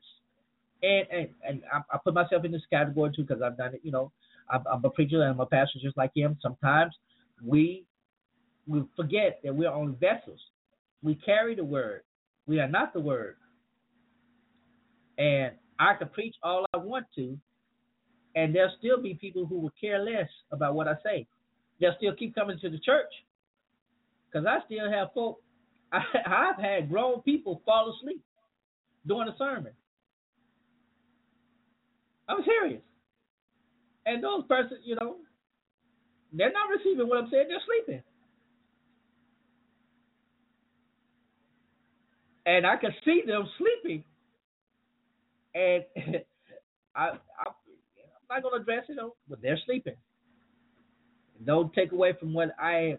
and 0.81 1.05
and, 1.11 1.29
and 1.47 1.61
I, 1.71 1.81
I 1.93 1.97
put 2.03 2.13
myself 2.13 2.45
in 2.45 2.51
this 2.51 2.61
category 2.71 3.11
too 3.15 3.23
because 3.23 3.41
I've 3.41 3.57
done 3.57 3.75
it, 3.75 3.81
you 3.83 3.91
know, 3.91 4.11
I'm, 4.49 4.63
I'm 4.71 4.83
a 4.83 4.89
preacher 4.89 5.21
and 5.21 5.31
I'm 5.31 5.39
a 5.39 5.45
pastor 5.45 5.79
just 5.81 5.97
like 5.97 6.11
him. 6.15 6.37
Sometimes 6.41 6.93
we 7.43 7.85
we 8.67 8.83
forget 8.95 9.39
that 9.43 9.53
we're 9.55 9.69
only 9.69 9.95
vessels. 9.99 10.39
We 11.01 11.15
carry 11.15 11.55
the 11.55 11.63
word. 11.63 12.01
We 12.47 12.59
are 12.59 12.67
not 12.67 12.93
the 12.93 12.99
word. 12.99 13.35
And 15.17 15.53
I 15.79 15.93
can 15.95 16.09
preach 16.09 16.35
all 16.43 16.65
I 16.73 16.77
want 16.77 17.05
to, 17.15 17.37
and 18.35 18.53
there'll 18.55 18.73
still 18.79 19.01
be 19.01 19.15
people 19.15 19.45
who 19.45 19.59
will 19.59 19.73
care 19.79 19.99
less 19.99 20.29
about 20.51 20.75
what 20.75 20.87
I 20.87 20.95
say. 21.03 21.27
They'll 21.79 21.95
still 21.97 22.15
keep 22.15 22.35
coming 22.35 22.59
to 22.61 22.69
the 22.69 22.79
church 22.79 23.11
because 24.25 24.45
I 24.45 24.59
still 24.65 24.91
have 24.91 25.09
folk. 25.13 25.41
I, 25.91 25.99
I've 26.25 26.61
had 26.61 26.89
grown 26.89 27.21
people 27.21 27.61
fall 27.65 27.93
asleep 27.97 28.23
during 29.07 29.29
a 29.29 29.37
sermon. 29.37 29.73
I'm 32.27 32.43
serious. 32.45 32.81
And 34.05 34.23
those 34.23 34.43
persons, 34.47 34.81
you 34.83 34.95
know, 34.95 35.17
they're 36.31 36.51
not 36.51 36.69
receiving 36.69 37.07
what 37.07 37.17
I'm 37.17 37.29
saying. 37.31 37.47
They're 37.47 37.57
sleeping. 37.65 38.03
And 42.49 42.65
I 42.65 42.77
can 42.77 42.89
see 43.05 43.21
them 43.27 43.47
sleeping. 43.59 44.03
And 45.53 45.83
I, 46.95 47.01
I, 47.01 47.11
I'm 47.45 48.41
not 48.41 48.49
to 48.49 48.55
address 48.55 48.85
it, 48.89 48.95
though, 48.99 49.15
but 49.29 49.39
they're 49.39 49.59
sleeping. 49.67 49.93
Don't 51.45 51.71
take 51.73 51.91
away 51.91 52.13
from 52.19 52.33
what 52.33 52.55
I 52.59 52.97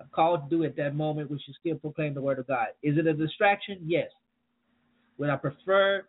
am 0.00 0.06
called 0.10 0.48
to 0.48 0.56
do 0.56 0.64
at 0.64 0.74
that 0.76 0.94
moment, 0.94 1.30
which 1.30 1.46
is 1.50 1.56
still 1.60 1.76
proclaim 1.76 2.14
the 2.14 2.22
word 2.22 2.38
of 2.38 2.46
God. 2.46 2.68
Is 2.82 2.96
it 2.96 3.06
a 3.06 3.12
distraction? 3.12 3.80
Yes. 3.84 4.08
Would 5.18 5.28
I 5.28 5.36
prefer 5.36 6.06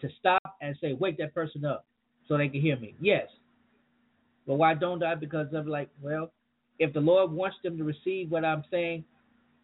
to 0.00 0.08
stop 0.20 0.56
and 0.60 0.76
say, 0.80 0.92
wake 0.92 1.18
that 1.18 1.34
person 1.34 1.64
up 1.64 1.84
so 2.28 2.38
they 2.38 2.48
can 2.48 2.60
hear 2.60 2.78
me? 2.78 2.94
Yes. 3.00 3.26
But 4.46 4.54
why 4.54 4.74
don't 4.74 5.02
I? 5.02 5.16
Because 5.16 5.48
of 5.52 5.66
like, 5.66 5.88
well, 6.00 6.30
if 6.78 6.92
the 6.92 7.00
Lord 7.00 7.32
wants 7.32 7.56
them 7.64 7.76
to 7.76 7.82
receive 7.82 8.30
what 8.30 8.44
I'm 8.44 8.62
saying, 8.70 9.04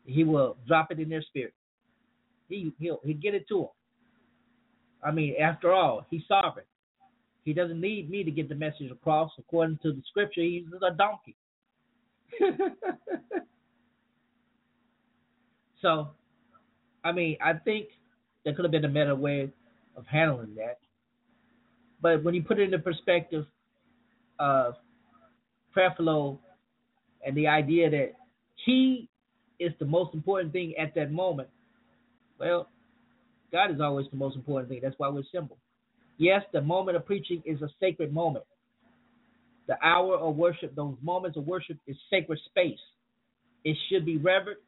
He 0.05 0.25
will 0.25 0.57
drop 0.67 0.91
it 0.91 0.99
in 0.99 1.09
their 1.09 1.23
spirit. 1.23 1.55
He 2.49 2.73
he'll 2.79 3.01
he'll 3.05 3.17
get 3.17 3.35
it 3.35 3.49
to 3.49 3.61
him. 3.61 3.69
I 5.03 5.11
mean, 5.11 5.35
after 5.41 5.73
all, 5.73 6.07
He's 6.11 6.23
sovereign. 6.29 6.67
He 7.45 7.53
doesn't 7.53 7.81
need 7.81 8.11
me 8.11 8.25
to 8.25 8.31
get 8.31 8.49
the 8.49 8.55
message 8.55 8.91
across. 8.91 9.31
According 9.39 9.79
to 9.83 9.93
the 9.93 10.03
scripture, 10.09 10.41
he's 10.41 10.65
a 10.77 10.95
donkey. 10.95 11.37
so, 15.83 16.09
I 17.05 17.13
mean, 17.13 17.37
I 17.45 17.53
think 17.53 17.89
there 18.45 18.55
could 18.55 18.65
have 18.65 18.73
been 18.73 18.87
a 18.87 18.89
better 18.89 19.15
way 19.15 19.51
of 19.95 20.07
handling 20.07 20.55
that. 20.57 20.79
But 22.01 22.25
when 22.25 22.35
you 22.35 22.43
put 22.43 22.59
it 22.59 22.63
in 22.63 22.71
the 22.71 22.79
perspective 22.79 23.45
of 24.39 24.75
Creflo 25.77 26.39
and 27.27 27.37
the 27.37 27.47
idea 27.47 27.91
that 27.91 28.13
he 28.65 29.09
is 29.61 29.73
the 29.79 29.85
most 29.85 30.15
important 30.15 30.53
thing 30.53 30.75
at 30.79 30.95
that 30.95 31.13
moment, 31.13 31.49
well, 32.39 32.69
God 33.53 33.71
is 33.71 33.81
always 33.81 34.07
the 34.11 34.17
most 34.17 34.37
important 34.37 34.69
thing. 34.69 34.81
That's 34.83 34.99
why 34.99 35.09
we're 35.09 35.23
simple. 35.33 35.59
Yes, 36.19 36.43
the 36.53 36.61
moment 36.61 36.97
of 36.97 37.07
preaching 37.07 37.43
is 37.45 37.61
a 37.63 37.69
sacred 37.81 38.13
moment. 38.13 38.45
The 39.67 39.77
hour 39.83 40.17
of 40.17 40.37
worship, 40.37 40.75
those 40.75 40.97
moments 41.03 41.37
of 41.37 41.47
worship, 41.47 41.79
is 41.87 41.97
sacred 42.11 42.39
space. 42.47 42.79
It 43.65 43.77
should 43.89 44.05
be 44.05 44.17
revered. 44.17 44.59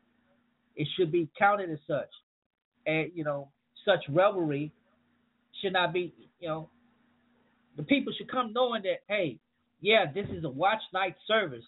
It 0.74 0.88
should 0.96 1.12
be 1.12 1.28
counted 1.38 1.70
as 1.70 1.78
such. 1.86 2.08
And, 2.86 3.10
you 3.14 3.24
know, 3.24 3.48
such 3.84 4.00
revelry 4.08 4.72
should 5.60 5.72
not 5.72 5.92
be, 5.92 6.14
you 6.40 6.48
know, 6.48 6.68
the 7.76 7.82
people 7.82 8.12
should 8.16 8.30
come 8.30 8.52
knowing 8.52 8.82
that, 8.82 9.00
hey, 9.08 9.38
yeah, 9.80 10.06
this 10.12 10.26
is 10.30 10.44
a 10.44 10.48
watch 10.48 10.80
night 10.94 11.14
service, 11.26 11.64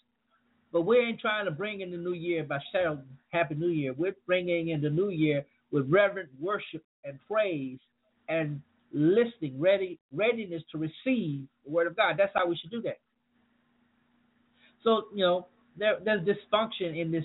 but 0.72 0.82
we 0.82 0.98
ain't 0.98 1.20
trying 1.20 1.44
to 1.44 1.50
bring 1.50 1.80
in 1.82 1.90
the 1.90 1.96
new 1.96 2.14
year 2.14 2.44
by 2.44 2.58
shouting 2.72 3.04
Happy 3.30 3.54
New 3.54 3.68
Year. 3.68 3.92
We're 3.96 4.16
bringing 4.26 4.68
in 4.68 4.80
the 4.80 4.90
new 4.90 5.10
year 5.10 5.44
with 5.70 5.86
reverent 5.88 6.28
worship 6.40 6.84
and 7.04 7.18
praise 7.28 7.78
and 8.28 8.60
listening, 8.92 9.58
ready, 9.58 9.98
readiness 10.12 10.62
to 10.72 10.78
receive 10.78 11.46
the 11.64 11.70
word 11.70 11.86
of 11.86 11.96
God. 11.96 12.16
That's 12.18 12.32
how 12.34 12.46
we 12.46 12.56
should 12.56 12.70
do 12.70 12.82
that. 12.82 12.98
So 14.84 15.04
you 15.14 15.24
know, 15.24 15.46
there, 15.76 15.98
there's 16.04 16.26
dysfunction 16.26 17.00
in 17.00 17.10
this, 17.10 17.24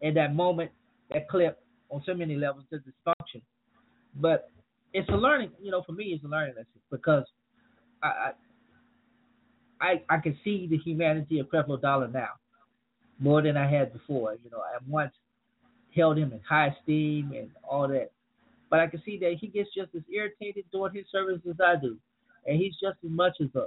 in 0.00 0.14
that 0.14 0.34
moment, 0.34 0.70
that 1.10 1.28
clip 1.28 1.62
on 1.90 2.02
so 2.06 2.14
many 2.14 2.36
levels. 2.36 2.64
There's 2.70 2.82
dysfunction, 2.82 3.42
but 4.16 4.50
it's 4.92 5.08
a 5.10 5.16
learning. 5.16 5.50
You 5.62 5.70
know, 5.70 5.82
for 5.84 5.92
me, 5.92 6.06
it's 6.06 6.24
a 6.24 6.28
learning 6.28 6.54
lesson 6.56 6.80
because 6.90 7.24
I, 8.02 8.32
I, 9.80 10.02
I 10.08 10.18
can 10.18 10.36
see 10.44 10.66
the 10.68 10.78
humanity 10.78 11.38
of 11.38 11.46
Creflo 11.46 11.80
Dollar 11.80 12.08
now 12.08 12.30
more 13.18 13.42
than 13.42 13.56
I 13.56 13.70
had 13.70 13.92
before. 13.92 14.34
You 14.42 14.50
know, 14.50 14.58
I 14.58 14.78
once 14.88 15.12
held 15.94 16.18
him 16.18 16.32
in 16.32 16.40
high 16.48 16.68
esteem 16.68 17.32
and 17.36 17.50
all 17.68 17.88
that. 17.88 18.10
But 18.68 18.80
I 18.80 18.86
can 18.86 19.02
see 19.04 19.18
that 19.18 19.36
he 19.40 19.48
gets 19.48 19.70
just 19.74 19.94
as 19.96 20.02
irritated 20.12 20.64
during 20.72 20.94
his 20.94 21.06
service 21.10 21.40
as 21.48 21.56
I 21.64 21.74
do. 21.80 21.96
And 22.46 22.58
he's 22.58 22.74
just 22.74 22.98
as 23.04 23.10
much 23.10 23.36
as 23.40 23.48
a 23.54 23.66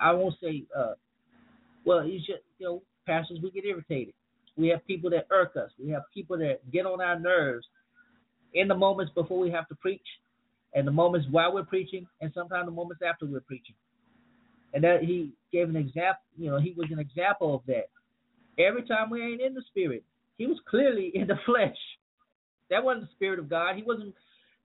I 0.00 0.12
won't 0.12 0.34
say 0.42 0.64
uh 0.76 0.94
well, 1.84 2.02
he's 2.02 2.20
just 2.20 2.42
you 2.58 2.66
know, 2.66 2.82
pastors 3.06 3.38
we 3.42 3.50
get 3.50 3.64
irritated. 3.64 4.14
We 4.56 4.68
have 4.68 4.86
people 4.86 5.10
that 5.10 5.26
irk 5.30 5.56
us. 5.56 5.70
We 5.82 5.90
have 5.90 6.02
people 6.12 6.38
that 6.38 6.70
get 6.70 6.86
on 6.86 7.00
our 7.00 7.18
nerves 7.18 7.66
in 8.54 8.68
the 8.68 8.74
moments 8.74 9.12
before 9.14 9.38
we 9.38 9.50
have 9.50 9.68
to 9.68 9.74
preach 9.74 10.06
and 10.74 10.86
the 10.86 10.92
moments 10.92 11.26
while 11.30 11.52
we're 11.52 11.64
preaching 11.64 12.06
and 12.20 12.30
sometimes 12.34 12.66
the 12.66 12.72
moments 12.72 13.02
after 13.06 13.26
we're 13.26 13.40
preaching. 13.40 13.74
And 14.72 14.82
that 14.84 15.02
he 15.02 15.32
gave 15.52 15.68
an 15.68 15.76
example 15.76 16.22
you 16.36 16.50
know, 16.50 16.60
he 16.60 16.74
was 16.76 16.88
an 16.90 16.98
example 16.98 17.54
of 17.54 17.62
that. 17.66 17.88
Every 18.58 18.82
time 18.82 19.10
we 19.10 19.22
ain't 19.22 19.40
in 19.40 19.54
the 19.54 19.62
spirit, 19.68 20.04
he 20.36 20.46
was 20.46 20.58
clearly 20.68 21.10
in 21.14 21.26
the 21.26 21.38
flesh. 21.46 21.76
That 22.70 22.82
wasn't 22.82 23.06
the 23.06 23.12
spirit 23.14 23.38
of 23.38 23.48
God. 23.48 23.76
He 23.76 23.82
wasn't. 23.82 24.14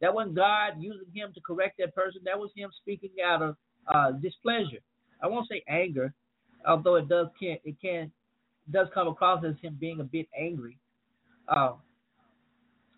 That 0.02 0.14
wasn't 0.14 0.36
God 0.36 0.76
using 0.80 1.08
him 1.14 1.32
to 1.34 1.42
correct 1.42 1.78
that 1.80 1.94
person. 1.94 2.22
That 2.24 2.40
was 2.40 2.52
him 2.56 2.70
speaking 2.82 3.12
out 3.24 3.42
of 3.42 3.56
uh, 3.94 4.12
displeasure. 4.12 4.80
I 5.22 5.28
won't 5.28 5.50
say 5.50 5.62
anger, 5.68 6.14
although 6.66 6.96
it 6.96 7.10
does 7.10 7.28
can 7.38 7.58
it 7.66 7.76
can 7.82 8.12
does 8.72 8.88
come 8.94 9.08
across 9.08 9.44
as 9.44 9.56
him 9.62 9.78
being 9.80 10.00
a 10.00 10.04
bit 10.04 10.28
angry, 10.40 10.78
uh, 11.48 11.72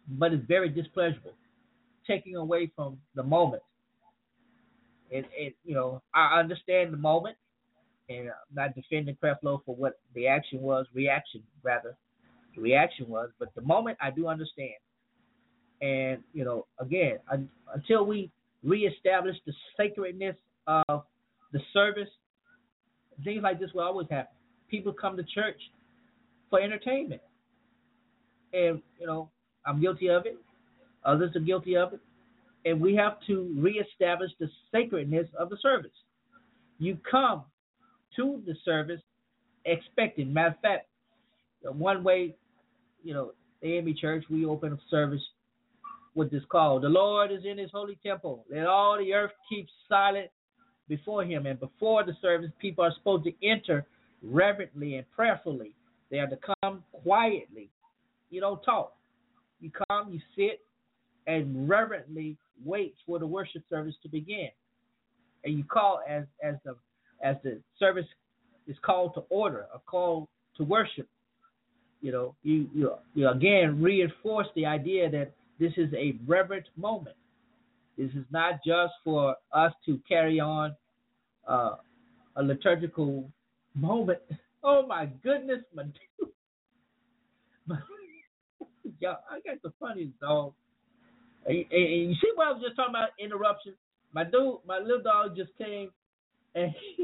but 0.07 0.34
it's 0.34 0.45
very 0.47 0.69
displeasurable, 0.69 1.34
taking 2.05 2.36
away 2.36 2.72
from 2.76 2.97
the 3.15 3.24
moment. 3.24 3.63
And, 5.13 5.26
and 5.39 5.53
you 5.63 5.74
know, 5.74 6.01
I 6.13 6.39
understand 6.39 6.93
the 6.93 6.97
moment, 6.97 7.38
and 8.09 8.30
I'm 8.30 8.53
not 8.53 8.76
defending 8.76 9.17
Creflo 9.22 9.63
for 9.65 9.76
what 9.76 9.99
the 10.13 10.28
action 10.28 10.61
was, 10.61 10.86
reaction 10.93 11.41
rather, 11.63 11.97
the 12.09 12.11
reaction 12.58 13.08
was, 13.08 13.30
but 13.39 13.54
the 13.56 13.62
moment 13.62 13.97
I 14.02 14.12
do 14.12 14.28
understand. 14.28 14.76
And 15.82 16.20
you 16.34 16.45
know, 16.45 16.68
again, 16.80 17.18
until 17.74 18.06
we 18.06 18.30
reestablish 18.64 19.36
the 19.45 19.54
sacredness 19.76 20.36
of 20.68 21.04
the 21.52 21.60
service, 21.74 22.10
things 23.24 23.41
like 23.43 23.60
this 23.60 23.72
will 23.74 23.84
always 23.84 24.08
happen. 24.10 24.36
People 24.70 24.93
come 24.93 25.18
to 25.18 25.24
church 25.24 25.60
for 26.49 26.60
entertainment, 26.62 27.22
and 28.54 28.82
you 28.99 29.08
know, 29.08 29.30
I'm 29.66 29.82
guilty 29.82 30.10
of 30.10 30.26
it. 30.26 30.38
Others 31.04 31.36
are 31.36 31.39
guilty 31.39 31.76
of 31.76 31.93
it, 31.93 31.99
and 32.66 32.80
we 32.80 32.95
have 32.95 33.14
to 33.28 33.54
reestablish 33.58 34.32
the 34.39 34.47
sacredness 34.72 35.28
of 35.38 35.49
the 35.49 35.58
service. 35.62 35.91
You 36.78 36.97
come 37.10 37.43
to 38.16 38.41
the 38.45 38.54
service 38.64 39.02
expecting. 39.66 40.32
Matter 40.32 40.49
of 40.49 40.60
fact, 40.62 40.88
one 41.64 42.04
way, 42.04 42.36
you 43.04 43.14
know, 43.14 43.34
AME 43.64 43.95
Church, 43.99 44.24
we 44.30 44.45
open 44.45 44.74
a 44.74 44.80
service 44.89 45.22
with 46.16 46.32
this 46.32 46.43
call. 46.49 46.80
The 46.80 46.89
Lord 46.89 47.32
is 47.32 47.45
in 47.45 47.58
his 47.58 47.72
holy 47.72 47.97
temple. 48.04 48.45
Let 48.52 48.66
all 48.66 48.97
the 48.97 49.14
earth 49.14 49.32
keep 49.49 49.68
silent 49.88 50.30
before 50.88 51.24
him. 51.24 51.45
And 51.45 51.60
before 51.60 52.04
the 52.04 52.14
service, 52.22 52.52
people 52.60 52.84
are 52.84 52.93
supposed 52.97 53.24
to 53.26 53.32
enter 53.47 53.86
reverently 54.22 54.95
and 54.95 55.10
prayerfully. 55.12 55.74
They 56.10 56.20
are 56.20 56.28
to 56.28 56.38
come 56.64 56.84
quietly. 56.91 57.70
You 58.30 58.41
don't 58.41 58.62
talk. 58.64 58.93
You 59.60 59.72
come, 59.89 60.12
you 60.12 60.20
sit, 60.36 60.62
and 61.28 61.70
reverently 61.70 62.38
wait 62.66 62.95
for 63.06 63.20
the 63.20 63.28
worship 63.28 63.64
service 63.70 63.95
to 64.04 64.10
begin. 64.10 64.49
And 65.43 65.58
you 65.58 65.64
call 65.64 66.02
as 66.08 66.26
as 66.43 66.56
the 66.66 66.76
as 67.24 67.36
the 67.43 67.62
service 67.80 68.06
is 68.68 68.76
called 68.84 69.14
to 69.16 69.22
order, 69.30 69.66
a 69.74 69.80
call 69.80 70.30
to 70.58 70.64
worship. 70.64 71.08
You 72.02 72.12
know, 72.12 72.36
you 72.43 72.68
you, 72.74 72.91
you 73.14 73.30
again 73.30 73.82
reinforce 73.82 74.47
the 74.56 74.66
idea 74.66 75.10
that 75.12 75.32
this 75.60 75.74
is 75.78 75.93
a 75.93 76.16
reverent 76.28 76.66
moment. 76.76 77.16
This 77.97 78.10
is 78.12 78.26
not 78.32 78.56
just 78.66 78.93
for 79.04 79.36
us 79.54 79.72
to 79.86 79.99
carry 80.08 80.39
on 80.39 80.76
uh, 81.47 81.76
a 82.36 82.43
liturgical 82.43 83.30
moment. 83.76 84.20
Oh 84.64 84.86
my 84.86 85.08
goodness, 85.24 85.62
my 85.74 85.82
dude. 86.20 86.30
Y'all, 88.99 89.18
I 89.28 89.39
got 89.39 89.60
the 89.64 89.74
funniest 89.80 90.20
dog. 90.20 90.54
And, 91.47 91.58
and, 91.58 91.66
and 91.72 92.10
you 92.12 92.14
see 92.22 92.30
what 92.36 92.47
I 92.47 92.52
was 92.52 92.62
just 92.62 92.76
talking 92.76 92.93
about 92.93 93.10
interruption? 93.20 93.74
My 94.14 94.24
dude, 94.24 94.58
my 94.68 94.78
little 94.78 95.02
dog 95.02 95.36
just 95.36 95.49
came 95.58 95.89
and 96.54 96.72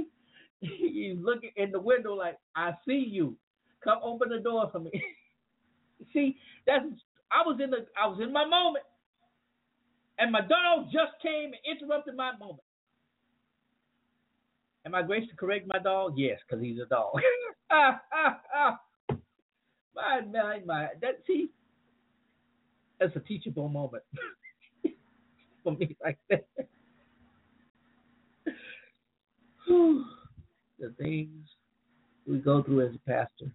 he, 0.61 0.67
he's 0.69 1.17
looking 1.19 1.49
in 1.55 1.71
the 1.71 1.79
window 1.79 2.13
like, 2.13 2.37
I 2.55 2.73
see 2.87 3.07
you. 3.09 3.35
Come 3.83 3.99
open 4.03 4.29
the 4.29 4.39
door 4.39 4.69
for 4.71 4.79
me. 4.79 4.91
See, 6.13 6.37
that's 6.65 6.85
I 7.31 7.45
was 7.45 7.59
in 7.63 7.69
the 7.69 7.85
I 8.01 8.07
was 8.07 8.19
in 8.21 8.31
my 8.31 8.45
moment, 8.45 8.85
and 10.19 10.31
my 10.31 10.41
dog 10.41 10.85
just 10.85 11.13
came 11.21 11.51
and 11.53 11.79
interrupted 11.79 12.15
my 12.15 12.31
moment. 12.37 12.61
Am 14.85 14.95
I 14.95 15.01
grace 15.01 15.27
to 15.29 15.35
correct 15.35 15.67
my 15.67 15.79
dog? 15.79 16.13
Yes, 16.15 16.39
because 16.47 16.63
he's 16.63 16.79
a 16.79 16.85
dog. 16.85 17.19
My, 19.95 20.21
my, 20.31 20.61
my. 20.63 20.87
That 21.01 21.21
see, 21.25 21.49
that's 22.99 23.15
a 23.15 23.19
teachable 23.19 23.67
moment 23.67 24.03
for 25.63 25.71
me, 25.71 25.97
like 26.03 26.19
that. 26.29 26.45
the 29.67 30.93
things 30.99 31.47
we 32.27 32.37
go 32.37 32.61
through 32.63 32.87
as 32.87 32.95
a 32.95 32.99
pastor, 33.09 33.51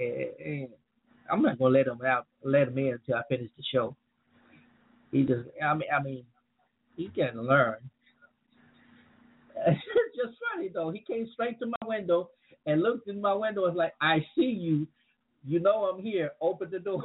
and, 0.00 0.28
and 0.44 0.68
I'm 1.30 1.42
not 1.42 1.58
gonna 1.58 1.74
let 1.74 1.86
him 1.86 2.00
out, 2.04 2.26
let 2.42 2.68
him 2.68 2.78
in 2.78 2.94
until 2.94 3.16
I 3.16 3.22
finish 3.28 3.50
the 3.56 3.62
show. 3.72 3.96
He 5.12 5.22
just, 5.22 5.48
I 5.62 5.74
mean, 5.74 5.88
I 5.96 6.02
mean, 6.02 6.24
he 6.96 7.08
can 7.08 7.40
learn. 7.40 7.76
It's 9.66 10.16
just 10.16 10.38
funny 10.54 10.70
though. 10.72 10.90
He 10.90 11.00
came 11.00 11.28
straight 11.34 11.58
to 11.58 11.66
my 11.66 11.86
window 11.86 12.30
and 12.66 12.82
looked 12.82 13.08
in 13.08 13.20
my 13.20 13.34
window 13.34 13.66
and 13.66 13.74
was 13.74 13.78
like, 13.78 13.92
"I 14.00 14.24
see 14.34 14.42
you. 14.42 14.86
You 15.44 15.60
know 15.60 15.84
I'm 15.84 16.02
here. 16.02 16.30
Open 16.40 16.70
the 16.70 16.78
door." 16.78 17.04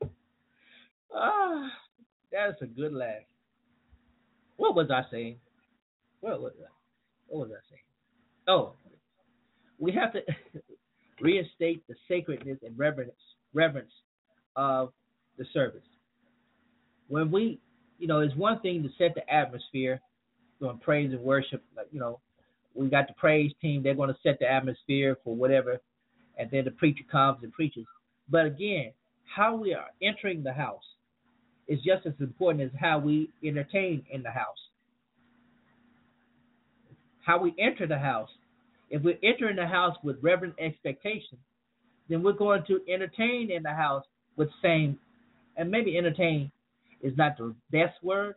ah, 1.14 1.70
that's 2.30 2.60
a 2.60 2.66
good 2.66 2.92
laugh. 2.92 3.22
What 4.56 4.74
was 4.74 4.90
I 4.90 5.02
saying? 5.10 5.36
What 6.20 6.42
was 6.42 6.52
I? 6.60 6.68
What 7.28 7.48
was 7.48 7.56
I 7.56 7.62
saying? 7.70 7.82
Oh, 8.46 8.74
we 9.78 9.92
have 9.92 10.12
to 10.12 10.20
reinstate 11.20 11.86
the 11.88 11.94
sacredness 12.08 12.58
and 12.62 12.78
reverence 12.78 13.12
reverence 13.54 13.92
of 14.56 14.92
the 15.38 15.44
service. 15.52 15.82
When 17.08 17.30
we, 17.30 17.60
you 17.98 18.06
know, 18.06 18.20
it's 18.20 18.34
one 18.36 18.60
thing 18.60 18.82
to 18.82 18.88
set 18.98 19.14
the 19.14 19.32
atmosphere 19.32 20.00
doing 20.60 20.78
praise 20.78 21.12
and 21.12 21.22
worship. 21.22 21.62
Like 21.76 21.86
you 21.92 22.00
know, 22.00 22.20
we 22.74 22.88
got 22.88 23.08
the 23.08 23.14
praise 23.14 23.52
team; 23.60 23.82
they're 23.82 23.94
going 23.94 24.12
to 24.12 24.18
set 24.22 24.38
the 24.38 24.50
atmosphere 24.50 25.16
for 25.24 25.34
whatever, 25.34 25.80
and 26.38 26.50
then 26.50 26.64
the 26.64 26.70
preacher 26.72 27.04
comes 27.10 27.38
and 27.42 27.52
preaches. 27.52 27.84
But 28.28 28.46
again, 28.46 28.92
how 29.34 29.56
we 29.56 29.74
are 29.74 29.88
entering 30.02 30.42
the 30.42 30.52
house 30.52 30.82
is 31.66 31.78
just 31.82 32.06
as 32.06 32.14
important 32.20 32.64
as 32.64 32.70
how 32.78 32.98
we 32.98 33.30
entertain 33.44 34.04
in 34.10 34.22
the 34.22 34.30
house. 34.30 34.56
How 37.24 37.40
we 37.40 37.54
enter 37.58 37.86
the 37.86 37.98
house. 37.98 38.30
If 38.90 39.02
we're 39.02 39.18
entering 39.22 39.56
the 39.56 39.66
house 39.66 39.96
with 40.02 40.16
reverent 40.22 40.54
expectation, 40.58 41.38
then 42.08 42.22
we're 42.22 42.32
going 42.32 42.64
to 42.66 42.80
entertain 42.92 43.50
in 43.50 43.62
the 43.62 43.72
house 43.72 44.04
with 44.36 44.48
same, 44.62 44.98
and 45.56 45.70
maybe 45.70 45.98
entertain 45.98 46.50
is 47.02 47.16
not 47.16 47.36
the 47.36 47.54
best 47.70 48.02
word, 48.02 48.34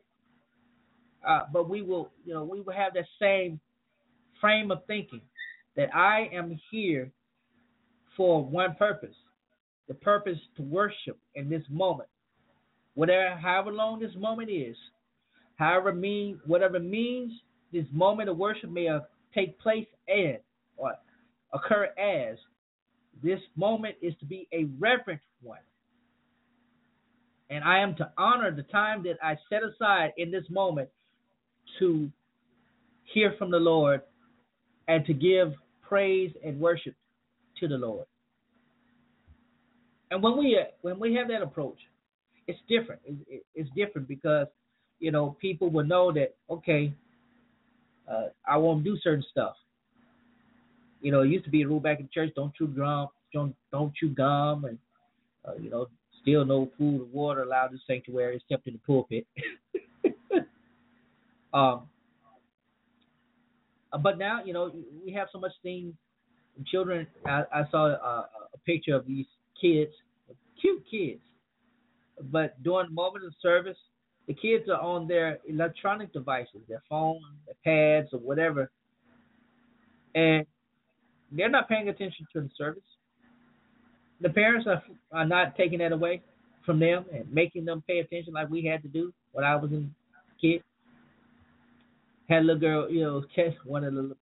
uh, 1.28 1.42
but 1.54 1.70
we 1.70 1.82
will, 1.82 2.12
you 2.26 2.34
know, 2.34 2.44
we 2.44 2.62
will 2.62 2.74
have 2.74 2.94
that 2.94 3.06
same 3.20 3.60
frame 4.40 4.72
of 4.72 4.84
thinking 4.88 5.22
that 5.76 5.94
I 5.96 6.30
am 6.34 6.60
here 6.70 7.12
for 8.18 8.44
one 8.44 8.76
purpose, 8.76 9.16
the 9.88 9.94
purpose 9.94 10.38
to 10.58 10.64
worship 10.64 11.18
in 11.36 11.50
this 11.50 11.64
moment, 11.70 12.10
whatever, 12.96 13.36
however 13.36 13.72
long 13.72 14.00
this 14.00 14.16
moment 14.18 14.50
is, 14.50 14.76
however 15.56 15.94
mean, 15.94 16.40
whatever 16.46 16.80
means 16.80 17.32
this 17.72 17.86
moment 17.92 18.30
of 18.30 18.38
worship 18.38 18.70
may 18.70 18.90
take 19.34 19.60
place 19.60 19.88
in 20.08 20.38
or 20.78 20.94
occur 21.54 21.86
as. 21.98 22.38
This 23.24 23.40
moment 23.56 23.96
is 24.02 24.14
to 24.20 24.26
be 24.26 24.48
a 24.52 24.66
reverent 24.80 25.22
one. 25.44 25.60
And 27.50 27.64
I 27.64 27.80
am 27.80 27.96
to 27.98 28.12
honor 28.18 28.56
the 28.56 28.64
time 28.64 29.04
that 29.04 29.18
I 29.22 29.38
set 29.50 29.62
aside 29.64 30.14
in 30.18 30.32
this 30.32 30.46
moment 30.50 30.90
to 31.80 32.10
hear 33.14 33.36
from 33.38 33.52
the 33.52 33.58
Lord 33.58 34.02
and 34.88 35.06
to 35.06 35.14
give 35.14 35.54
praise 35.82 36.32
and 36.44 36.60
worship 36.60 36.96
to 37.60 37.68
the 37.68 37.78
Lord. 37.78 38.06
And 40.10 40.22
when 40.22 40.38
we 40.38 40.60
when 40.82 41.00
we 41.00 41.14
have 41.16 41.28
that 41.30 41.42
approach, 41.42 41.78
it's 42.48 42.60
different. 42.68 43.02
It's, 43.06 43.44
it's 43.56 43.70
different 43.76 44.08
because 44.08 44.48
you 45.00 45.12
know 45.12 45.38
people 45.40 45.70
will 45.70 45.86
know 45.86 46.12
that 46.12 46.36
okay, 46.50 46.94
uh, 48.10 48.28
I 48.48 48.58
won't 48.58 48.84
do 48.84 48.98
certain 49.04 49.24
stuff. 49.32 49.56
You 51.02 51.12
know, 51.12 51.22
it 51.22 51.30
used 51.30 51.46
to 51.46 51.52
be 51.52 51.64
a 51.64 51.68
rule 51.68 51.80
back 51.80 52.00
in 52.00 52.10
church: 52.14 52.32
don't 52.36 52.54
chew 52.56 52.68
gum, 52.68 53.08
don't 53.34 53.56
don't 53.72 53.94
chew 53.96 54.10
gum, 54.10 54.66
and 54.66 54.78
uh, 55.48 55.54
you 55.60 55.70
know, 55.70 55.88
still 56.22 56.46
no 56.46 56.70
food 56.78 57.02
or 57.02 57.06
water 57.06 57.44
allowed 57.44 57.72
in 57.72 57.74
the 57.74 57.82
sanctuary 57.88 58.36
except 58.38 58.68
in 58.68 58.74
the 58.74 58.80
pulpit. 58.80 59.26
Um, 61.54 61.82
uh, 63.92 63.98
but 63.98 64.18
now, 64.18 64.42
you 64.44 64.54
know, 64.54 64.72
we 65.06 65.12
have 65.14 65.28
so 65.32 65.40
much 65.40 65.52
things. 65.64 65.94
Children, 66.68 67.08
I, 67.26 67.44
I 67.54 67.64
saw 67.72 67.88
a, 67.88 68.30
a 68.54 68.58
picture 68.66 68.96
of 68.96 69.06
these 69.06 69.26
kids, 69.60 69.92
cute 70.60 70.84
kids, 70.90 71.22
but 72.32 72.62
during 72.64 72.88
the 72.88 72.94
moment 72.94 73.26
of 73.26 73.34
service, 73.42 73.78
the 74.32 74.42
kids 74.42 74.70
are 74.70 74.80
on 74.80 75.08
their 75.08 75.40
electronic 75.48 76.14
devices, 76.14 76.62
their 76.70 76.82
phones, 76.90 77.22
their 77.46 77.56
pads, 77.66 78.14
or 78.14 78.20
whatever, 78.20 78.72
and 80.16 80.46
they're 81.32 81.50
not 81.50 81.68
paying 81.68 81.90
attention 81.90 82.26
to 82.34 82.42
the 82.42 82.50
service. 82.58 82.84
The 84.22 84.30
parents 84.30 84.68
are 84.68 84.84
are 85.12 85.26
not 85.26 85.58
taking 85.58 85.80
that 85.80 85.92
away 85.92 86.22
from 86.66 86.80
them 86.80 87.06
and 87.14 87.32
making 87.32 87.66
them 87.66 87.84
pay 87.88 88.00
attention 88.00 88.34
like 88.34 88.50
we 88.50 88.64
had 88.64 88.82
to 88.84 88.88
do 88.88 89.12
when 89.32 89.44
I 89.44 89.56
was 89.56 89.72
a 89.72 89.84
kid 90.40 90.64
had 92.30 92.44
a 92.44 92.46
little 92.46 92.60
girl, 92.62 92.90
you 92.90 93.02
know, 93.02 93.24
catch 93.36 93.54
one 93.66 93.84
of 93.84 93.94
the 93.94 94.16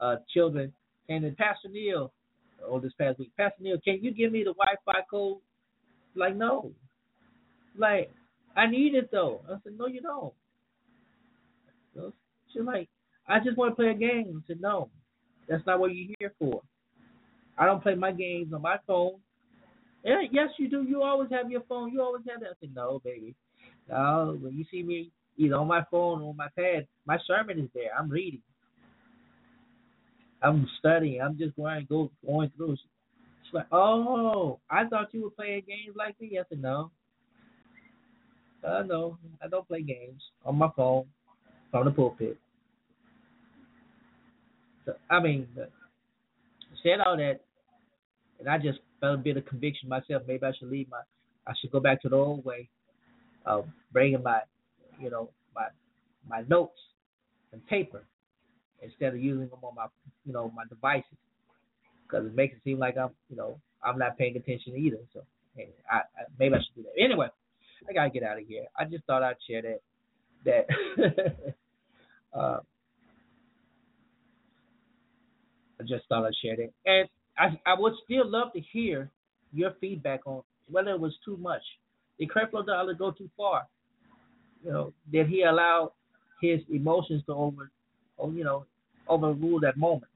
uh, 0.00 0.16
children 0.32 0.72
and 1.08 1.24
then 1.24 1.34
Pastor 1.36 1.68
Neal, 1.68 2.12
or 2.66 2.80
this 2.80 2.92
past 2.98 3.18
week, 3.18 3.32
Pastor 3.36 3.62
Neal, 3.62 3.78
can 3.84 3.98
you 4.02 4.12
give 4.12 4.32
me 4.32 4.44
the 4.44 4.54
Wi-Fi 4.54 5.00
code? 5.10 5.38
Like, 6.14 6.36
no. 6.36 6.70
Like, 7.76 8.10
I 8.56 8.66
need 8.66 8.94
it 8.94 9.10
though. 9.10 9.40
I 9.48 9.56
said, 9.62 9.74
no, 9.78 9.86
you 9.86 10.00
don't. 10.00 10.32
She's 12.52 12.62
like, 12.62 12.88
I 13.28 13.38
just 13.40 13.56
want 13.56 13.72
to 13.72 13.76
play 13.76 13.88
a 13.88 13.94
game. 13.94 14.42
I 14.44 14.46
said, 14.46 14.60
no, 14.60 14.90
that's 15.48 15.64
not 15.66 15.80
what 15.80 15.94
you're 15.94 16.14
here 16.18 16.32
for. 16.38 16.62
I 17.56 17.66
don't 17.66 17.82
play 17.82 17.94
my 17.94 18.12
games 18.12 18.52
on 18.52 18.62
my 18.62 18.76
phone. 18.86 19.16
Yeah, 20.04 20.22
yes, 20.30 20.48
you 20.58 20.68
do. 20.68 20.82
You 20.82 21.02
always 21.02 21.30
have 21.30 21.50
your 21.50 21.62
phone. 21.68 21.92
You 21.92 22.02
always 22.02 22.22
have 22.28 22.40
that. 22.40 22.48
I 22.48 22.54
said, 22.60 22.74
no, 22.74 23.00
baby. 23.04 23.34
No, 23.88 24.36
when 24.40 24.54
you 24.56 24.64
see 24.70 24.82
me 24.82 25.10
either 25.36 25.56
on 25.56 25.66
my 25.66 25.84
phone 25.90 26.22
or 26.22 26.30
on 26.30 26.36
my 26.36 26.48
pad. 26.56 26.86
My 27.06 27.18
sermon 27.26 27.58
is 27.58 27.68
there. 27.74 27.90
I'm 27.98 28.08
reading. 28.08 28.42
I'm 30.42 30.68
studying. 30.78 31.20
I'm 31.20 31.38
just 31.38 31.56
going 31.56 31.86
go 31.88 32.10
going 32.26 32.50
through. 32.56 32.76
She's 33.44 33.54
like, 33.54 33.66
oh, 33.70 34.58
I 34.70 34.86
thought 34.86 35.12
you 35.14 35.22
were 35.24 35.30
playing 35.30 35.62
games 35.66 35.96
like 35.96 36.20
me. 36.20 36.38
I 36.38 36.42
said, 36.48 36.60
no. 36.60 36.90
Uh, 38.66 38.82
no, 38.82 39.18
I 39.42 39.48
don't 39.48 39.66
play 39.66 39.82
games 39.82 40.22
on 40.44 40.56
my 40.56 40.68
phone 40.76 41.06
from 41.70 41.84
the 41.84 41.90
pulpit. 41.90 42.38
So, 44.86 44.94
I 45.10 45.20
mean, 45.20 45.48
said 46.82 47.00
all 47.04 47.16
that, 47.16 47.40
and 48.38 48.48
I 48.48 48.58
just 48.58 48.78
felt 49.00 49.14
a 49.14 49.18
bit 49.18 49.36
of 49.36 49.46
conviction 49.46 49.88
myself. 49.88 50.22
Maybe 50.26 50.44
I 50.44 50.52
should 50.58 50.70
leave 50.70 50.88
my, 50.90 51.00
I 51.46 51.52
should 51.60 51.70
go 51.70 51.80
back 51.80 52.02
to 52.02 52.08
the 52.08 52.16
old 52.16 52.44
way 52.44 52.68
of 53.46 53.66
bringing 53.92 54.22
my 54.22 54.40
you 55.00 55.10
know, 55.10 55.30
my 55.54 55.66
my 56.28 56.42
notes 56.48 56.78
and 57.52 57.66
paper 57.66 58.04
instead 58.80 59.14
of 59.14 59.20
using 59.20 59.48
them 59.48 59.58
on 59.62 59.74
my, 59.74 59.86
you 60.24 60.32
know, 60.32 60.50
my 60.54 60.64
devices 60.68 61.18
because 62.06 62.26
it 62.26 62.34
makes 62.34 62.54
it 62.54 62.60
seem 62.64 62.78
like 62.78 62.96
I'm, 62.96 63.10
you 63.28 63.36
know, 63.36 63.58
I'm 63.82 63.98
not 63.98 64.18
paying 64.18 64.36
attention 64.36 64.76
either. 64.76 64.98
So 65.12 65.22
hey, 65.56 65.68
I, 65.90 65.96
I, 65.96 66.24
maybe 66.38 66.54
I 66.54 66.58
should 66.58 66.74
do 66.76 66.82
that. 66.82 67.02
Anyway, 67.02 67.28
I 67.88 67.92
gotta 67.92 68.10
get 68.10 68.22
out 68.22 68.38
of 68.38 68.46
here. 68.46 68.64
I 68.78 68.84
just 68.84 69.04
thought 69.04 69.22
I'd 69.22 69.36
share 69.48 69.62
that. 69.62 69.80
That 70.44 71.54
uh, 72.38 72.58
I 75.80 75.84
just 75.86 76.04
thought 76.08 76.24
I'd 76.24 76.34
share 76.42 76.56
that, 76.56 76.70
and 76.86 77.08
I 77.38 77.70
I 77.70 77.78
would 77.78 77.94
still 78.04 78.28
love 78.28 78.52
to 78.54 78.60
hear 78.60 79.10
your 79.52 79.72
feedback 79.80 80.20
on 80.26 80.42
whether 80.70 80.90
it 80.90 81.00
was 81.00 81.14
too 81.24 81.36
much. 81.36 81.62
Did 82.18 82.30
Creflo 82.30 82.64
Dollar 82.64 82.94
go 82.94 83.10
too 83.10 83.30
far? 83.36 83.66
you 84.64 84.70
know, 84.70 84.92
did 85.10 85.28
he 85.28 85.42
allow 85.42 85.92
his 86.40 86.60
emotions 86.70 87.22
to 87.26 87.34
over, 87.34 87.70
oh, 88.18 88.30
you 88.30 88.44
know, 88.44 88.66
overrule 89.08 89.60
that 89.60 89.76
moment? 89.76 90.10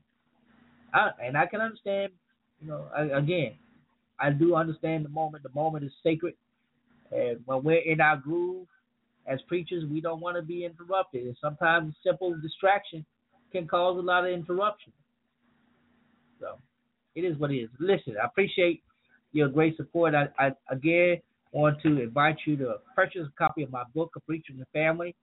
I, 0.95 1.11
and 1.23 1.37
I 1.37 1.47
can 1.47 1.61
understand, 1.61 2.13
you 2.61 2.69
know, 2.69 2.87
I, 2.97 3.03
again, 3.19 3.55
I 4.19 4.31
do 4.31 4.55
understand 4.55 5.05
the 5.05 5.09
moment. 5.11 5.43
The 5.43 5.51
moment 5.55 5.85
is 5.85 5.93
sacred, 6.03 6.35
and 7.13 7.41
when 7.45 7.63
we're 7.63 7.79
in 7.79 8.01
our 8.01 8.17
groove 8.17 8.67
as 9.27 9.41
preachers, 9.49 9.85
we 9.91 10.01
don't 10.01 10.21
want 10.21 10.37
to 10.37 10.43
be 10.43 10.65
interrupted. 10.65 11.27
And 11.27 11.37
sometimes 11.41 11.95
a 11.95 12.09
simple 12.09 12.37
distraction 12.41 13.05
can 13.53 13.67
cause 13.67 13.99
a 13.99 14.01
lot 14.01 14.25
of 14.25 14.33
interruption. 14.33 14.93
So 16.41 16.59
it 17.15 17.23
is 17.23 17.37
what 17.39 17.51
it 17.51 17.57
is. 17.57 17.71
Listen, 17.79 18.15
I 18.23 18.27
appreciate 18.27 18.83
your 19.33 19.49
great 19.49 19.77
support. 19.77 20.15
I, 20.15 20.29
I 20.39 20.53
again 20.71 21.21
want 21.53 21.81
to 21.83 22.03
invite 22.03 22.37
you 22.47 22.57
to 22.59 22.77
purchase 22.95 23.27
a 23.27 23.39
copy 23.39 23.63
of 23.63 23.71
my 23.71 23.85
book, 23.95 24.13
A 24.17 24.21
Preacher 24.21 24.53
and 24.53 24.61
the 24.61 24.67
Family. 24.73 25.15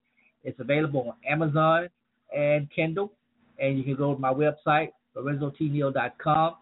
It's 0.42 0.58
available 0.60 1.08
on 1.08 1.14
Amazon 1.30 1.88
and 2.36 2.68
Kindle, 2.74 3.12
and 3.58 3.78
you 3.78 3.84
can 3.84 3.96
go 3.96 4.14
to 4.14 4.20
my 4.20 4.32
website, 4.32 4.90
lorenzotneal.com, 5.16 6.54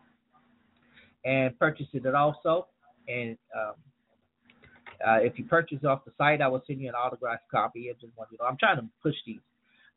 and 1.25 1.59
purchase 1.59 1.87
it 1.93 2.15
also. 2.15 2.69
And 3.09 3.37
um, 3.57 3.75
uh, 5.07 5.19
if 5.21 5.39
you 5.39 5.45
purchase 5.45 5.85
off 5.85 6.05
the 6.05 6.13
site, 6.19 6.41
I 6.41 6.49
will 6.49 6.63
send 6.67 6.81
you 6.81 6.89
an 6.89 6.95
autographed 6.95 7.51
copy. 7.51 7.91
I 7.91 7.95
just 8.01 8.17
want 8.17 8.31
you 8.33 8.39
know, 8.41 8.47
I'm 8.47 8.57
trying 8.57 8.77
to 8.77 8.87
push 9.03 9.15
these 9.27 9.41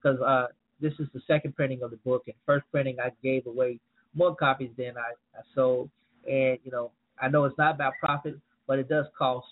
because 0.02 0.20
uh, 0.22 0.48
this 0.82 0.94
is 1.00 1.08
the 1.14 1.22
second 1.28 1.56
printing 1.56 1.84
of 1.84 1.92
the 1.92 1.98
book, 1.98 2.24
and 2.28 2.36
first 2.46 2.66
printing 2.72 2.98
I 3.00 3.12
gave 3.24 3.48
away 3.48 3.80
more 4.14 4.36
copies 4.36 4.72
than 4.78 4.98
I, 4.98 5.12
I 5.38 5.42
sold. 5.54 5.90
And 6.26 6.58
you 6.64 6.72
know, 6.72 6.92
I 7.22 7.28
know 7.28 7.46
it's 7.46 7.58
not 7.58 7.76
about 7.76 7.94
profit, 8.00 8.36
but 8.68 8.80
it 8.80 8.90
does 8.90 9.06
cost. 9.18 9.48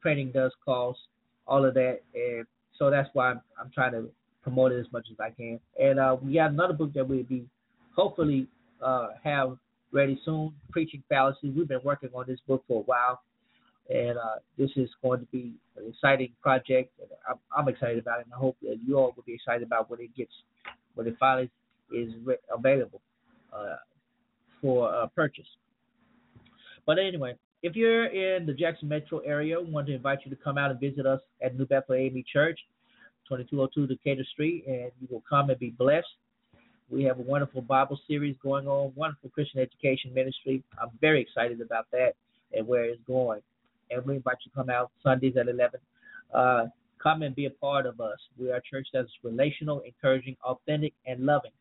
Printing 0.00 0.32
does 0.32 0.52
cost 0.64 0.98
all 1.46 1.64
of 1.64 1.74
that, 1.74 2.00
and 2.14 2.46
so 2.78 2.90
that's 2.90 3.08
why 3.12 3.30
I'm, 3.30 3.40
I'm 3.60 3.70
trying 3.74 3.92
to 3.92 4.08
promote 4.42 4.72
it 4.72 4.80
as 4.80 4.90
much 4.92 5.06
as 5.10 5.18
I 5.20 5.30
can. 5.30 5.60
And 5.78 5.98
uh, 5.98 6.16
we 6.22 6.34
got 6.34 6.50
another 6.50 6.72
book 6.72 6.92
that 6.94 7.06
we'll 7.06 7.24
be 7.24 7.44
hopefully 7.94 8.46
uh, 8.82 9.08
have 9.22 9.56
ready 9.92 10.20
soon, 10.24 10.52
Preaching 10.70 11.02
Fallacy. 11.08 11.50
We've 11.50 11.68
been 11.68 11.82
working 11.84 12.10
on 12.14 12.24
this 12.26 12.38
book 12.46 12.64
for 12.66 12.80
a 12.80 12.84
while, 12.84 13.20
and 13.90 14.16
uh, 14.16 14.36
this 14.56 14.70
is 14.76 14.88
going 15.02 15.20
to 15.20 15.26
be 15.26 15.54
an 15.76 15.88
exciting 15.88 16.32
project. 16.40 16.92
And 17.00 17.10
I'm, 17.28 17.36
I'm 17.56 17.68
excited 17.68 17.98
about 17.98 18.20
it, 18.20 18.26
and 18.26 18.34
I 18.34 18.38
hope 18.38 18.56
that 18.62 18.78
you 18.86 18.96
all 18.96 19.12
will 19.16 19.24
be 19.26 19.34
excited 19.34 19.62
about 19.66 19.90
when 19.90 20.00
it 20.00 20.14
gets 20.16 20.32
when 20.94 21.06
it 21.06 21.16
finally 21.18 21.50
is 21.92 22.12
re- 22.24 22.36
available 22.56 23.00
uh, 23.52 23.76
for 24.60 24.94
uh, 24.94 25.06
purchase. 25.08 25.46
But 26.86 26.98
anyway, 26.98 27.34
if 27.62 27.76
you're 27.76 28.06
in 28.06 28.46
the 28.46 28.52
Jackson 28.52 28.88
Metro 28.88 29.18
area, 29.18 29.60
we 29.60 29.70
want 29.70 29.86
to 29.88 29.94
invite 29.94 30.20
you 30.24 30.30
to 30.30 30.42
come 30.42 30.56
out 30.56 30.70
and 30.70 30.80
visit 30.80 31.06
us 31.06 31.20
at 31.42 31.58
New 31.58 31.66
Bethel 31.66 31.94
AME 31.94 32.24
Church, 32.32 32.58
2202 33.28 33.86
Decatur 33.86 34.24
Street, 34.32 34.64
and 34.66 34.90
you 35.00 35.08
will 35.10 35.22
come 35.28 35.50
and 35.50 35.58
be 35.58 35.70
blessed. 35.70 36.06
We 36.88 37.04
have 37.04 37.18
a 37.18 37.22
wonderful 37.22 37.62
Bible 37.62 38.00
series 38.08 38.34
going 38.42 38.66
on, 38.66 38.92
wonderful 38.96 39.30
Christian 39.30 39.60
education 39.60 40.12
ministry. 40.14 40.62
I'm 40.80 40.90
very 41.00 41.20
excited 41.22 41.60
about 41.60 41.86
that 41.92 42.14
and 42.52 42.66
where 42.66 42.84
it's 42.84 43.00
going. 43.06 43.40
And 43.90 44.04
we 44.04 44.16
invite 44.16 44.36
you 44.44 44.50
to 44.50 44.56
come 44.56 44.70
out 44.70 44.90
Sundays 45.02 45.36
at 45.36 45.48
11. 45.48 45.80
Uh, 46.32 46.66
come 47.02 47.22
and 47.22 47.34
be 47.34 47.46
a 47.46 47.50
part 47.50 47.86
of 47.86 48.00
us. 48.00 48.18
We 48.38 48.50
are 48.50 48.56
a 48.56 48.62
church 48.62 48.88
that's 48.92 49.10
relational, 49.22 49.80
encouraging, 49.80 50.36
authentic, 50.44 50.94
and 51.06 51.24
loving. 51.24 51.52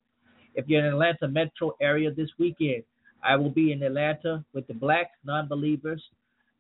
If 0.55 0.67
you're 0.67 0.85
in 0.85 0.87
the 0.87 0.91
Atlanta 0.91 1.27
metro 1.27 1.75
area 1.81 2.11
this 2.11 2.29
weekend, 2.37 2.83
I 3.23 3.35
will 3.35 3.49
be 3.49 3.71
in 3.71 3.83
Atlanta 3.83 4.43
with 4.53 4.67
the 4.67 4.73
Black 4.73 5.11
non-believers 5.25 6.01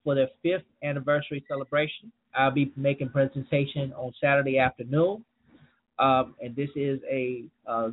for 0.03 0.15
their 0.15 0.29
fifth 0.43 0.65
anniversary 0.83 1.43
celebration. 1.47 2.11
I'll 2.35 2.51
be 2.51 2.71
making 2.75 3.09
presentation 3.09 3.91
on 3.93 4.13
Saturday 4.21 4.59
afternoon, 4.59 5.23
um, 5.97 6.35
and 6.41 6.55
this 6.55 6.69
is 6.75 6.99
a, 7.09 7.43
a, 7.65 7.91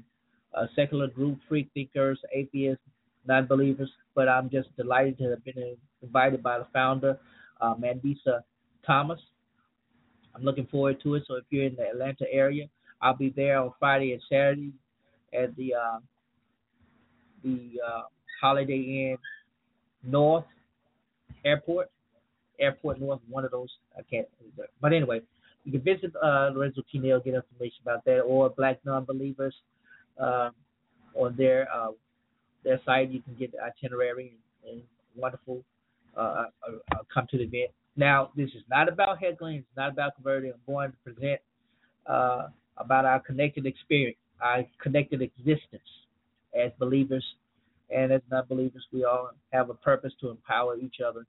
a, 0.55 0.69
secular 0.77 1.09
group, 1.09 1.39
free 1.49 1.69
thinkers, 1.75 2.21
atheists, 2.33 2.85
non-believers. 3.27 3.91
But 4.15 4.29
I'm 4.29 4.51
just 4.51 4.75
delighted 4.77 5.19
to 5.19 5.31
have 5.31 5.45
been 5.45 5.77
invited 6.03 6.43
by 6.43 6.59
the 6.59 6.67
founder, 6.73 7.19
uh, 7.61 7.75
Mandisa 7.75 8.41
Thomas. 8.87 9.21
I'm 10.35 10.43
looking 10.43 10.67
forward 10.67 11.01
to 11.03 11.15
it. 11.15 11.25
So 11.27 11.37
if 11.37 11.45
you're 11.51 11.65
in 11.65 11.77
the 11.77 11.89
Atlanta 11.89 12.27
area, 12.31 12.67
I'll 13.01 13.17
be 13.17 13.31
there 13.31 13.61
on 13.61 13.73
Friday 13.79 14.13
and 14.13 14.23
Saturday 14.29 14.73
at 15.33 15.57
the 15.57 15.75
uh, 15.75 15.99
the 17.43 17.81
uh, 17.87 18.03
Holiday 18.41 19.11
Inn 19.13 19.19
North 20.03 20.45
Airport, 21.45 21.91
Airport 22.59 23.01
North, 23.01 23.21
one 23.29 23.45
of 23.45 23.51
those. 23.51 23.69
I 23.97 24.03
can't. 24.03 24.27
Remember. 24.41 24.71
But 24.81 24.93
anyway, 24.93 25.21
you 25.65 25.73
can 25.73 25.83
visit 25.83 26.13
uh, 26.23 26.51
Lorenzo. 26.55 26.83
Neal, 26.95 27.21
get 27.21 27.35
information 27.35 27.79
about 27.83 28.05
that, 28.05 28.21
or 28.21 28.51
Black 28.51 28.79
Nonbelievers 28.85 29.53
uh, 30.21 30.51
on 31.15 31.35
their 31.37 31.69
uh, 31.73 31.91
their 32.65 32.81
site. 32.85 33.11
You 33.11 33.21
can 33.23 33.35
get 33.35 33.53
the 33.53 33.59
itinerary 33.63 34.35
and, 34.65 34.73
and 34.73 34.83
wonderful 35.15 35.63
uh, 36.17 36.21
uh, 36.21 36.47
uh, 36.93 36.99
come 37.13 37.27
to 37.31 37.39
the 37.39 37.45
event. 37.45 37.71
Now, 37.97 38.31
this 38.37 38.49
is 38.51 38.63
not 38.71 38.89
about 38.89 39.19
heckling. 39.23 39.57
It's 39.57 39.77
not 39.77 39.91
about 39.93 40.15
converting. 40.15 40.53
I'm 40.53 40.73
going 40.73 40.93
to 40.93 41.13
present 41.13 41.41
uh, 42.07 42.49
about 42.77 43.05
our 43.05 43.21
connected 43.21 43.67
experience, 43.67 44.19
our 44.41 44.65
connected 44.83 45.23
existence 45.23 45.83
as 46.55 46.73
believers 46.79 47.25
and 47.91 48.13
as 48.13 48.21
non-believers, 48.31 48.85
we 48.93 49.05
all 49.05 49.31
have 49.53 49.71
a 49.71 49.75
purpose 49.75 50.13
to 50.21 50.31
empower 50.31 50.77
each 50.77 50.97
other. 51.07 51.25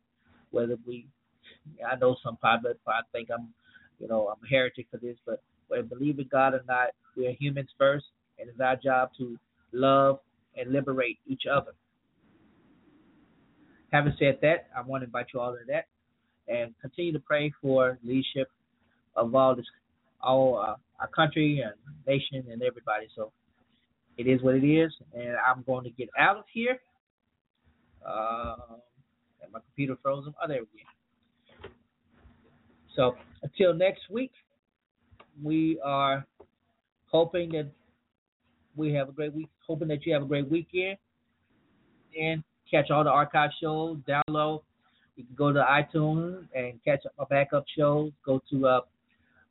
Whether 0.52 0.78
we, 0.88 1.08
I 1.88 1.96
know 1.96 2.16
some 2.24 2.38
probably 2.38 2.72
think 3.12 3.30
I'm, 3.32 3.50
you 4.00 4.08
know, 4.08 4.28
I'm 4.28 4.44
a 4.44 4.48
heretic 4.48 4.88
for 4.90 4.98
this, 4.98 5.18
but 5.26 5.42
whether 5.68 5.84
believe 5.84 6.20
in 6.20 6.28
God 6.32 6.54
or 6.54 6.64
not, 6.68 6.90
we 7.16 7.28
are 7.28 7.36
humans 7.40 7.70
first, 7.78 8.06
and 8.40 8.50
it's 8.50 8.60
our 8.60 8.76
job 8.76 9.10
to 9.18 9.38
love 9.72 10.20
and 10.56 10.72
liberate 10.72 11.20
each 11.28 11.44
other. 11.52 11.74
Having 13.92 14.14
said 14.20 14.40
that, 14.42 14.68
I 14.76 14.82
want 14.82 15.02
to 15.02 15.06
invite 15.06 15.28
you 15.34 15.40
all 15.40 15.54
to 15.54 15.60
that, 15.68 15.86
and 16.48 16.74
continue 16.82 17.14
to 17.14 17.20
pray 17.20 17.54
for 17.62 17.98
leadership 18.04 18.50
of 19.16 19.34
all 19.34 19.56
this, 19.56 19.66
all 20.22 20.58
uh, 20.58 20.76
our 21.00 21.08
country 21.08 21.64
and 21.64 21.74
nation 22.06 22.44
and 22.52 22.62
everybody. 22.62 23.08
So 23.16 23.32
it 24.18 24.28
is 24.28 24.42
what 24.42 24.56
it 24.56 24.68
is, 24.68 24.92
and 25.14 25.36
I'm 25.48 25.64
going 25.64 25.84
to 25.86 25.90
get 25.92 26.10
out 26.20 26.38
of 26.38 26.46
here. 26.52 26.80
Um, 28.06 28.82
and 29.42 29.52
my 29.52 29.60
computer 29.60 29.98
frozen. 30.02 30.34
Oh, 30.42 30.48
there 30.48 30.60
we 30.60 30.66
go. 30.66 31.70
So 32.96 33.16
until 33.44 33.74
next 33.74 34.10
week, 34.10 34.32
we 35.44 35.80
are 35.84 36.26
hoping 37.12 37.52
that 37.52 37.70
we 38.76 38.94
have 38.94 39.10
a 39.10 39.12
great 39.12 39.34
week. 39.34 39.50
Hoping 39.68 39.88
that 39.90 40.06
you 40.06 40.14
have 40.14 40.24
a 40.24 40.26
great 40.26 40.50
weekend, 40.50 40.98
and 42.20 42.44
catch 42.70 42.92
all 42.92 43.04
the 43.04 43.10
archive 43.10 43.52
shows. 43.62 43.98
Download. 44.08 44.62
You 45.16 45.24
can 45.24 45.36
go 45.36 45.52
to 45.52 45.60
iTunes 45.60 46.46
and 46.56 46.80
catch 46.86 47.04
my 47.18 47.26
backup 47.30 47.66
shows. 47.76 48.12
Go 48.26 48.42
to 48.52 48.68
uh, 48.68 48.80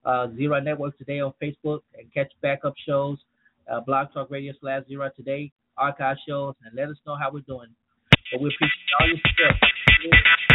uh, 0.05 0.29
Zero 0.37 0.61
Network 0.61 0.97
today 0.99 1.21
on 1.21 1.33
Facebook 1.43 1.81
and 1.99 2.12
catch 2.14 2.31
backup 2.41 2.75
shows 2.87 3.19
uh, 3.71 3.81
Blog 3.81 4.12
Talk 4.12 4.31
Radio 4.31 4.53
slash 4.61 4.83
Zero 4.89 5.11
Today, 5.17 5.51
archive 5.77 6.17
shows, 6.27 6.55
and 6.64 6.75
let 6.75 6.89
us 6.89 6.97
know 7.07 7.17
how 7.17 7.31
we're 7.33 7.41
doing. 7.41 7.69
But 8.33 8.41
we 8.41 8.49
appreciate 8.49 8.71
all 9.01 9.09
your 9.09 9.19
support. 9.19 10.45